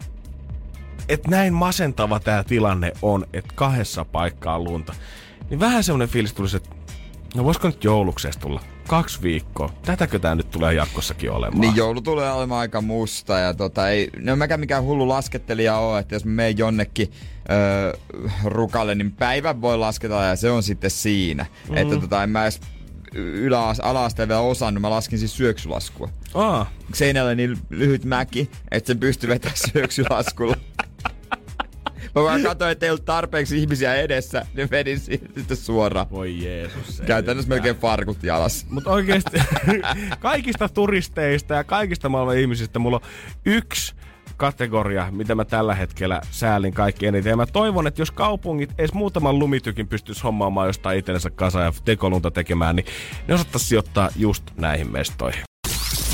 [1.10, 4.94] että näin masentava tämä tilanne on, että kahdessa paikkaa on lunta,
[5.50, 6.70] niin vähän semmoinen fiilis tulisi, että
[7.36, 9.70] no voisiko nyt jouluksesta tulla kaksi viikkoa?
[9.86, 11.62] Tätäkö tämä nyt tulee jatkossakin olemaan?
[11.62, 16.00] Niin joulu tulee olemaan aika musta ja tota, ei, no mäkään mikään hullu laskettelija ole,
[16.00, 17.12] että jos mä menen jonnekin
[17.52, 17.94] öö,
[18.44, 21.46] rukalle, niin päivän voi lasketella ja se on sitten siinä.
[21.70, 21.78] Mm.
[21.78, 22.62] Että tota, en mä edes
[23.14, 26.10] ylä ala vielä osannut, mä laskin siis syöksylaskua.
[26.34, 30.56] Aa, Seinällä niin lyhyt mäki, että sen pystyy vetämään syöksylaskulla.
[32.16, 36.12] Mä vaan katsoin, että ei ollut tarpeeksi ihmisiä edessä, niin vedin siitä sitten suoraan.
[36.12, 37.02] voi Jeesus.
[37.06, 38.68] Käytännössä melkein farkut jalassa.
[38.70, 39.38] Mutta oikeasti
[40.20, 43.10] kaikista turisteista ja kaikista maailman ihmisistä mulla on
[43.46, 43.96] yksi
[44.38, 47.30] kategoria, mitä mä tällä hetkellä säälin kaikki eniten.
[47.30, 51.74] Ja mä toivon, että jos kaupungit edes muutaman lumitykin pystyisi hommaamaan jostain itsellensä kasa ja
[51.86, 52.86] tekolunta tekemään, niin
[53.28, 55.42] ne osattaisi sijoittaa just näihin mestoihin.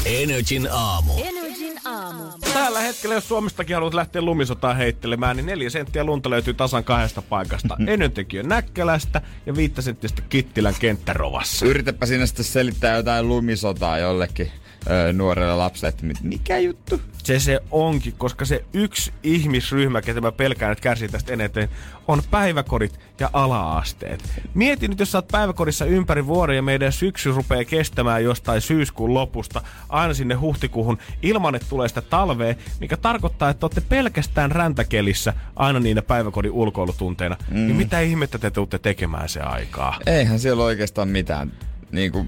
[0.06, 1.14] Energin aamu.
[1.24, 2.24] Energin aamu.
[2.54, 7.22] Tällä hetkellä, jos Suomestakin haluat lähteä lumisotaan heittelemään, niin neljä senttiä lunta löytyy tasan kahdesta
[7.22, 7.78] paikasta.
[7.88, 11.66] Enöntekijön Näkkälästä ja viittä senttistä Kittilän kenttärovassa.
[11.66, 14.52] Yritäpä sinne sitten selittää jotain lumisotaa jollekin
[14.90, 17.02] öö, nuorelle lapselle, että mikä juttu?
[17.24, 21.70] Se se onkin, koska se yksi ihmisryhmä, ketä mä pelkään, että kärsii tästä eniten,
[22.08, 24.42] on päiväkodit ja ala-asteet.
[24.54, 29.14] Mieti nyt, jos sä oot päiväkodissa ympäri vuoden ja meidän syksy rupeaa kestämään jostain syyskuun
[29.14, 35.34] lopusta aina sinne huhtikuuhun ilman, että tulee sitä talvea, mikä tarkoittaa, että olette pelkästään räntäkelissä
[35.56, 37.38] aina niinä päiväkodin ulkoilutunteina.
[37.50, 37.56] Mm.
[37.56, 40.00] Niin mitä ihmettä te tuutte tekemään se aikaa?
[40.06, 41.52] Eihän siellä oikeastaan mitään.
[41.92, 42.28] Niin kuin,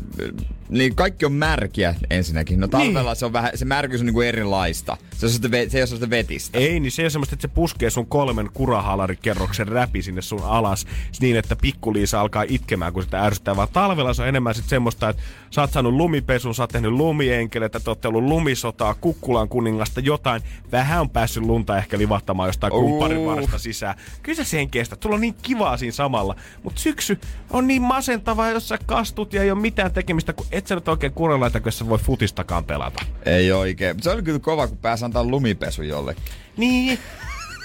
[0.69, 2.59] niin kaikki on märkiä ensinnäkin.
[2.59, 3.15] No talvella niin.
[3.15, 4.97] se on vähän, se märkyys on niin kuin erilaista.
[5.17, 6.57] Se, on se ei ole sellaista vetistä.
[6.57, 10.43] Ei, niin se ei ole semmoista, että se puskee sun kolmen kurahaalarikerroksen räpi sinne sun
[10.43, 10.85] alas
[11.19, 15.09] niin, että pikkuliisa alkaa itkemään, kun sitä ärsyttää, vaan talvella se on enemmän sit semmoista,
[15.09, 19.99] että sä oot saanut lumipesun, sä oot tehnyt lumienkeleitä, te ootte ollut lumisotaa, kukkulan kuningasta,
[19.99, 20.41] jotain.
[20.71, 22.81] Vähän on päässyt lunta ehkä livahtamaan jostain Uh.
[22.81, 23.95] kumpparin varasta sisään.
[24.23, 24.95] Kyllä se sen kestä.
[24.95, 26.35] Tulla on niin kivaa siinä samalla.
[26.63, 30.67] Mutta syksy on niin masentavaa, jos sä kastut ja ei ole mitään tekemistä, kun et
[30.67, 33.05] sä nyt oikein kurelaita, kun sä voi futistakaan pelata.
[33.25, 34.01] Ei oikein.
[34.01, 36.23] Se oli kyllä kova, kun pääsi antaa lumipesu jollekin.
[36.57, 36.99] Niin,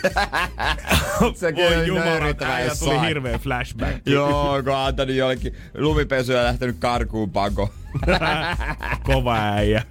[1.35, 4.07] Sekin Voi jumala, äijä tuli hirveä flashback.
[4.07, 7.71] Joo, kun on antanut jollekin lumipesu ja lähtenyt karkuun pako.
[9.07, 9.83] Kova äijä.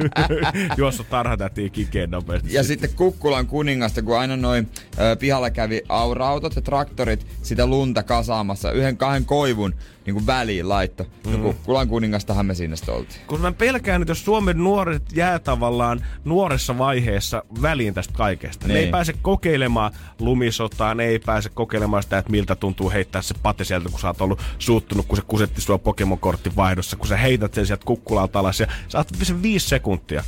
[0.78, 2.54] Juossut tarhatätiin kikeen nopeasti.
[2.54, 4.70] Ja sitten Kukkulan kuningasta, kun aina noin
[5.00, 9.76] ö, pihalla kävi aura-autot ja traktorit sitä lunta kasaamassa yhden kahden koivun
[10.10, 11.06] niin kuin väliin laitto.
[11.26, 11.32] Mm.
[11.32, 13.22] No Kukkulan kuningastahan me sinne oltiin.
[13.28, 18.68] Kun mä pelkään, että jos Suomen nuoret jää tavallaan nuoressa vaiheessa väliin tästä kaikesta.
[18.68, 18.74] Niin.
[18.74, 23.36] Ne ei pääse kokeilemaan lumisotaa, ne ei pääse kokeilemaan sitä, että miltä tuntuu heittää se
[23.44, 27.18] pate sieltä, kun sä oot ollut suuttunut, kun se kusetti sua Pokemon-kortin vaihdossa, kun sä
[27.18, 30.24] heität sen sieltä kukkulalta alas ja sä oot sen viisi sekuntia.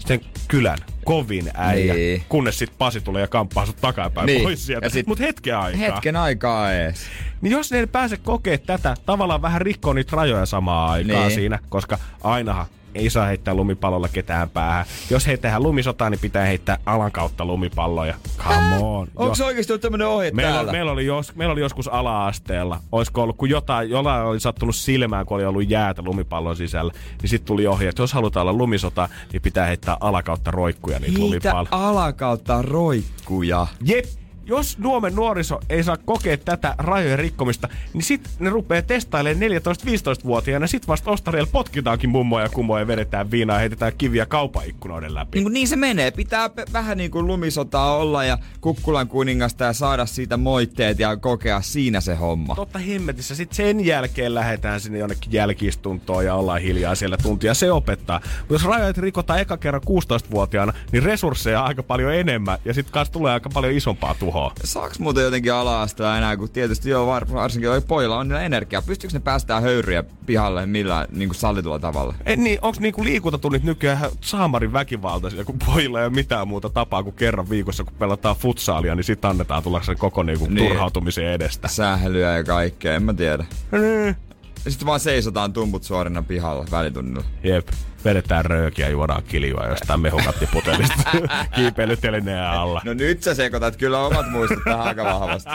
[0.00, 2.22] Sitten kylän kovin äijä, Niin.
[2.28, 4.42] kunnes sitten Pasi tulee ja kamppaa sut takapäin Niin.
[4.42, 4.86] pois sieltä.
[4.86, 5.78] Ja sit- Mut hetken aikaa.
[5.80, 7.00] Hetken aikaa ees.
[7.40, 11.30] Niin jos ne ei pääse kokea tätä, tavallaan vähän rikkoo niitä rajoja samaa aikaa Niin.
[11.34, 14.84] siinä, koska ainahan ei saa heittää lumipallolla ketään päähän.
[15.10, 18.14] Jos heitetään lumisotaa, niin pitää heittää alan kautta lumipalloja.
[18.38, 19.08] Come on.
[19.16, 20.72] Onko Jo- oikeesti ollut tämmönen ohje Meillä, täällä?
[20.72, 25.26] meillä, oli jos, meillä oli joskus ala-asteella, olisiko ollut, kun jotain, jollain oli sattunut silmään,
[25.26, 29.08] kun oli ollut jäätä lumipallon sisällä, niin sitten tuli ohje, että jos halutaan olla lumisota,
[29.32, 31.88] niin pitää heittää alakautta roikkuja niitä Niitä lumipalloja.
[31.88, 33.66] alakautta roikkuja.
[33.84, 34.04] Jep,
[34.50, 40.66] jos Nuomen nuoriso ei saa kokea tätä rajojen rikkomista, niin sit ne rupeaa testailemaan 14-15-vuotiaana.
[40.66, 45.40] Sit vasta Ostariella potkitaankin mummoja ja kumoja vedetään viinaa ja heitetään kiviä kaupaikkunoiden läpi.
[45.40, 46.10] Niin, niin se menee.
[46.10, 51.16] Pitää p- vähän niin kuin lumisotaa olla ja kukkulan kuningasta ja saada siitä moitteet ja
[51.16, 52.54] kokea siinä se homma.
[52.54, 53.34] Totta hemmetissä.
[53.34, 57.54] Sitten sen jälkeen lähdetään sinne jonnekin jälkistuntoon ja ollaan hiljaa siellä tuntia.
[57.54, 58.20] Se opettaa.
[58.38, 62.92] Mutta jos rajat rikotaan eka kerran 16-vuotiaana, niin resursseja on aika paljon enemmän ja sitten
[62.92, 64.39] kanssa tulee aika paljon isompaa tuhoa.
[64.64, 65.86] Saaks muuten jotenkin ala
[66.18, 68.82] enää, kun tietysti joo, var, varsinkin oi pojilla on niillä energiaa.
[68.82, 72.14] Pystyykö ne päästää höyryjä pihalle millään niin kuin sallitulla tavalla?
[72.26, 76.68] En niin, onks niinku liikuntatunnit nykyään ihan saamarin väkivaltaisia, kun pojilla ei ole mitään muuta
[76.70, 80.68] tapaa kuin kerran viikossa, kun pelataan futsaalia, niin sit annetaan tulla sen koko niinku Niin.
[80.68, 81.68] turhautumisen edestä.
[81.68, 83.44] Sählyä ja kaikkea, en mä tiedä.
[83.72, 84.16] Niin.
[84.64, 87.24] Ja sitten vaan seisotaan tumput suorina pihalla välitunnilla.
[87.44, 87.68] Jep,
[88.04, 91.10] vedetään röökiä ja juodaan kiljua jostain mehukattiputelista
[91.54, 92.80] kiipeilytelineen alla.
[92.84, 95.50] No nyt sä sekoitat kyllä omat muistot tähän aika vahvasti.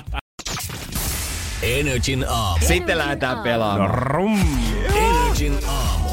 [1.62, 2.66] Energin aamu.
[2.66, 3.90] Sitten lähdetään No pelaamaan.
[3.90, 4.40] rum!
[4.96, 6.10] Energin aamu.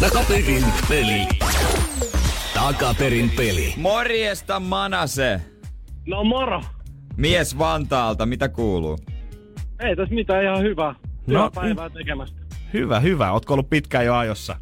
[0.00, 1.28] Takaperin peli.
[2.54, 3.74] Takaperin peli.
[3.76, 5.40] Morjesta Manase!
[6.06, 6.62] No moro.
[7.16, 8.98] Mies Vantaalta, mitä kuuluu?
[9.82, 10.94] Ei tässä mitään ihan hyvää.
[10.94, 12.42] No, Hyvää päivää tekemästä.
[12.72, 13.32] Hyvä, hyvä.
[13.32, 14.56] Ootko ollut pitkään jo ajossa?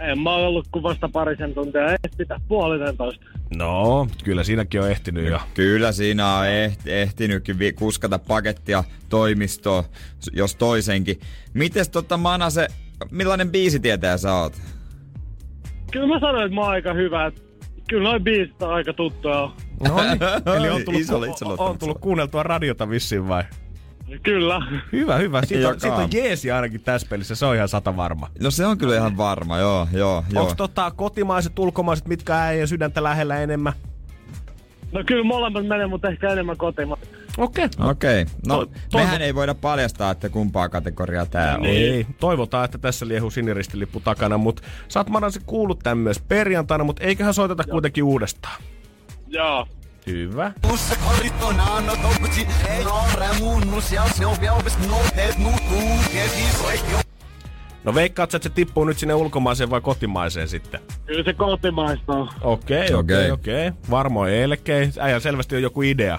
[0.00, 1.90] En mä oon ollut kuin vasta parisen tuntia.
[1.90, 3.26] Ei pitää puolitentoista.
[3.56, 5.40] No, kyllä siinäkin on ehtinyt jo.
[5.54, 9.84] Kyllä siinä on ehti, ehtinytkin vi- kuskata pakettia toimistoon,
[10.32, 11.20] jos toisenkin.
[11.54, 12.68] Mites tota Manase,
[13.10, 14.52] millainen biisitietäjä sä oot?
[15.92, 17.32] Kyllä mä sanoin, että mä oon aika hyvä.
[17.88, 19.50] Kyllä noin biisit on aika tuttuja.
[19.88, 20.56] No niin.
[20.56, 23.44] Eli on tullut, on, on tullut kuunneltua radiota vissiin vai?
[24.22, 24.66] Kyllä.
[24.92, 25.42] Hyvä, hyvä.
[25.46, 27.34] Siitä on, siitä on jeesi ainakin tässä pelissä.
[27.34, 28.30] Se on ihan sata varma.
[28.40, 30.42] No se on kyllä ihan varma, joo, joo, joo.
[30.42, 33.72] Onko tota kotimaiset, ulkomaiset, mitkä äijän sydäntä lähellä enemmän?
[34.92, 37.00] No kyllä molemmat menee, mutta ehkä enemmän kotimaan.
[37.38, 37.64] Okei.
[37.64, 37.90] Okay.
[37.90, 38.34] Okei, okay.
[38.46, 41.66] no To- toivo- mehän ei voida paljastaa, että kumpaa kategoriaa tää on.
[41.66, 46.84] Ei, toivotaan, että tässä liehuu siniristilippu takana, mutta sä oot Manasi kuullut tän myös perjantaina,
[46.84, 48.62] mutta eiköhän soiteta kuitenkin uudestaan.
[49.28, 49.68] Joo.
[50.06, 50.52] Hyvä.
[57.84, 60.80] No veikkaat että se tippuu nyt sinne ulkomaiseen vai kotimaiseen sitten?
[61.06, 62.28] Kyllä se kotimaista on.
[62.40, 62.94] Okei, Okei.
[62.94, 63.72] okei, okei.
[63.90, 64.90] Varmoin elkei.
[64.98, 66.18] Äijä selvästi on joku idea.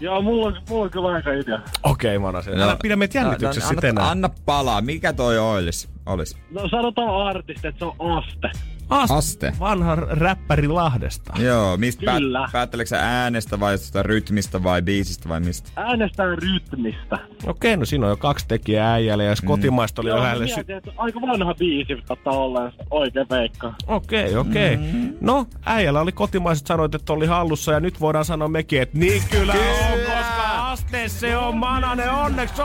[0.00, 1.58] Joo, mulla on, mulla on kyllä aika idea.
[1.82, 2.50] Okei, Manase.
[2.50, 4.10] Älä pidä meitä jännityksessä no, sitten anna, enää.
[4.10, 5.88] anna palaa, mikä toi olis?
[6.06, 6.36] olis?
[6.50, 8.50] No sanotaan artisti, että se on Aste.
[8.90, 9.14] Aste.
[9.14, 9.52] Aste.
[9.60, 11.32] Vanha räppäri Lahdesta.
[11.38, 12.48] Joo, mistä päät, Kyllä.
[12.52, 15.70] päättelekö sä äänestä vai jostain rytmistä vai biisistä vai mistä?
[15.76, 17.18] Äänestään rytmistä.
[17.46, 19.46] Okei, no siinä on jo kaksi tekijää äijälle, ja jos Mm.
[19.46, 23.74] kotimaista oli Joo, jo mä lähelle sy- että aika vanha biisi kattaa olleen oikein veikka.
[23.86, 24.76] Okei, okei.
[24.76, 25.12] Mm.
[25.20, 29.22] No, äijällä oli kotimaiset sanoit, että oli hallussa ja nyt voidaan sanoa mekin, että niin
[29.30, 29.58] kyllä, on,
[29.98, 30.04] Kyllä.
[30.18, 32.62] koska aste se on manane, onneksi!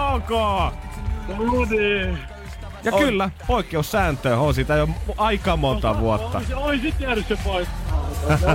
[1.37, 2.17] No niin.
[2.83, 6.37] Ja kyllä, poikkeussääntö on sitä jo aika monta vuotta.
[6.37, 7.67] Ois, oisit jäänyt se pois.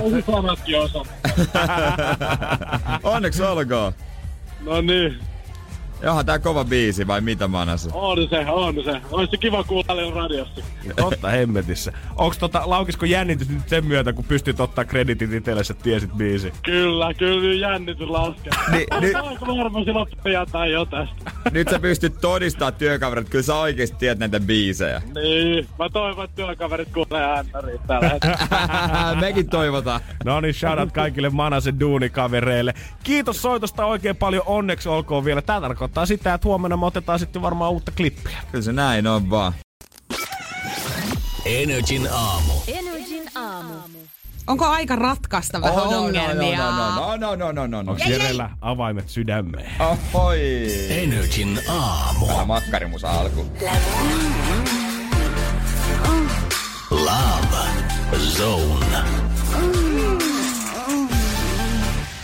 [0.03, 1.05] Oisit sanatkin osa.
[3.03, 3.93] Onneksi olkoon.
[4.61, 5.19] No niin.
[6.01, 7.89] Johan tää kova biisi vai mitä manassa?
[7.93, 9.01] On se, on se.
[9.11, 10.61] Ois se kiva kuulla paljon radiossa.
[10.95, 11.91] Totta hemmetissä.
[12.15, 16.53] Onks tota, laukisko jännitys nyt sen myötä, kun pystyt ottaa kreditit itsellesi, että tiesit biisi?
[16.63, 18.51] Kyllä, kyllä jännitys laskee.
[18.71, 21.31] Ni- ni- Aika varma silloin jotain jo tästä.
[21.51, 25.01] Nyt sä pystyt todistaa työkaverit, että kyllä sä oikeesti tiedät näitä biisejä.
[25.15, 29.15] Niin, mä toivon, että työkaverit kuulee ääntäriä tällä hetkellä.
[29.21, 30.01] Mekin toivotaan.
[30.25, 32.73] No niin, shoutout kaikille Manasen duunikavereille.
[33.03, 35.41] Kiitos soitosta oikein paljon, onneksi olkoon vielä.
[35.41, 38.37] Tämä tarkoittaa sitä, että huomenna me otetaan sitten varmaan uutta klippiä.
[38.51, 39.53] Kyllä se näin on vaan.
[41.45, 42.53] Energin aamu.
[42.67, 43.73] Energin aamu.
[44.47, 46.71] Onko aika ratkaista vähän Oh, no, ongelmia?
[46.71, 47.91] No, no, no, no, no, no, no.
[47.91, 49.71] Onko Jerellä avaimet sydämeen?
[49.79, 50.39] Ohoi.
[50.89, 52.27] Energin aamu.
[52.27, 53.45] Tää makkarimusa alku.
[56.91, 57.57] Love
[58.17, 58.97] Zone.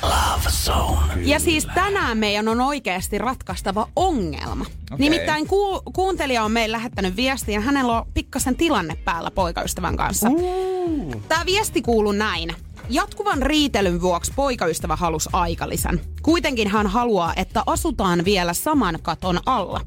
[0.04, 1.22] Love Zone.
[1.22, 4.66] Ja siis tänään meidän on oikeasti ratkaistava ongelma.
[4.66, 4.98] Okay.
[4.98, 10.30] Nimittäin ku- kuuntelija on meille lähettänyt viestiä ja hänellä on pikkasen tilanne päällä poikaystävän kanssa.
[10.30, 11.16] Uh.
[11.28, 12.56] Tämä viesti kuuluu näin.
[12.90, 16.02] Jatkuvan riitelyn vuoksi poikaystävä halusi aikalisän.
[16.22, 19.82] Kuitenkin hän haluaa, että asutaan vielä saman katon alla.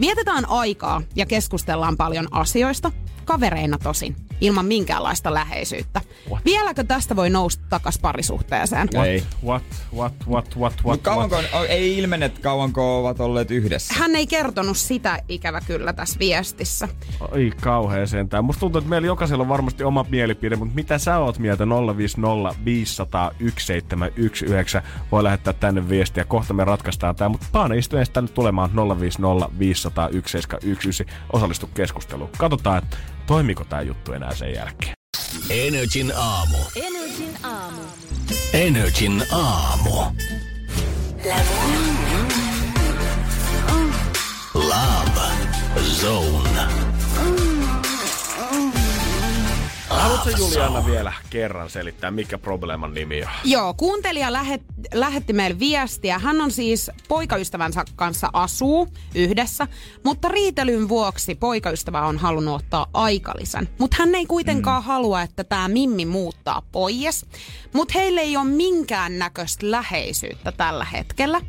[0.00, 2.92] Vietetään aikaa ja keskustellaan paljon asioista,
[3.24, 4.16] kavereina tosin.
[4.40, 6.00] Ilman minkäänlaista läheisyyttä.
[6.30, 6.44] What?
[6.44, 8.88] Vieläkö tästä voi nousta takas parisuhteeseen?
[9.06, 9.22] Ei.
[9.44, 9.62] What,
[9.94, 11.66] what, what, what, what, Mut kauanko, what?
[11.68, 13.94] ei ilmene, että kauanko ovat olleet yhdessä.
[13.98, 16.88] Hän ei kertonut sitä ikävä kyllä tässä viestissä.
[17.32, 18.44] Oi kauhea sentään.
[18.44, 21.64] Musta tuntuu, että meillä jokaisella on varmasti oma mielipide, mutta mitä sä oot mieltä
[21.96, 24.82] 050 500 1719
[25.12, 26.24] voi lähettää tänne viestiä.
[26.24, 28.70] Kohta me ratkaistaan tämä, mutta Paana istu ensin tänne tulemaan
[29.00, 31.04] 050 500 1719.
[31.32, 32.30] Osallistu keskusteluun.
[32.38, 32.96] Katsotaan, että
[33.30, 34.94] toimiko tämä juttu enää sen jälkeen.
[35.50, 36.56] Energin aamu.
[36.76, 37.82] Energin aamu.
[38.52, 39.90] Energin aamu.
[44.54, 45.20] Love
[46.00, 47.49] Zone.
[50.00, 53.28] Haluatko Juliana vielä kerran selittää, mikä probleeman nimi on?
[53.44, 54.62] Joo, kuuntelija lähet,
[54.94, 56.18] lähetti meille viestiä.
[56.18, 59.66] Hän on siis poikaystävänsä kanssa asuu yhdessä,
[60.04, 63.68] mutta riitelyn vuoksi poikaystävä on halunnut ottaa aikalisän.
[63.78, 64.86] Mutta hän ei kuitenkaan mm.
[64.86, 67.26] halua, että tämä Mimmi muuttaa pois.
[67.72, 71.40] Mutta heille ei ole minkään näköistä läheisyyttä tällä hetkellä.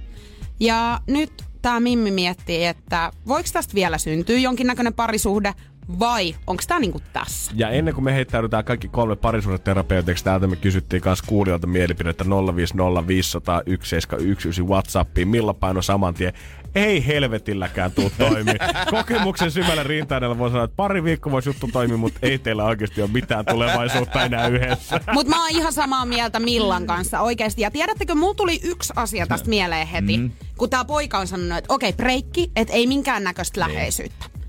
[0.60, 5.54] Ja nyt tämä Mimmi miettii, että voiko tästä vielä syntyä jonkinnäköinen parisuhde
[6.00, 7.52] vai onko tämä niinku tässä?
[7.56, 12.26] Ja ennen kuin me heittäydytään kaikki kolme parisuhdeterapeutiksi, täältä me kysyttiin myös kuulijoilta mielipidettä
[12.56, 15.28] 050 500 1719 Whatsappiin.
[15.28, 16.34] Milla paino saman tien?
[16.76, 18.52] Ei helvetilläkään tuu toimi.
[18.92, 23.02] Kokemuksen syvällä rintaäänellä voi sanoa, että pari viikkoa voisi juttu toimia, mutta ei teillä oikeasti
[23.02, 25.00] ole mitään tulevaisuutta enää yhdessä.
[25.14, 27.62] Mutta mä oon ihan samaa mieltä Millan kanssa oikeasti.
[27.62, 30.18] Ja tiedättekö, mulla tuli yksi asia tästä mieleen heti.
[30.18, 30.32] Mm.
[30.58, 34.41] Kun tää poika on sanonut, että okei, breikki, että ei minkään näköistä läheisyyttä.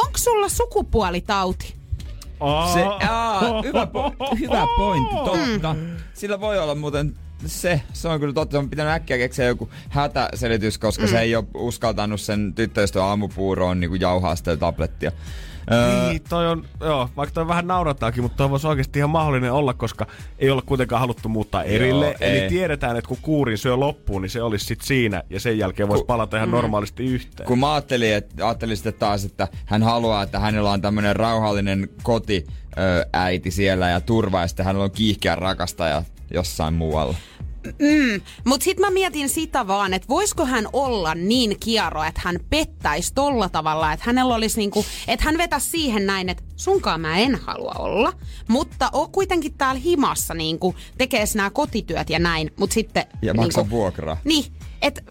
[0.00, 1.74] Onko sulla sukupuolitauti?
[2.74, 5.76] Se, aa, hyvä, po, hyvä pointti, totta.
[6.14, 7.14] Sillä voi olla muuten
[7.46, 8.54] se, se on kyllä totta.
[8.54, 11.08] Se on pitänyt äkkiä keksiä joku hätäselitys, koska mm.
[11.08, 15.12] se ei ole uskaltanut sen tyttöystävän aamupuuroon niin jauhaa sitä tablettia.
[15.72, 19.52] Öö, Niin, toi on, joo, vaikka toi vähän naurattaakin, mutta toi voisi oikeasti ihan mahdollinen
[19.52, 20.06] olla, koska
[20.38, 22.06] ei ole kuitenkaan haluttu muuttaa erille.
[22.06, 22.48] Joo, Eli ei.
[22.48, 26.04] tiedetään, että kun kuurin syö loppuun, niin se olisi sit siinä, ja sen jälkeen voisi
[26.04, 27.46] palata ihan normaalisti yhteen.
[27.46, 31.88] kun mä ajattelin, että, ajattelin sitten taas, että hän haluaa, että hänellä on tämmöinen rauhallinen
[32.02, 32.46] koti
[32.78, 36.02] ö, äiti siellä ja turva, ja sitten hänellä on kiihkeä rakastaja
[36.34, 37.14] jossain muualla.
[37.64, 38.20] Mm.
[38.44, 43.14] Mutta sitten mä mietin sitä vaan, että voisiko hän olla niin kiaro, että hän pettäisi
[43.14, 47.34] tolla tavalla, että hänellä olisi niinku, että hän vetäisi siihen näin, että sunkaan mä en
[47.34, 48.12] halua olla,
[48.48, 53.04] mutta on kuitenkin täällä himassa niinku, tekee nämä kotityöt ja näin, mutta sitten...
[53.22, 54.16] Ja maksaa vuokraa.
[54.24, 54.44] Niin,
[54.82, 55.02] että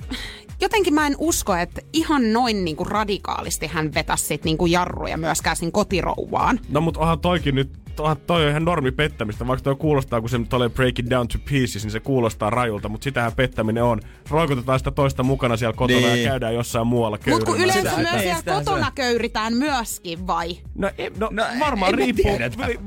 [0.62, 5.56] jotenkin mä en usko, että ihan noin niinku radikaalisti hän vetäisi sit niinku jarruja myöskään
[5.56, 6.60] siinä kotirouvaan.
[6.70, 7.70] No mut onhan toikin nyt,
[8.00, 11.10] onhan toi on ihan normi pettämistä, vaikka toi kuulostaa, kun se nyt tulee break it
[11.10, 14.02] down to pieces, niin se kuulostaa rajulta, mutta sitähän pettäminen on.
[14.30, 16.24] Roikotetaan sitä toista mukana siellä kotona Niin.
[16.24, 20.28] ja käydään jossain muualla Mutta kun yleensä Sitä- myös siellä sitä se- kotona köyritään myöskin,
[20.28, 20.58] vai?
[20.76, 22.32] No, ei, no, No, varmaan riippuu.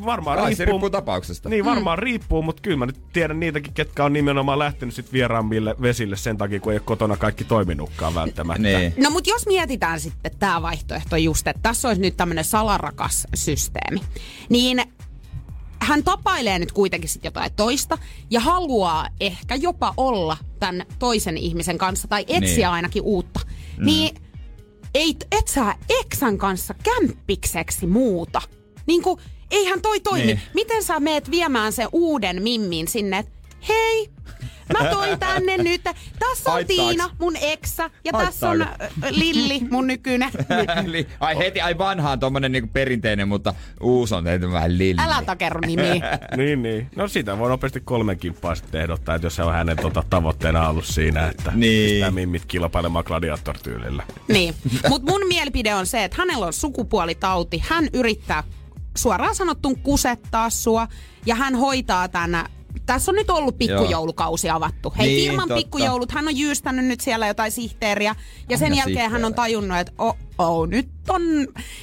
[0.05, 0.57] Varmaan Kai riippuu.
[0.57, 1.49] se riippuu tapauksesta.
[1.49, 2.03] Niin, varmaan mm.
[2.03, 6.39] riippuu, mutta kyllä mä nyt tiedän niitäkin, ketkä on nimenomaan lähtenyt sit vieraammille vesille sen
[6.39, 8.63] takia, kun ei ole kotona kaikki toiminutkaan välttämättä.
[8.63, 8.95] Niin.
[8.97, 14.01] No mutta jos mietitään sitten tämä vaihtoehto just, että tässä olisi nyt tämmöinen salarakas systeemi,
[14.49, 14.83] niin
[15.85, 17.99] hän tapailee nyt kuitenkin sit jotain toista
[18.30, 22.68] ja haluaa ehkä jopa olla tämän toisen ihmisen kanssa tai etsiä Niin.
[22.68, 23.41] ainakin uutta.
[23.78, 23.87] Mm.
[23.87, 24.16] Niin
[24.95, 28.43] ei, et sä eksän kanssa kämppikseksi muuta.
[28.87, 29.20] Niin kuin,
[29.51, 30.26] eihän toi toimi.
[30.26, 30.41] Niin.
[30.55, 33.33] Miten sä meet viemään sen uuden mimmin sinne, että
[33.68, 34.11] hei,
[34.73, 35.83] mä toin tänne nyt.
[35.85, 36.89] Tässä on Haittaaks?
[36.89, 38.69] Tiina, mun eksä, ja tässä on äh,
[39.11, 40.31] Lilli, mun nykyinen.
[40.93, 45.03] Li- ai heti, ai vanhaan tommonen niinku perinteinen, mutta uusi on tehty vähän lilli.
[45.03, 46.19] Älä takerro nimiä.
[46.37, 46.91] niin, niin.
[46.97, 50.69] No sitä voi nopeasti kolmen kimppaa sitten ehdottaa, että jos se on hänen tota, tavoitteena
[50.69, 51.91] ollut siinä, että Niin.
[51.91, 54.03] pistää mimmit kilpailemaan gladiator-tyylillä.
[54.29, 54.55] Niin.
[54.89, 57.63] Mutta mun mielipide on se, että hänellä on sukupuolitauti.
[57.69, 58.45] Hän yrittää
[58.97, 60.89] suoraan sanottun kusettaa sua
[61.27, 62.47] ja hän hoitaa tänä
[62.87, 64.95] tässä on nyt ollut pikkujoulukausi avattu.
[64.99, 65.62] Hei, Niin, ilman totta.
[65.62, 68.16] pikkujoulut, hän on jyystänyt nyt siellä jotain sihteeriä.
[68.49, 71.23] Ja sen Aina jälkeen hän on tajunnut, että oh, oh, nyt on,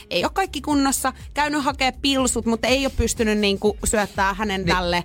[0.10, 1.14] ei ole kaikki kunnossa.
[1.34, 4.76] Käynyt hakea pilsut, mutta ei ole pystynyt niinku syöttää hänen niin.
[4.76, 5.04] tälle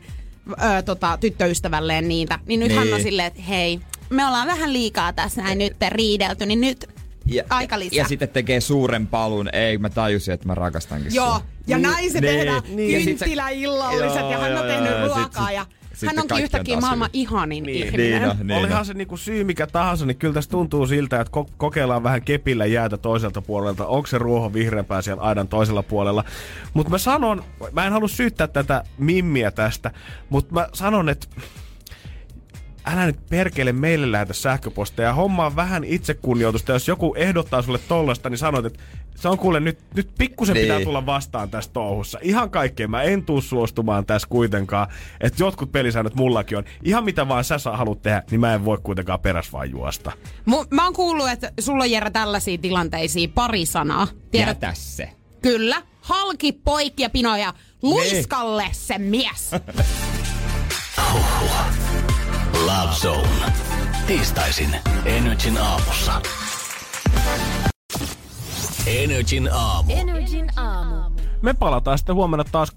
[0.50, 2.38] ö, tota, tyttöystävälleen niitä.
[2.46, 2.78] Niin nyt niin.
[2.78, 3.02] hän on Niin.
[3.02, 3.80] silleen, että hei,
[4.10, 6.88] me ollaan vähän liikaa tässä näin nyt riidelty, niin nyt
[7.26, 7.96] ja, aika lisää.
[7.96, 9.48] Ja sitten tekee suuren palun.
[9.54, 11.42] Ei, mä tajusin, että mä rakastankin Joo, sua.
[11.66, 12.98] ja Niin, näin se niin, tehdään niin.
[13.00, 16.18] Ja kynttiläillalliset ja Joo, hän on joo, tehnyt joo, ja sit- ruokaa ja sitten hän
[16.22, 17.20] onkin on yhtäkkiä taas maailman hyvin.
[17.20, 17.86] ihanin Niin.
[17.86, 18.10] ihminen.
[18.20, 18.86] Niin on, niin Olihan on.
[18.86, 22.66] se niinku syy mikä tahansa, niin kyllä tässä tuntuu siltä, että ko- kokeillaan vähän kepillä
[22.66, 23.86] jäätä toiselta puolelta.
[23.86, 26.24] Onko se ruoho vihreämpää siellä aidan toisella puolella?
[26.74, 29.90] Mutta mä sanon, mä en halua syyttää tätä mimmiä tästä,
[30.28, 31.26] mutta mä sanon, että
[32.84, 35.12] älä nyt perkele meille lähetä sähköposteja.
[35.12, 36.72] Hommaa vähän itsekunnioitusta.
[36.72, 38.82] Jos joku ehdottaa sulle tollasta, niin sanoit, että
[39.14, 40.64] se on kuule nyt, nyt pikkusen Niin.
[40.64, 42.18] pitää tulla vastaan tässä touhussa.
[42.22, 44.86] Ihan kaikkeen mä en tuu suostumaan tässä kuitenkaan.
[45.20, 46.64] Että jotkut pelisäännöt mullakin on.
[46.82, 50.12] Ihan mitä vaan sä saa haluat tehdä, niin mä en voi kuitenkaan peräs vaan juosta.
[50.50, 54.06] Mu- mä oon kuullut, että sulla on Jere tällaisia tilanteisiin pari sanaa.
[54.30, 55.10] Tiedät, Jätä se.
[55.42, 55.82] kyllä.
[56.00, 57.54] Halki poikia pinoja.
[57.82, 59.50] Luiskalle se mies.
[62.54, 63.52] Love Zone.
[64.06, 66.20] Tiistaisin Energin aamussa.
[68.86, 69.92] Energin aamu.
[69.92, 71.13] Energin aamu.
[71.44, 72.72] Me palataan sitten huomenna taas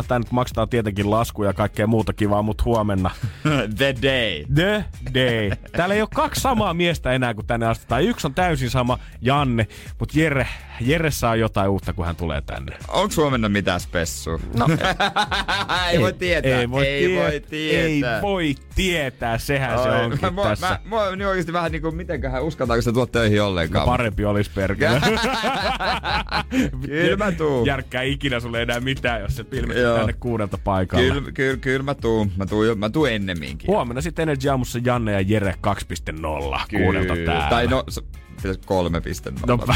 [0.00, 0.04] 6.00.
[0.08, 3.10] Tän nyt maksetaan tietenkin laskuja ja kaikkea muuta kivaa, mutta huomenna
[3.78, 4.44] The day.
[4.54, 4.84] The
[5.14, 5.50] Day.
[5.72, 7.84] Täällä ei ole kaksi samaa miestä enää kuin tänne asti.
[7.88, 9.66] Tai yksi on täysin sama, Janne.
[9.98, 10.46] Mutta Jere,
[10.80, 12.76] Jere saa jotain uutta, kun hän tulee tänne.
[12.88, 14.38] Onko huomenna mitään spessua?
[14.56, 14.66] No,
[15.90, 16.60] ei, voi tietää.
[16.60, 18.16] Ei voi, ei tie- voi tietää.
[18.16, 20.66] Ei voi tietää, sehän se Oi, onkin mä, tässä.
[20.66, 23.86] Mä, mä, mä niin oikeasti vähän niinku, mitenköhän uskaltaako se tulla töihin ollenkaan.
[23.86, 25.00] No parempi olisi perkele.
[26.86, 27.66] Kyllä mä tuun.
[27.92, 29.96] Järkkää ikinä sulle enää mitään, jos se ilmestyy Joo.
[29.96, 31.14] tänne kuudelta paikalla.
[31.14, 32.32] Kyllä, kyllä, kyllä mä tuun.
[32.36, 33.68] Mä tuun, jo- mä tuun ennemminkin.
[33.68, 37.46] Huomenna sitten Energy Aamussa Janne ja Jere 2.0 kuudelta täällä.
[37.50, 38.00] Tai no, se-
[38.36, 39.46] pitäis 3.0.
[39.46, 39.58] No,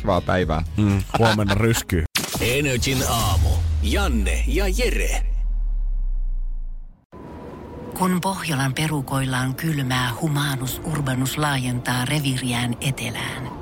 [0.00, 0.62] Kivaa päivää.
[0.76, 2.04] mm, huomenna ryskyy.
[2.40, 3.48] Energin aamu.
[3.82, 5.22] Janne ja Jere.
[7.98, 13.61] Kun Pohjolan perukoillaan kylmää, humanus urbanus laajentaa reviriään etelään.